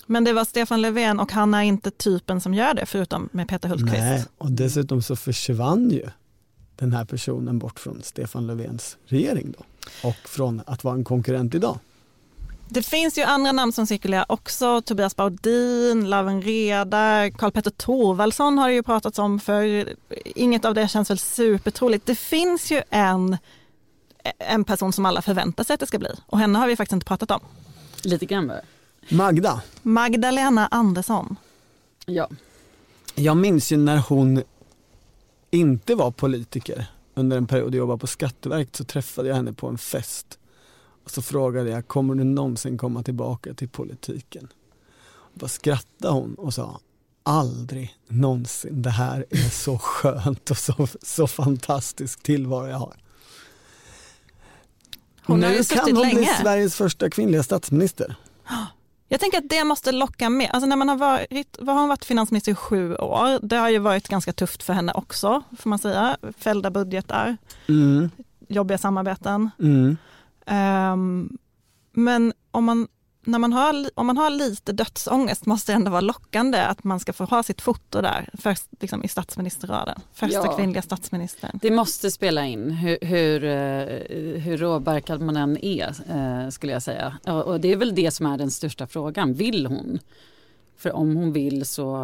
Men 0.06 0.24
det 0.24 0.32
var 0.32 0.44
Stefan 0.44 0.82
Löfven 0.82 1.20
och 1.20 1.32
han 1.32 1.54
är 1.54 1.62
inte 1.62 1.90
typen 1.90 2.40
som 2.40 2.54
gör 2.54 2.74
det 2.74 2.86
förutom 2.86 3.28
med 3.32 3.48
Peter 3.48 3.68
Hultqvist. 3.68 4.02
Nej, 4.02 4.24
och 4.38 4.50
dessutom 4.52 5.02
så 5.02 5.16
försvann 5.16 5.90
ju 5.90 6.08
den 6.76 6.92
här 6.92 7.04
personen 7.04 7.58
bort 7.58 7.80
från 7.80 8.02
Stefan 8.02 8.46
Löfvens 8.46 8.96
regering 9.04 9.54
då 9.58 9.64
och 10.08 10.28
från 10.28 10.62
att 10.66 10.84
vara 10.84 10.94
en 10.94 11.04
konkurrent 11.04 11.54
idag. 11.54 11.78
Det 12.68 12.82
finns 12.82 13.18
ju 13.18 13.22
andra 13.22 13.52
namn 13.52 13.72
som 13.72 13.86
cirkulerar 13.86 14.24
också. 14.28 14.82
Tobias 14.82 15.16
Baudin, 15.16 16.10
Laven 16.10 16.42
Redar, 16.42 17.30
Karl-Petter 17.30 17.70
Thorvaldsson 17.70 18.58
har 18.58 18.68
det 18.68 18.74
ju 18.74 18.82
pratats 18.82 19.18
om 19.18 19.40
för 19.40 19.88
inget 20.24 20.64
av 20.64 20.74
det 20.74 20.88
känns 20.88 21.10
väl 21.10 21.18
supertroligt. 21.18 22.06
Det 22.06 22.14
finns 22.14 22.70
ju 22.72 22.82
en, 22.90 23.36
en 24.38 24.64
person 24.64 24.92
som 24.92 25.06
alla 25.06 25.22
förväntar 25.22 25.64
sig 25.64 25.74
att 25.74 25.80
det 25.80 25.86
ska 25.86 25.98
bli 25.98 26.10
och 26.26 26.38
henne 26.38 26.58
har 26.58 26.66
vi 26.66 26.76
faktiskt 26.76 26.92
inte 26.92 27.06
pratat 27.06 27.30
om. 27.30 27.40
Lite 28.02 28.26
grann 28.26 28.48
bara. 28.48 28.60
Magda, 29.08 29.60
Magdalena 29.82 30.66
Andersson. 30.66 31.36
Ja. 32.06 32.28
jag 33.14 33.36
minns 33.36 33.72
ju 33.72 33.76
när 33.76 33.98
hon 33.98 34.42
inte 35.56 35.94
var 35.94 36.10
politiker 36.10 36.86
under 37.14 37.36
en 37.36 37.46
period 37.46 37.74
jag 37.74 37.78
jobbade 37.78 37.98
på 37.98 38.06
Skatteverket 38.06 38.76
så 38.76 38.84
träffade 38.84 39.28
jag 39.28 39.36
henne 39.36 39.52
på 39.52 39.68
en 39.68 39.78
fest. 39.78 40.38
Och 41.04 41.10
så 41.10 41.22
frågade 41.22 41.70
jag, 41.70 41.88
kommer 41.88 42.14
du 42.14 42.24
någonsin 42.24 42.78
komma 42.78 43.02
tillbaka 43.02 43.54
till 43.54 43.68
politiken? 43.68 44.48
Och 45.08 45.38
då 45.38 45.48
skrattade 45.48 46.14
hon 46.14 46.34
och 46.34 46.54
sa, 46.54 46.80
aldrig 47.22 47.96
någonsin, 48.08 48.82
det 48.82 48.90
här 48.90 49.26
är 49.30 49.50
så 49.50 49.78
skönt 49.78 50.50
och 50.50 50.58
så, 50.58 50.88
så 51.02 51.26
fantastisk 51.26 52.22
tillvaro 52.22 52.68
jag 52.68 52.76
har. 52.76 52.96
Hon 55.26 55.42
har 55.42 55.50
nu 55.50 55.56
ju 55.56 55.64
kan 55.64 55.78
hon 55.78 55.92
bli 55.92 56.14
länge. 56.14 56.38
Sveriges 56.42 56.74
första 56.74 57.10
kvinnliga 57.10 57.42
statsminister. 57.42 58.16
Jag 59.08 59.20
tänker 59.20 59.38
att 59.38 59.48
det 59.48 59.64
måste 59.64 59.92
locka 59.92 60.30
med. 60.30 60.50
Alltså 60.52 60.66
när 60.66 60.76
man 60.76 60.88
har 60.88 60.96
varit, 60.96 61.56
vad 61.60 61.74
har 61.74 61.80
hon 61.80 61.88
varit 61.88 62.04
finansminister 62.04 62.52
i 62.52 62.54
sju 62.54 62.94
år? 62.96 63.46
Det 63.46 63.56
har 63.56 63.68
ju 63.68 63.78
varit 63.78 64.08
ganska 64.08 64.32
tufft 64.32 64.62
för 64.62 64.72
henne 64.72 64.92
också, 64.92 65.42
får 65.58 65.70
man 65.70 65.78
säga. 65.78 66.16
Fällda 66.38 66.70
budgetar, 66.70 67.36
Mm, 67.68 68.10
jobbiga 68.48 68.78
samarbeten. 68.78 69.50
mm. 69.58 69.96
Ehm, 70.46 71.38
men 71.92 72.32
om 72.50 72.64
man, 72.64 72.88
när 73.26 73.38
man 73.38 73.52
har, 73.52 73.90
om 73.94 74.06
man 74.06 74.16
har 74.16 74.30
lite 74.30 74.72
dödsångest 74.72 75.46
måste 75.46 75.72
det 75.72 75.76
ändå 75.76 75.90
vara 75.90 76.00
lockande 76.00 76.58
att 76.58 76.84
man 76.84 77.00
ska 77.00 77.12
få 77.12 77.24
ha 77.24 77.42
sitt 77.42 77.60
foto 77.60 78.00
där 78.00 78.28
först, 78.38 78.64
liksom 78.80 79.04
i 79.04 79.08
statsministerraden. 79.08 80.00
Första 80.12 80.36
Ja. 80.46 80.56
kvinnliga 80.56 80.82
statsministern. 80.82 81.58
Det 81.62 81.70
måste 81.70 82.10
spela 82.10 82.44
in 82.46 82.70
hur, 82.70 82.98
hur, 83.00 83.44
eh, 83.44 84.40
hur 84.42 84.56
råbarkad 84.56 85.20
man 85.20 85.36
än 85.36 85.64
är 85.64 85.94
eh, 86.08 86.50
skulle 86.50 86.72
jag 86.72 86.82
säga. 86.82 87.14
Och 87.24 87.60
det 87.60 87.72
är 87.72 87.76
väl 87.76 87.94
det 87.94 88.10
som 88.10 88.26
är 88.26 88.38
den 88.38 88.50
största 88.50 88.86
frågan. 88.86 89.34
Vill 89.34 89.66
hon? 89.66 89.98
För 90.78 90.92
om 90.92 91.16
hon 91.16 91.32
vill 91.32 91.66
så, 91.66 91.96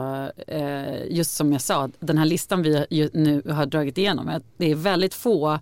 eh, 0.46 1.06
just 1.10 1.34
som 1.34 1.52
jag 1.52 1.60
sa, 1.60 1.90
den 2.00 2.18
här 2.18 2.24
listan 2.24 2.62
vi 2.62 3.10
nu 3.12 3.42
har 3.50 3.66
dragit 3.66 3.98
igenom, 3.98 4.40
det 4.56 4.70
är 4.70 4.74
väldigt 4.74 5.14
få 5.14 5.58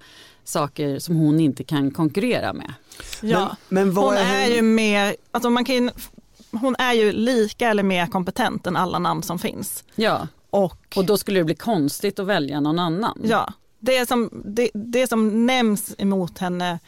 saker 0.51 0.99
som 0.99 1.17
hon 1.17 1.41
inte 1.41 1.65
kan 1.65 1.91
konkurrera 1.91 2.53
med. 2.53 2.75
Ja. 3.21 3.57
Men, 3.69 3.87
men 3.87 3.95
vad 3.95 4.05
Hon 4.05 4.15
är, 4.17 4.51
är 4.51 4.55
ju 4.55 4.63
mer, 4.63 5.17
alltså 5.31 5.51
man 5.51 5.65
kan 5.65 5.91
hon 6.53 6.77
är 6.79 6.93
ju 6.93 7.13
lika 7.13 7.69
eller 7.69 7.83
mer 7.83 8.07
kompetent 8.07 8.67
än 8.67 8.77
alla 8.77 8.99
namn 8.99 9.23
som 9.23 9.39
finns. 9.39 9.85
Ja, 9.95 10.29
Och, 10.51 10.79
och 10.97 11.05
då 11.05 11.17
skulle 11.17 11.41
det 11.41 11.45
bli 11.45 11.55
konstigt 11.55 12.19
att 12.19 12.27
välja 12.27 12.61
någon 12.61 12.79
annan. 12.79 13.21
ja, 13.25 13.53
det, 13.79 14.09
som, 14.09 14.43
det, 14.45 14.71
det 14.75 15.07
som 15.07 15.47
nämns 15.47 15.95
emot 15.99 16.39
henne 16.39 16.79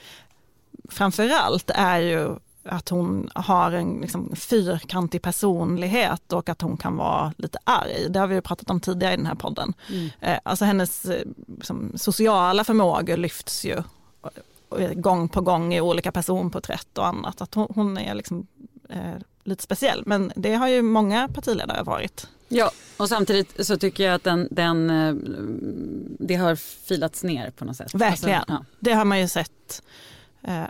framförallt 0.89 1.71
är 1.75 1.99
ju 2.01 2.37
att 2.65 2.89
hon 2.89 3.31
har 3.35 3.73
en 3.73 3.99
liksom, 4.01 4.37
fyrkantig 4.37 5.23
personlighet 5.23 6.33
och 6.33 6.49
att 6.49 6.63
hon 6.63 6.77
kan 6.77 6.97
vara 6.97 7.33
lite 7.37 7.59
arg. 7.65 8.07
Det 8.09 8.19
har 8.19 8.27
vi 8.27 8.35
ju 8.35 8.41
pratat 8.41 8.71
om 8.71 8.81
tidigare 8.81 9.15
i 9.15 9.17
den 9.17 9.27
här 9.27 9.35
podden. 9.35 9.75
Mm. 9.89 10.11
Eh, 10.21 10.39
Alltså 10.43 10.65
hennes 10.65 11.05
eh, 11.05 11.23
liksom, 11.57 11.93
sociala 11.97 12.65
förmågor 12.65 13.17
lyfts 13.17 13.65
ju 13.65 13.83
eh, 14.79 14.93
gång 14.93 15.29
på 15.29 15.41
gång 15.41 15.75
i 15.75 15.81
olika 15.81 16.13
personporträtt 16.13 16.99
och 16.99 17.07
annat. 17.07 17.41
Att 17.41 17.55
hon, 17.55 17.67
hon 17.75 17.99
är 17.99 18.15
liksom, 18.15 18.47
eh, 18.89 19.15
lite 19.45 19.63
speciell. 19.63 20.03
Men 20.07 20.33
det 20.37 20.55
har 20.55 20.69
ju 20.69 20.83
många 20.83 21.29
partiledare 21.29 21.83
varit. 21.83 22.29
Ja, 22.49 22.71
och 22.97 23.09
samtidigt 23.09 23.67
så 23.67 23.77
tycker 23.79 24.05
jag 24.05 24.15
att 24.15 24.25
den, 24.25 24.49
den, 24.51 24.87
det 26.19 26.35
har 26.35 26.55
filats 26.57 27.25
ner 27.25 27.51
på 27.51 27.65
något 27.65 27.77
sätt. 27.77 27.95
Verkligen. 27.95 28.39
Alltså, 28.39 28.53
ja. 28.53 28.65
Det 28.81 28.93
har 28.93 29.05
man 29.05 29.21
ju 29.21 29.29
sett 29.29 29.83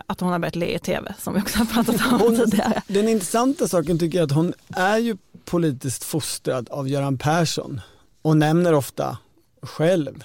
att 0.07 0.19
hon 0.19 0.31
har 0.31 0.39
börjat 0.39 0.55
le 0.55 0.75
i 0.75 0.79
tv 0.79 1.13
som 1.19 1.33
vi 1.33 1.41
också 1.41 1.57
har 1.57 1.65
pratat 1.65 1.95
om 2.11 2.19
Hon- 2.19 2.35
tidigare. 2.35 2.81
Den 2.87 3.07
intressanta 3.09 3.67
saken 3.67 3.99
tycker 3.99 4.17
jag 4.17 4.25
att 4.25 4.31
hon 4.35 4.53
är 4.69 4.97
ju 4.97 5.17
politiskt 5.45 6.03
fostrad 6.03 6.69
av 6.69 6.87
Göran 6.89 7.17
Persson 7.17 7.81
och 8.21 8.37
nämner 8.37 8.73
ofta 8.73 9.17
själv, 9.61 10.23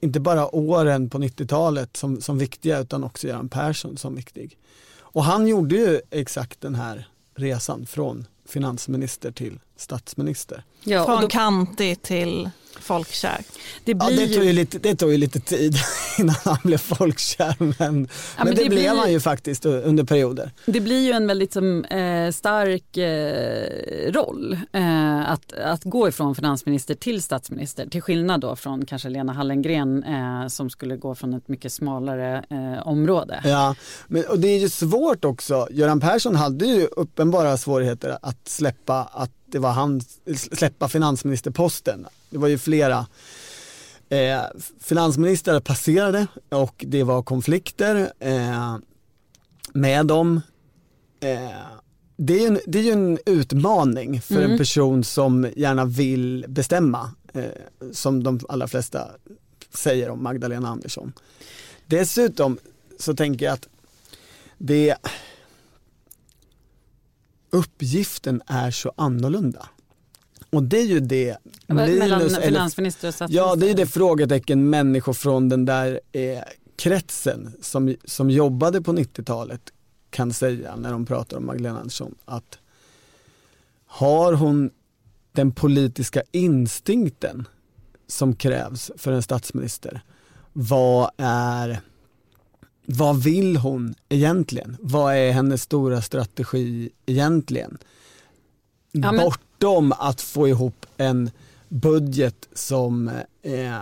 inte 0.00 0.20
bara 0.20 0.54
åren 0.54 1.10
på 1.10 1.18
90-talet 1.18 1.96
som, 1.96 2.20
som 2.20 2.38
viktiga 2.38 2.78
utan 2.78 3.04
också 3.04 3.26
Göran 3.28 3.48
Persson 3.48 3.96
som 3.96 4.14
viktig. 4.14 4.58
Och 4.98 5.24
han 5.24 5.46
gjorde 5.46 5.76
ju 5.76 6.00
exakt 6.10 6.60
den 6.60 6.74
här 6.74 7.08
resan 7.34 7.86
från 7.86 8.26
finansminister 8.48 9.32
till 9.32 9.60
statsminister. 9.76 10.64
Ja, 10.84 11.04
Från 11.04 11.20
då, 11.20 11.28
kantig 11.28 12.02
till 12.02 12.50
folkkär. 12.84 13.40
det 13.84 13.92
Ja, 13.92 14.06
blir 14.06 14.26
det, 14.26 14.34
tog 14.34 14.44
ju, 14.44 14.52
lite, 14.52 14.78
det 14.78 14.96
tog 14.96 15.12
ju 15.12 15.18
lite 15.18 15.40
tid 15.40 15.76
innan 16.18 16.36
han 16.44 16.58
blev 16.62 16.78
folkkär 16.78 17.54
men, 17.58 17.74
men, 17.78 18.08
men 18.36 18.46
det, 18.46 18.62
det 18.62 18.68
blev 18.68 18.96
han 18.96 19.12
ju 19.12 19.20
faktiskt 19.20 19.66
under 19.66 20.04
perioder. 20.04 20.50
det 20.66 20.80
blir 20.80 21.06
ju 21.06 21.12
en 21.12 21.26
väldigt 21.26 21.52
som, 21.52 21.84
eh, 21.84 22.30
stark 22.30 22.96
eh, 22.96 24.12
roll 24.12 24.58
eh, 24.72 25.30
att, 25.30 25.52
att 25.52 25.84
gå 25.84 26.08
ifrån 26.08 26.34
finansminister 26.34 26.94
till 26.94 27.22
statsminister. 27.22 27.86
Till 27.86 28.02
skillnad 28.02 28.40
då 28.40 28.56
från 28.56 28.86
kanske 28.86 29.08
Lena 29.08 29.32
Hallengren 29.32 30.04
eh, 30.04 30.48
som 30.48 30.70
skulle 30.70 30.96
gå 30.96 31.14
från 31.14 31.34
ett 31.34 31.48
mycket 31.48 31.72
smalare 31.72 32.44
eh, 32.50 32.88
område. 32.88 33.40
Ja, 33.44 33.74
men, 34.06 34.24
och 34.24 34.38
det 34.38 34.48
är 34.48 34.58
ju 34.58 34.68
svårt 34.68 35.24
också. 35.24 35.68
Göran 35.70 36.00
Persson 36.00 36.36
hade 36.36 36.66
ju 36.66 36.86
uppenbara 36.86 37.56
svårigheter 37.56 38.18
att 38.22 38.48
släppa 38.48 39.08
att 39.12 39.30
det 39.54 39.60
var 39.60 39.72
han, 39.72 40.00
släppa 40.36 40.88
finansministerposten. 40.88 42.06
Det 42.30 42.38
var 42.38 42.48
ju 42.48 42.58
flera 42.58 43.06
eh, 44.08 44.42
finansministrar 44.80 45.60
passerade 45.60 46.26
och 46.48 46.84
det 46.88 47.02
var 47.02 47.22
konflikter 47.22 48.12
eh, 48.18 48.76
med 49.72 50.06
dem. 50.06 50.40
Eh, 51.20 51.50
det, 52.16 52.34
är 52.34 52.40
ju 52.40 52.46
en, 52.46 52.60
det 52.66 52.78
är 52.78 52.82
ju 52.82 52.92
en 52.92 53.18
utmaning 53.26 54.20
för 54.20 54.34
en 54.34 54.44
Mm. 54.44 54.58
person 54.58 55.04
som 55.04 55.50
gärna 55.56 55.84
vill 55.84 56.44
bestämma, 56.48 57.10
eh, 57.32 57.44
som 57.92 58.22
de 58.22 58.40
allra 58.48 58.68
flesta 58.68 59.08
säger 59.74 60.10
om 60.10 60.22
Magdalena 60.22 60.68
Andersson. 60.68 61.12
Dessutom 61.86 62.58
så 62.98 63.14
tänker 63.16 63.46
jag 63.46 63.52
att 63.52 63.68
det 64.58 64.94
uppgiften 67.54 68.42
är 68.46 68.70
så 68.70 68.92
annorlunda. 68.96 69.68
Och 70.50 70.62
det 70.62 70.78
är 70.78 70.86
ju 70.86 71.00
det 71.00 71.36
eller, 71.68 72.40
finansminister 72.40 73.08
och 73.08 73.14
statsminister. 73.14 73.28
ja 73.30 73.56
det 73.56 73.66
är 73.66 73.68
ju 73.68 73.74
det 73.74 73.86
frågetecken 73.86 74.70
människor 74.70 75.12
från 75.12 75.48
den 75.48 75.64
där 75.64 76.00
eh, 76.12 76.38
kretsen 76.76 77.52
som, 77.60 77.96
som 78.04 78.30
jobbade 78.30 78.82
på 78.82 78.92
90-talet 78.92 79.60
kan 80.10 80.32
säga 80.32 80.76
när 80.76 80.92
de 80.92 81.06
pratar 81.06 81.36
om 81.36 81.46
Magdalena 81.46 81.78
Andersson 81.78 82.14
att 82.24 82.58
har 83.86 84.32
hon 84.32 84.70
den 85.32 85.52
politiska 85.52 86.22
instinkten 86.32 87.48
som 88.06 88.36
krävs 88.36 88.90
för 88.96 89.12
en 89.12 89.22
statsminister? 89.22 90.00
Vad 90.52 91.10
är 91.16 91.80
vad 92.86 93.22
vill 93.22 93.56
hon 93.56 93.94
egentligen? 94.08 94.76
Vad 94.80 95.14
är 95.14 95.32
hennes 95.32 95.62
stora 95.62 96.02
strategi 96.02 96.90
egentligen? 97.06 97.78
Ja, 98.92 99.12
men- 99.12 99.24
Bortom 99.24 99.92
att 99.98 100.20
få 100.20 100.48
ihop 100.48 100.86
en 100.96 101.30
budget 101.68 102.48
som 102.52 103.08
eh, 103.42 103.74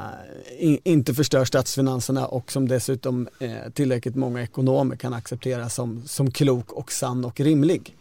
in, 0.59 0.79
inte 0.85 1.15
förstör 1.15 1.45
statsfinanserna 1.45 2.27
och 2.27 2.53
som 2.53 2.69
dessutom 2.69 3.29
eh, 3.39 3.71
tillräckligt 3.75 4.15
många 4.17 4.43
ekonomer 4.43 4.97
kan 4.97 5.15
acceptera 5.15 5.69
som, 5.69 6.03
som 6.07 6.31
klok 6.31 6.73
och 6.73 6.93
sann 6.93 7.25
och 7.25 7.41
rimlig. 7.41 7.97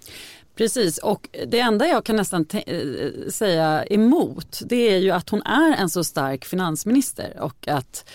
Precis, 0.56 0.98
och 0.98 1.30
det 1.48 1.60
enda 1.60 1.88
jag 1.88 2.06
kan 2.06 2.16
nästan 2.16 2.46
eh, 2.52 3.30
säga 3.32 3.86
emot 3.86 4.62
det 4.66 4.76
är 4.76 4.98
ju 4.98 5.12
att 5.12 5.30
hon 5.30 5.42
är 5.42 5.76
en 5.76 5.90
så 5.90 6.04
stark 6.04 6.46
finansminister 6.46 7.38
och 7.40 7.68
att, 7.68 8.10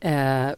eh, 0.00 0.48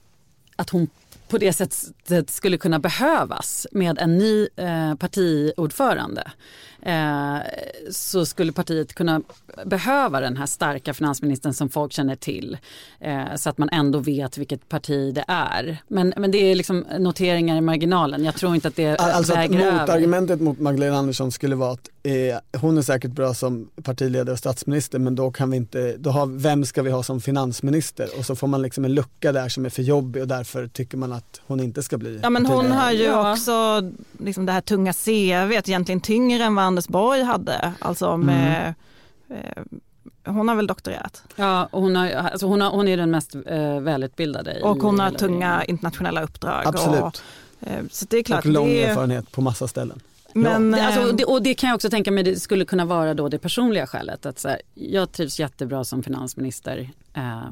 att 0.57 0.71
hon 0.71 0.89
på 1.31 1.39
det 1.39 1.53
sättet 1.53 2.31
skulle 2.31 2.59
kunna 2.59 2.79
behövas 2.79 3.67
med 3.73 3.99
en 3.99 4.19
ny 4.19 4.49
eh, 4.57 4.95
partiordförande 4.95 6.31
eh, 6.83 7.39
så 7.91 8.27
skulle 8.27 8.53
partiet 8.53 8.95
kunna 8.95 9.23
behöva 9.65 10.21
den 10.21 10.37
här 10.37 10.47
starka 10.47 10.95
finansministern 10.95 11.55
som 11.55 11.69
folk 11.69 11.93
känner 11.93 12.17
till 12.17 12.59
eh, 13.01 13.37
så 13.37 13.51
att 13.51 13.59
man 13.59 13.69
ändå 13.73 13.99
vet 13.99 14.39
vilket 14.39 14.69
parti 14.69 15.15
det 15.15 15.25
är. 15.29 15.79
Men, 15.89 16.15
men 16.17 16.31
det 16.31 16.39
är 16.39 16.55
liksom 16.55 16.87
noteringar 16.99 17.57
i 17.57 17.61
marginalen. 17.61 18.25
Jag 18.25 18.35
tror 18.35 18.55
inte 18.55 18.69
att 18.69 18.77
det 18.77 18.97
alltså 18.97 19.35
väger 19.35 19.69
att 19.69 19.81
motargumentet 19.81 20.35
över. 20.35 20.45
mot 20.45 20.59
Magdalena 20.59 20.97
Andersson 20.97 21.33
skulle 21.33 21.55
vara 21.55 21.73
att 21.73 21.89
eh, 22.03 22.61
hon 22.61 22.79
är 22.79 22.83
säkert 22.83 23.11
bra 23.11 23.35
som 23.35 23.71
partiledare 23.83 24.33
och 24.33 24.39
statsminister 24.39 24.99
men 24.99 25.15
då 25.15 25.31
kan 25.31 25.51
vi 25.51 25.57
inte, 25.57 25.97
då 25.99 26.11
har, 26.11 26.27
vem 26.27 26.65
ska 26.65 26.83
vi 26.83 26.91
ha 26.91 27.03
som 27.03 27.21
finansminister? 27.21 28.09
Och 28.19 28.27
så 28.27 28.37
får 28.37 28.47
man 28.47 28.63
liksom 28.63 28.85
en 28.85 28.95
lucka 28.95 29.33
där 29.33 29.49
som 29.49 29.65
är 29.65 29.71
för 29.71 29.83
jobbig 29.83 30.23
och 30.23 30.29
därför 30.29 30.67
tycker 30.67 30.97
man 30.97 31.13
att 31.13 31.20
hon 31.47 31.61
inte 31.61 31.83
ska 31.83 31.99
bli 31.99 32.21
Ja 32.23 32.31
men 32.31 32.47
hon 32.47 32.71
har 32.73 32.93
ju 32.93 33.03
Ja. 33.05 33.33
också 33.33 33.83
liksom 34.19 34.47
det 34.47 34.53
här 34.53 34.61
tunga 34.61 34.93
CV, 34.93 35.53
egentligen 35.53 36.01
tyngre 36.01 36.45
än 36.45 36.55
vad 36.55 36.65
Anders 36.65 36.89
Borg 36.89 37.23
hade. 37.23 37.73
Alltså 37.79 38.17
med, 38.17 38.75
eh, 39.31 39.63
hon 40.33 40.49
har 40.49 40.55
väl 40.55 40.67
doktorerat 40.67 41.23
Ja, 41.37 41.69
och 41.73 41.83
hon, 41.83 41.97
har, 41.97 42.09
alltså 42.11 42.47
hon, 42.47 42.61
har, 42.61 42.71
hon 42.71 42.89
är 42.89 42.97
den 42.97 43.11
mest 43.11 43.35
eh, 43.47 43.81
välutbildade. 43.81 44.61
och 44.63 44.77
hon 44.83 45.01
har 45.01 45.11
tunga 45.11 45.65
internationella 45.65 46.23
uppdrag. 46.23 46.67
Absolut. 46.67 47.01
Och, 47.03 47.21
eh, 47.69 47.83
så 47.91 48.07
det 48.11 48.17
är 48.17 48.23
klart, 48.23 48.45
och 48.45 48.51
lång 48.53 48.67
det, 48.69 48.85
erfarenhet 48.85 49.33
på 49.33 49.41
massa 49.41 49.69
ställen. 49.69 50.01
men, 50.35 50.71
Det, 50.71 50.83
alltså, 50.87 51.01
eh, 51.01 51.15
det, 51.17 51.25
och 51.25 51.43
det 51.43 51.55
kan 51.55 51.69
jag 51.69 51.75
också 51.75 51.91
tänka 51.91 52.11
mig 52.11 52.25
det 52.25 52.37
skulle 52.41 52.65
kunna 52.65 52.85
vara 52.85 53.15
då 53.15 53.29
det 53.29 53.39
personliga 53.39 53.87
skälet. 53.87 54.27
Att 54.27 54.39
så 54.39 54.49
här, 54.49 54.61
jag 54.75 55.13
trivs 55.13 55.41
jättebra 55.41 55.85
som 55.85 56.03
finansminister. 56.03 56.91
Eh, 57.15 57.43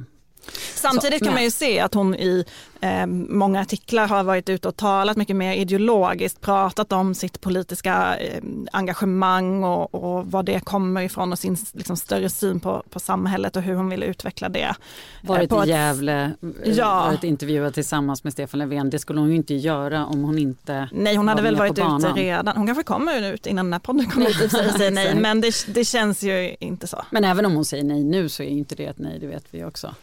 Samtidigt 0.75 1.19
Så, 1.19 1.25
kan 1.25 1.35
man 1.35 1.43
ju 1.43 1.51
se 1.51 1.81
att 1.81 1.95
hon 1.95 2.15
i 2.15 2.45
eh, 2.81 3.07
många 3.07 3.61
artiklar 3.61 4.09
har 4.09 4.25
varit 4.25 4.49
ute 4.49 4.69
och 4.69 4.77
talat 4.77 5.17
mycket 5.17 5.37
mer 5.37 5.55
ideologiskt, 5.55 6.41
pratat 6.41 6.93
om 6.93 7.15
sitt 7.15 7.41
politiska 7.41 8.17
eh, 8.17 8.43
engagemang 8.73 9.65
och, 9.65 9.95
och 9.95 10.27
var 10.27 10.43
det 10.43 10.61
kommer 10.61 11.03
ifrån 11.03 11.33
och 11.33 11.39
sin 11.39 11.57
liksom, 11.73 11.97
större 11.97 12.31
syn 12.31 12.61
på, 12.61 12.83
på 12.91 13.01
samhället 13.01 13.57
och 13.57 13.63
hur 13.63 13.75
hon 13.75 13.89
vill 13.89 14.03
utveckla 14.03 14.49
det. 14.49 14.75
varit 15.23 15.51
på 15.51 15.65
i 15.65 15.69
Gävle, 15.69 16.25
eh, 16.25 16.73
Ja. 16.73 17.05
varit 17.07 17.25
intervjuad 17.25 17.75
tillsammans 17.75 18.25
med 18.25 18.33
Stefan 18.33 18.59
Löfven. 18.59 18.91
Det 18.91 18.99
skulle 18.99 19.21
hon 19.21 19.29
ju 19.31 19.37
inte 19.37 19.55
göra 19.55 20.07
om 20.07 20.25
hon 20.25 20.39
inte 20.39 20.89
Nej, 20.93 21.17
hon 21.17 21.29
hade 21.29 21.43
var 21.43 21.49
väl 21.51 21.57
varit 21.57 21.73
ute 21.73 22.13
redan. 22.21 22.57
Hon 22.57 22.67
kanske 22.67 22.85
kommer 22.85 23.33
ut 23.33 23.47
innan 23.47 23.67
den 23.67 23.73
här 23.73 23.81
podden 23.81 24.11
kommer 24.11 24.31
ut 24.31 24.43
och 24.43 24.51
säger 24.51 24.91
nej, 24.91 25.15
men 25.15 25.41
det, 25.41 25.55
det 25.75 25.85
känns 25.85 26.23
ju 26.23 26.57
inte 26.61 26.87
så. 26.87 27.05
Men 27.11 27.25
även 27.25 27.47
om 27.47 27.55
hon 27.55 27.65
säger 27.65 27.85
nej 27.85 28.05
nu 28.05 28.29
så 28.29 28.43
är 28.43 28.49
inte 28.49 28.75
det 28.75 28.85
ett 28.85 28.99
nej, 28.99 29.19
det 29.19 29.27
vet 29.27 29.45
vi 29.51 29.65
också. 29.65 29.95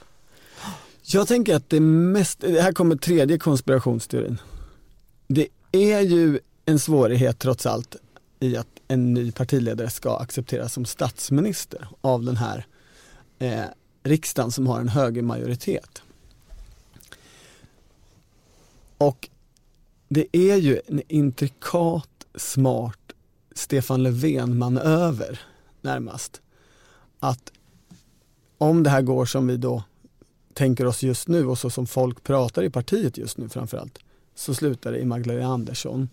Jag 1.08 1.28
tänker 1.28 1.56
att 1.56 1.70
det 1.70 1.80
mest, 1.80 2.40
det 2.40 2.62
här 2.62 2.74
kommer 2.74 2.96
tredje 2.96 3.38
konspirationsteorin. 3.38 4.42
Det 5.28 5.48
är 5.72 6.02
ju 6.02 6.40
en 6.66 6.80
svårighet 6.80 7.40
trots 7.40 7.66
allt 7.66 7.96
i 8.40 8.58
att 8.58 8.68
en 8.88 9.14
ny 9.14 9.32
partiledare 9.32 9.90
ska 9.90 10.18
accepteras 10.18 10.74
som 10.74 10.86
statsminister 10.86 11.88
av 12.02 12.24
den 12.24 12.38
här 12.38 12.66
eh, 13.40 13.64
riksdagen 14.04 14.52
som 14.52 14.68
har 14.68 14.80
en 14.80 14.90
högermajoritet. 14.90 16.02
Och 18.98 19.30
det 20.10 20.28
är 20.32 20.56
ju 20.56 20.82
en 20.88 21.02
intrikat, 21.08 22.26
smart 22.36 23.00
Stefan 23.56 24.04
Löfven-manöver 24.04 25.40
närmast. 25.82 26.42
Att 27.20 27.52
om 28.58 28.84
det 28.84 28.90
här 28.90 29.02
går 29.02 29.26
som 29.26 29.48
vi 29.48 29.58
då 29.58 29.84
tänker 30.56 30.86
oss 30.86 31.04
just 31.04 31.28
nu 31.28 31.46
och 31.46 31.58
så 31.58 31.70
som 31.70 31.88
folk 31.88 32.24
pratar 32.24 32.64
i 32.64 32.70
partiet 32.70 33.18
just 33.18 33.38
nu 33.38 33.50
framförallt 33.50 34.00
så 34.36 34.54
slutar 34.54 34.92
det 34.92 35.00
i 35.00 35.06
Magdalena 35.06 35.48
Andersson 35.48 36.10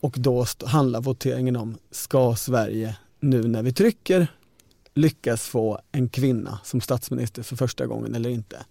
och 0.00 0.14
då 0.18 0.46
handlar 0.64 1.00
voteringen 1.00 1.56
om 1.56 1.78
ska 1.90 2.36
Sverige 2.36 2.96
nu 3.20 3.42
när 3.42 3.62
vi 3.62 3.72
trycker 3.72 4.26
lyckas 4.94 5.42
få 5.42 5.80
en 5.92 6.08
kvinna 6.08 6.60
som 6.64 6.80
statsminister 6.80 7.42
för 7.42 7.56
första 7.56 7.86
gången 7.86 8.14
eller 8.14 8.30
inte. 8.30 8.64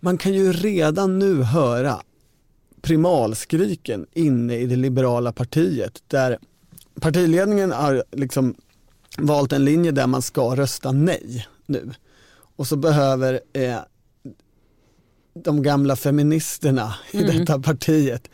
Man 0.00 0.18
kan 0.18 0.34
ju 0.34 0.52
redan 0.52 1.18
nu 1.18 1.42
höra 1.42 2.02
primalskriken 2.80 4.06
inne 4.12 4.56
i 4.56 4.66
det 4.66 4.76
liberala 4.76 5.32
partiet 5.32 6.02
där 6.06 6.38
partiledningen 7.00 7.72
har 7.72 8.04
liksom 8.12 8.54
valt 9.18 9.52
en 9.52 9.64
linje 9.64 9.90
där 9.90 10.06
man 10.06 10.22
ska 10.22 10.56
rösta 10.56 10.92
nej 10.92 11.46
nu. 11.66 11.90
Och 12.56 12.66
så 12.66 12.76
behöver 12.76 13.40
eh, 13.52 13.78
de 15.34 15.62
gamla 15.62 15.96
feministerna 15.96 16.94
i 17.10 17.22
Mm. 17.22 17.36
detta 17.38 17.58
partiet 17.60 18.28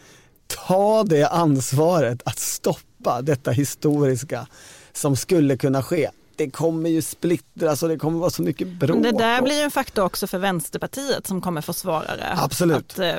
ta 0.47 1.05
det 1.05 1.25
ansvaret 1.29 2.23
att 2.25 2.39
stoppa 2.39 3.23
detta 3.23 3.51
historiska 3.51 4.47
som 4.93 5.17
skulle 5.17 5.57
kunna 5.57 5.83
ske. 5.83 6.11
Det 6.37 6.51
kommer 6.51 6.91
ju 6.91 7.03
splittras 7.03 7.83
och 7.83 7.89
det 7.89 7.97
kommer 7.99 8.19
vara 8.19 8.31
så 8.31 8.43
mycket 8.43 8.69
bråk. 8.69 8.95
Men 8.99 9.03
det 9.03 9.19
där 9.19 9.43
blir 9.43 9.55
ju 9.55 9.61
en 9.61 9.71
faktor 9.71 10.05
också 10.05 10.27
för 10.27 10.39
Vänsterpartiet 10.39 11.27
som 11.27 11.41
kommer 11.41 11.61
få 11.61 11.73
svårare 11.73 12.35
Absolut. 12.37 12.77
att 12.93 12.99
eh, 12.99 13.15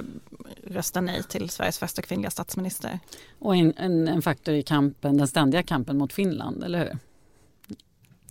rösta 0.68 1.02
nej 1.02 1.24
till 1.24 1.50
Sveriges 1.50 1.78
första 1.78 2.02
kvinnliga 2.02 2.32
statsminister. 2.32 3.00
Och 3.40 3.56
en, 3.56 3.74
en, 3.78 4.08
en 4.08 4.22
faktor 4.22 4.54
i 4.54 4.64
kampen, 4.64 5.18
den 5.18 5.28
ständiga 5.28 5.64
kampen 5.64 5.98
mot 5.98 6.14
Finland, 6.14 6.64
eller 6.64 6.80
hur? 6.80 6.98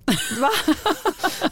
Va? 0.40 0.50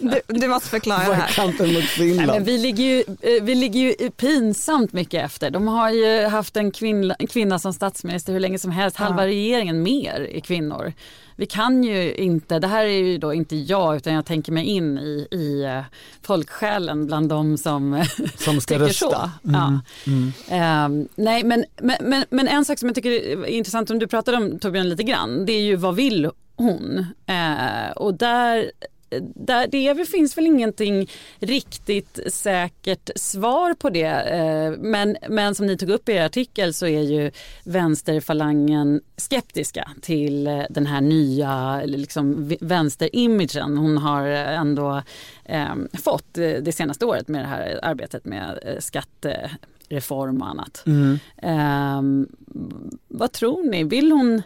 Du, 0.01 0.21
du 0.27 0.49
måste 0.49 0.69
förklara 0.69 1.09
det 1.09 1.15
här. 1.15 1.29
kampen 1.29 1.67
mot 1.67 1.75
Nej, 1.75 1.87
Finland? 1.87 2.31
men 2.31 2.45
vi, 2.45 2.59
ligger 2.59 2.85
ju, 2.85 3.05
eh, 3.21 3.43
vi 3.43 3.55
ligger 3.55 3.81
ju 3.81 4.11
pinsamt 4.11 4.93
mycket 4.93 5.25
efter. 5.25 5.51
De 5.51 5.69
har 5.69 5.91
ju 5.91 6.27
haft 6.27 6.57
en 6.57 6.71
kvinna, 6.71 7.15
en 7.19 7.27
kvinna 7.27 7.59
som 7.59 7.73
statsminister 7.73 8.33
hur 8.33 8.41
länge 8.41 8.59
som 8.59 8.71
helst. 8.71 8.97
Halva 8.97 9.23
Ja. 9.23 9.27
regeringen 9.29 9.83
mer 9.83 10.29
är 10.33 10.41
kvinnor. 10.41 10.93
Vi 11.39 11.47
kan 11.47 11.85
ju 11.85 12.15
inte, 12.15 12.59
det 12.59 12.67
här 12.67 12.85
är 12.85 12.99
ju 12.99 13.19
då 13.19 13.35
inte 13.35 13.57
jag 13.57 13.97
utan 13.97 14.13
jag 14.15 14.25
tänker 14.27 14.53
mig 14.53 14.65
in 14.65 14.99
i, 14.99 15.29
i 15.31 15.63
eh, 15.65 15.81
folksjälen 16.23 17.07
bland 17.07 17.29
de 17.29 17.59
som 17.59 17.95
eh, 17.95 18.07
som 18.37 18.61
ska 18.61 18.75
tycker 18.75 18.87
rösta. 18.87 19.31
så. 19.43 19.49
Mm. 19.49 19.61
Ja. 19.61 19.81
Mm. 20.07 20.33
Ehm, 20.49 21.09
nej, 21.15 21.45
men, 21.45 21.65
men, 21.81 21.97
men, 22.01 22.25
men 22.31 22.49
en 22.49 22.65
sak 22.65 22.79
som 22.79 22.89
jag 22.89 22.95
tycker 22.97 23.11
är 23.11 23.47
intressant, 23.47 23.89
som 23.89 23.99
du 23.99 24.07
pratade 24.07 24.37
om 24.37 24.59
Torbjörn 24.59 24.89
lite 24.89 25.03
grann, 25.03 25.47
det 25.47 25.53
är 25.53 25.61
ju 25.63 25.77
vad 25.77 25.95
vill 25.95 26.31
hon? 26.57 27.07
Eh, 27.27 27.91
och 27.97 28.15
där, 28.15 28.71
där, 29.35 29.67
det 29.67 30.09
finns 30.09 30.39
väl 30.39 30.47
ingenting 30.47 31.11
riktigt 31.39 32.21
säkert 32.27 33.11
svar 33.17 33.75
på 33.75 33.91
det. 33.91 34.07
Eh, 34.07 34.73
men, 34.79 35.17
men 35.29 35.55
som 35.55 35.67
ni 35.67 35.77
tog 35.77 35.91
upp 35.91 36.09
i 36.09 36.13
er 36.13 36.25
artikel 36.25 36.75
så 36.75 36.87
är 36.87 37.03
ju 37.03 37.31
vänsterfalangen 37.65 39.01
skeptiska 39.17 39.91
till 40.03 40.47
eh, 40.47 40.63
den 40.71 40.87
här 40.87 41.01
nya 41.01 41.83
liksom, 41.85 42.53
vänsterimagen 42.61 43.77
hon 43.77 43.99
har 43.99 44.27
ändå 44.27 45.03
eh, 45.45 45.75
fått 46.05 46.39
eh, 46.39 46.51
det 46.51 46.73
senaste 46.73 47.05
året 47.07 47.29
med 47.29 47.43
det 47.43 47.49
här 47.49 47.81
arbetet 47.83 48.25
med 48.25 48.59
eh, 48.63 48.79
skattereform 48.79 50.43
och 50.43 50.49
annat. 50.49 50.83
Mm. 50.87 51.19
Ehm, 51.37 52.29
vad 53.09 53.33
tror 53.33 53.71
ni? 53.71 53.85
Vill 53.85 54.13
hon, 54.13 54.43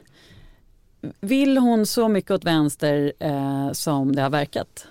vill 1.20 1.58
hon 1.58 1.86
så 1.86 2.08
mycket 2.08 2.30
åt 2.30 2.44
vänster 2.44 3.12
eh, 3.18 3.72
som 3.72 4.16
det 4.16 4.22
har 4.22 4.30
verkat? 4.30 4.86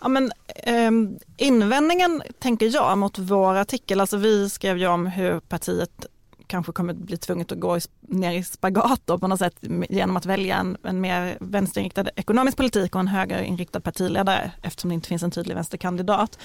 Ja, 0.00 0.08
men, 0.08 0.32
eh, 0.46 0.90
invändningen 1.36 2.22
tänker 2.38 2.74
jag 2.74 2.98
mot 2.98 3.18
vår 3.18 3.54
artikel, 3.54 4.00
alltså 4.00 4.16
vi 4.16 4.50
skrev 4.50 4.78
ju 4.78 4.86
om 4.86 5.06
hur 5.06 5.40
partiet 5.40 6.06
kanske 6.46 6.72
kommer 6.72 6.94
bli 6.94 7.16
tvunget 7.16 7.52
att 7.52 7.60
gå 7.60 7.78
ner 8.00 8.32
i 8.32 8.42
spagat 8.42 9.00
då, 9.04 9.18
på 9.18 9.28
något 9.28 9.38
sätt 9.38 9.56
genom 9.88 10.16
att 10.16 10.26
välja 10.26 10.56
en, 10.56 10.76
en 10.82 11.00
mer 11.00 11.36
vänsterinriktad 11.40 12.06
ekonomisk 12.16 12.56
politik 12.56 12.94
och 12.94 13.00
en 13.00 13.08
högerinriktad 13.08 13.80
partiledare 13.80 14.50
eftersom 14.62 14.88
det 14.88 14.94
inte 14.94 15.08
finns 15.08 15.22
en 15.22 15.30
tydlig 15.30 15.54
vänsterkandidat. 15.54 16.38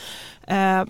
Eh, 0.47 0.83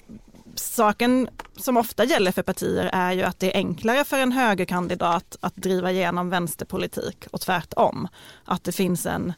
saken 0.55 1.29
som 1.57 1.77
ofta 1.77 2.03
gäller 2.03 2.31
för 2.31 2.41
partier 2.41 2.89
är 2.93 3.11
ju 3.11 3.23
att 3.23 3.39
det 3.39 3.55
är 3.55 3.57
enklare 3.57 4.03
för 4.03 4.19
en 4.19 4.31
högerkandidat 4.31 5.37
att 5.39 5.55
driva 5.55 5.91
igenom 5.91 6.29
vänsterpolitik 6.29 7.25
och 7.31 7.41
tvärtom. 7.41 8.07
Att 8.45 8.63
det 8.63 8.71
finns 8.71 9.05
en, 9.05 9.33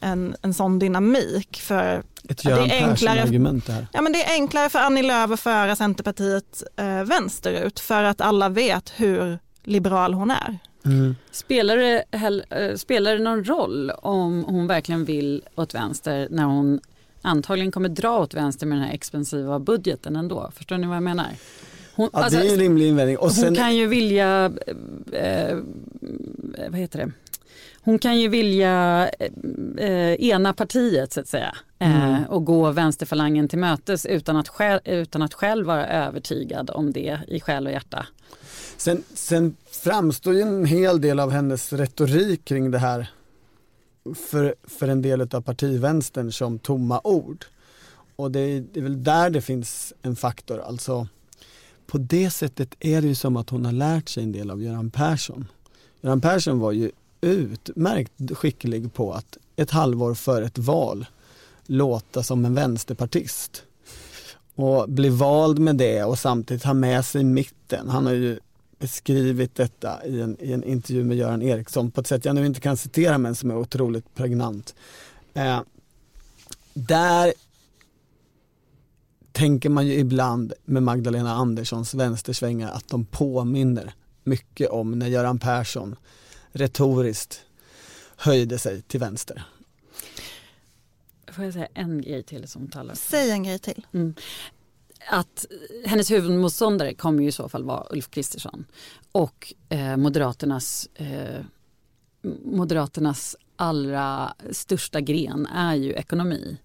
en, 0.00 0.36
en 0.42 0.54
sån 0.54 0.78
dynamik 0.78 1.56
för 1.56 2.02
Ett 2.28 2.44
Ja, 2.44 2.50
det 2.50 2.62
är 2.62 2.66
Göran 2.66 2.70
enklare- 2.70 3.14
Persson-argument 3.16 3.66
det 3.66 3.72
här. 3.72 3.86
Ja, 3.92 4.00
men 4.02 4.12
det 4.12 4.24
är 4.24 4.32
enklare 4.32 4.68
för 4.68 4.78
Annie 4.78 5.02
Lööf 5.02 5.30
att 5.30 5.40
föra 5.40 5.76
Centerpartiet 5.76 6.62
eh, 6.76 7.02
vänsterut 7.04 7.80
för 7.80 8.02
att 8.02 8.20
alla 8.20 8.48
vet 8.48 8.92
hur 8.96 9.38
liberal 9.64 10.14
hon 10.14 10.30
är. 10.30 10.58
Mm. 10.84 11.16
Spelar 11.30 11.76
det, 11.76 12.04
eh, 12.50 12.76
spelar 12.76 13.12
det 13.12 13.22
någon 13.24 13.44
roll 13.44 13.90
om 13.90 14.44
hon 14.44 14.66
verkligen 14.66 15.04
vill 15.04 15.42
åt 15.54 15.74
vänster 15.74 16.28
när 16.30 16.44
hon 16.44 16.80
antagligen 17.22 17.72
kommer 17.72 17.88
dra 17.88 18.18
åt 18.18 18.34
vänster 18.34 18.66
med 18.66 18.78
den 18.78 18.84
här 18.84 18.94
expensiva 18.94 19.58
budgeten 19.58 20.16
ändå? 20.16 20.50
Förstår 20.54 20.78
ni 20.78 20.86
vad 20.86 20.96
jag 20.96 21.02
menar? 21.02 21.26
Hon, 21.94 22.10
Ja, 22.12 22.22
alltså, 22.22 22.40
det 22.40 22.46
är 22.48 22.52
en 22.52 22.58
rimlig 22.58 22.86
invändning. 22.88 23.16
Och 23.16 23.22
hon 23.22 23.30
sen, 23.30 23.54
kan 23.54 23.76
ju 23.76 23.86
vilja, 23.86 24.52
eh, 25.12 25.48
eh, 25.50 25.56
vad 26.68 26.80
heter 26.80 26.98
det? 26.98 27.12
Hon 27.80 27.98
kan 27.98 28.20
ju 28.20 28.28
vilja 28.28 29.08
eh, 29.78 30.12
ena 30.14 30.52
partiet 30.52 31.12
så 31.12 31.20
att 31.20 31.28
säga 31.28 31.56
eh, 31.78 32.08
Mm. 32.08 32.24
och 32.24 32.44
gå 32.44 32.70
vänsterfalangen 32.70 33.48
till 33.48 33.58
mötes 33.58 34.06
utan 34.06 34.36
att, 34.36 34.48
själv, 34.48 34.80
utan 34.84 35.22
att 35.22 35.34
själv 35.34 35.66
vara 35.66 35.86
övertygad 35.86 36.70
om 36.70 36.92
det 36.92 37.18
i 37.28 37.40
själ 37.40 37.66
och 37.66 37.72
hjärta. 37.72 38.06
Sen, 38.76 39.02
sen 39.14 39.56
framstår 39.70 40.34
ju 40.34 40.40
en 40.40 40.64
hel 40.64 41.00
del 41.00 41.20
av 41.20 41.30
hennes 41.30 41.72
retorik 41.72 42.44
kring 42.44 42.70
det 42.70 42.78
här 42.78 43.06
för, 44.14 44.54
för 44.62 44.88
en 44.88 45.02
del 45.02 45.20
av 45.20 45.40
partivänstern 45.40 46.32
som 46.32 46.58
tomma 46.58 47.00
ord. 47.04 47.44
Och 48.16 48.30
det 48.30 48.40
är, 48.40 48.64
det 48.72 48.80
är 48.80 48.82
väl 48.82 49.04
där 49.04 49.30
det 49.30 49.40
finns 49.40 49.92
en 50.02 50.16
faktor, 50.16 50.60
alltså 50.60 51.08
på 51.86 51.98
det 51.98 52.30
sättet 52.30 52.74
är 52.80 53.02
det 53.02 53.08
ju 53.08 53.14
som 53.14 53.36
att 53.36 53.50
hon 53.50 53.64
har 53.64 53.72
lärt 53.72 54.08
sig 54.08 54.22
en 54.22 54.32
del 54.32 54.50
av 54.50 54.62
Göran 54.62 54.90
Persson. 54.90 55.48
Göran 56.00 56.20
Persson 56.20 56.58
var 56.58 56.72
ju 56.72 56.90
utmärkt 57.20 58.12
skicklig 58.34 58.94
på 58.94 59.12
att 59.12 59.38
ett 59.56 59.70
halvår 59.70 60.14
före 60.14 60.46
ett 60.46 60.58
val 60.58 61.06
låta 61.66 62.22
som 62.22 62.44
en 62.44 62.54
vänsterpartist. 62.54 63.62
Och 64.54 64.90
bli 64.90 65.08
vald 65.08 65.58
med 65.58 65.76
det 65.76 66.04
och 66.04 66.18
samtidigt 66.18 66.64
ha 66.64 66.74
med 66.74 67.04
sig 67.04 67.24
mitten. 67.24 67.88
Han 67.88 68.06
har 68.06 68.12
ju 68.12 68.38
beskrivit 68.78 69.54
detta 69.54 70.06
i 70.06 70.20
en, 70.20 70.36
i 70.40 70.52
en 70.52 70.64
intervju 70.64 71.04
med 71.04 71.16
Göran 71.16 71.42
Eriksson 71.42 71.90
på 71.90 72.00
ett 72.00 72.06
sätt 72.06 72.24
jag 72.24 72.34
nu 72.34 72.46
inte 72.46 72.60
kan 72.60 72.76
citera 72.76 73.18
men 73.18 73.34
som 73.34 73.50
är 73.50 73.56
otroligt 73.56 74.14
pregnant. 74.14 74.74
Eh, 75.34 75.60
där 76.74 77.32
tänker 79.32 79.68
man 79.68 79.86
ju 79.86 79.94
ibland 79.94 80.52
med 80.64 80.82
Magdalena 80.82 81.34
Anderssons 81.34 81.94
vänstersvängar 81.94 82.70
att 82.70 82.88
de 82.88 83.04
påminner 83.04 83.94
mycket 84.24 84.70
om 84.70 84.98
när 84.98 85.06
Göran 85.06 85.38
Persson 85.38 85.96
retoriskt 86.52 87.40
höjde 88.16 88.58
sig 88.58 88.82
till 88.82 89.00
vänster. 89.00 89.42
Får 91.32 91.44
jag 91.44 91.52
säga 91.52 91.68
en 91.74 92.02
grej 92.02 92.22
till 92.22 92.48
som 92.48 92.68
talar? 92.68 92.94
Säg 92.94 93.30
en 93.30 93.42
grej 93.42 93.58
till. 93.58 93.86
Mm. 93.92 94.14
Att 95.08 95.46
hennes 95.84 96.10
huvudmotståndare 96.10 96.94
kommer 96.94 97.22
ju 97.22 97.28
i 97.28 97.32
så 97.32 97.48
fall 97.48 97.64
vara 97.64 97.86
Ulf 97.90 98.10
Kristersson 98.10 98.64
och 99.12 99.52
eh, 99.68 99.96
Moderaternas, 99.96 100.88
eh, 100.94 101.44
Moderaternas 102.44 103.36
allra 103.56 104.34
största 104.50 105.00
gren 105.00 105.46
är 105.46 105.74
ju 105.74 105.92
ekonomi. 105.92 106.58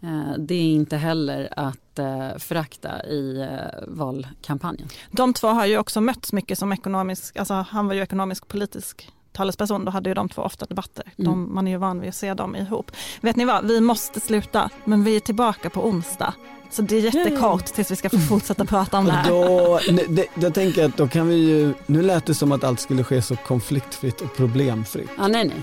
Eh, 0.00 0.32
det 0.38 0.54
är 0.54 0.72
inte 0.72 0.96
heller 0.96 1.48
att 1.56 1.98
eh, 1.98 2.36
förakta 2.38 3.06
i 3.06 3.40
eh, 3.40 3.84
valkampanjen. 3.88 4.88
De 5.10 5.34
två 5.34 5.48
har 5.48 5.66
ju 5.66 5.78
också 5.78 6.00
mötts 6.00 6.32
mycket 6.32 6.58
som 6.58 6.72
ekonomisk, 6.72 7.36
alltså 7.36 7.54
han 7.54 7.86
var 7.86 7.94
ju 7.94 8.02
ekonomisk 8.02 8.48
politisk 8.48 9.08
talesperson, 9.32 9.84
då 9.84 9.90
hade 9.90 10.10
ju 10.10 10.14
de 10.14 10.28
två 10.28 10.42
ofta 10.42 10.66
debatter. 10.66 11.04
De, 11.16 11.26
mm. 11.26 11.54
Man 11.54 11.66
är 11.66 11.70
ju 11.70 11.76
van 11.76 12.00
vid 12.00 12.08
att 12.08 12.14
se 12.14 12.34
dem 12.34 12.56
ihop. 12.56 12.90
Vet 13.20 13.36
ni 13.36 13.44
vad, 13.44 13.66
vi 13.66 13.80
måste 13.80 14.20
sluta, 14.20 14.70
men 14.84 15.04
vi 15.04 15.16
är 15.16 15.20
tillbaka 15.20 15.70
på 15.70 15.86
onsdag. 15.88 16.34
Så 16.70 16.82
det 16.82 16.96
är 16.96 17.00
jättekort 17.00 17.64
tills 17.64 17.90
vi 17.90 17.96
ska 17.96 18.10
få 18.10 18.18
fortsätta 18.18 18.64
prata 18.64 18.98
om 18.98 19.04
det 19.04 19.12
här. 19.12 19.30
Då, 19.30 19.80
det, 20.08 20.26
då 20.34 20.50
tänker 20.50 20.80
jag 20.80 20.88
att 20.88 20.96
då 20.96 21.08
kan 21.08 21.28
vi 21.28 21.34
ju, 21.34 21.74
nu 21.86 22.02
lät 22.02 22.26
det 22.26 22.34
som 22.34 22.52
att 22.52 22.64
allt 22.64 22.80
skulle 22.80 23.04
ske 23.04 23.22
så 23.22 23.36
konfliktfritt 23.36 24.20
och 24.20 24.36
problemfritt. 24.36 25.10
Ja, 25.18 25.28
nej, 25.28 25.44
nej. 25.44 25.62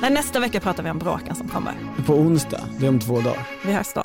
nej 0.00 0.10
nästa 0.10 0.40
vecka 0.40 0.60
pratar 0.60 0.82
vi 0.82 0.90
om 0.90 0.98
bråken 0.98 1.34
som 1.34 1.48
kommer. 1.48 1.74
På 2.06 2.14
onsdag, 2.14 2.60
det 2.78 2.86
är 2.86 2.90
om 2.90 3.00
två 3.00 3.20
dagar. 3.20 3.48
Vi 3.66 3.72
hörs 3.72 3.92
då. 3.94 4.04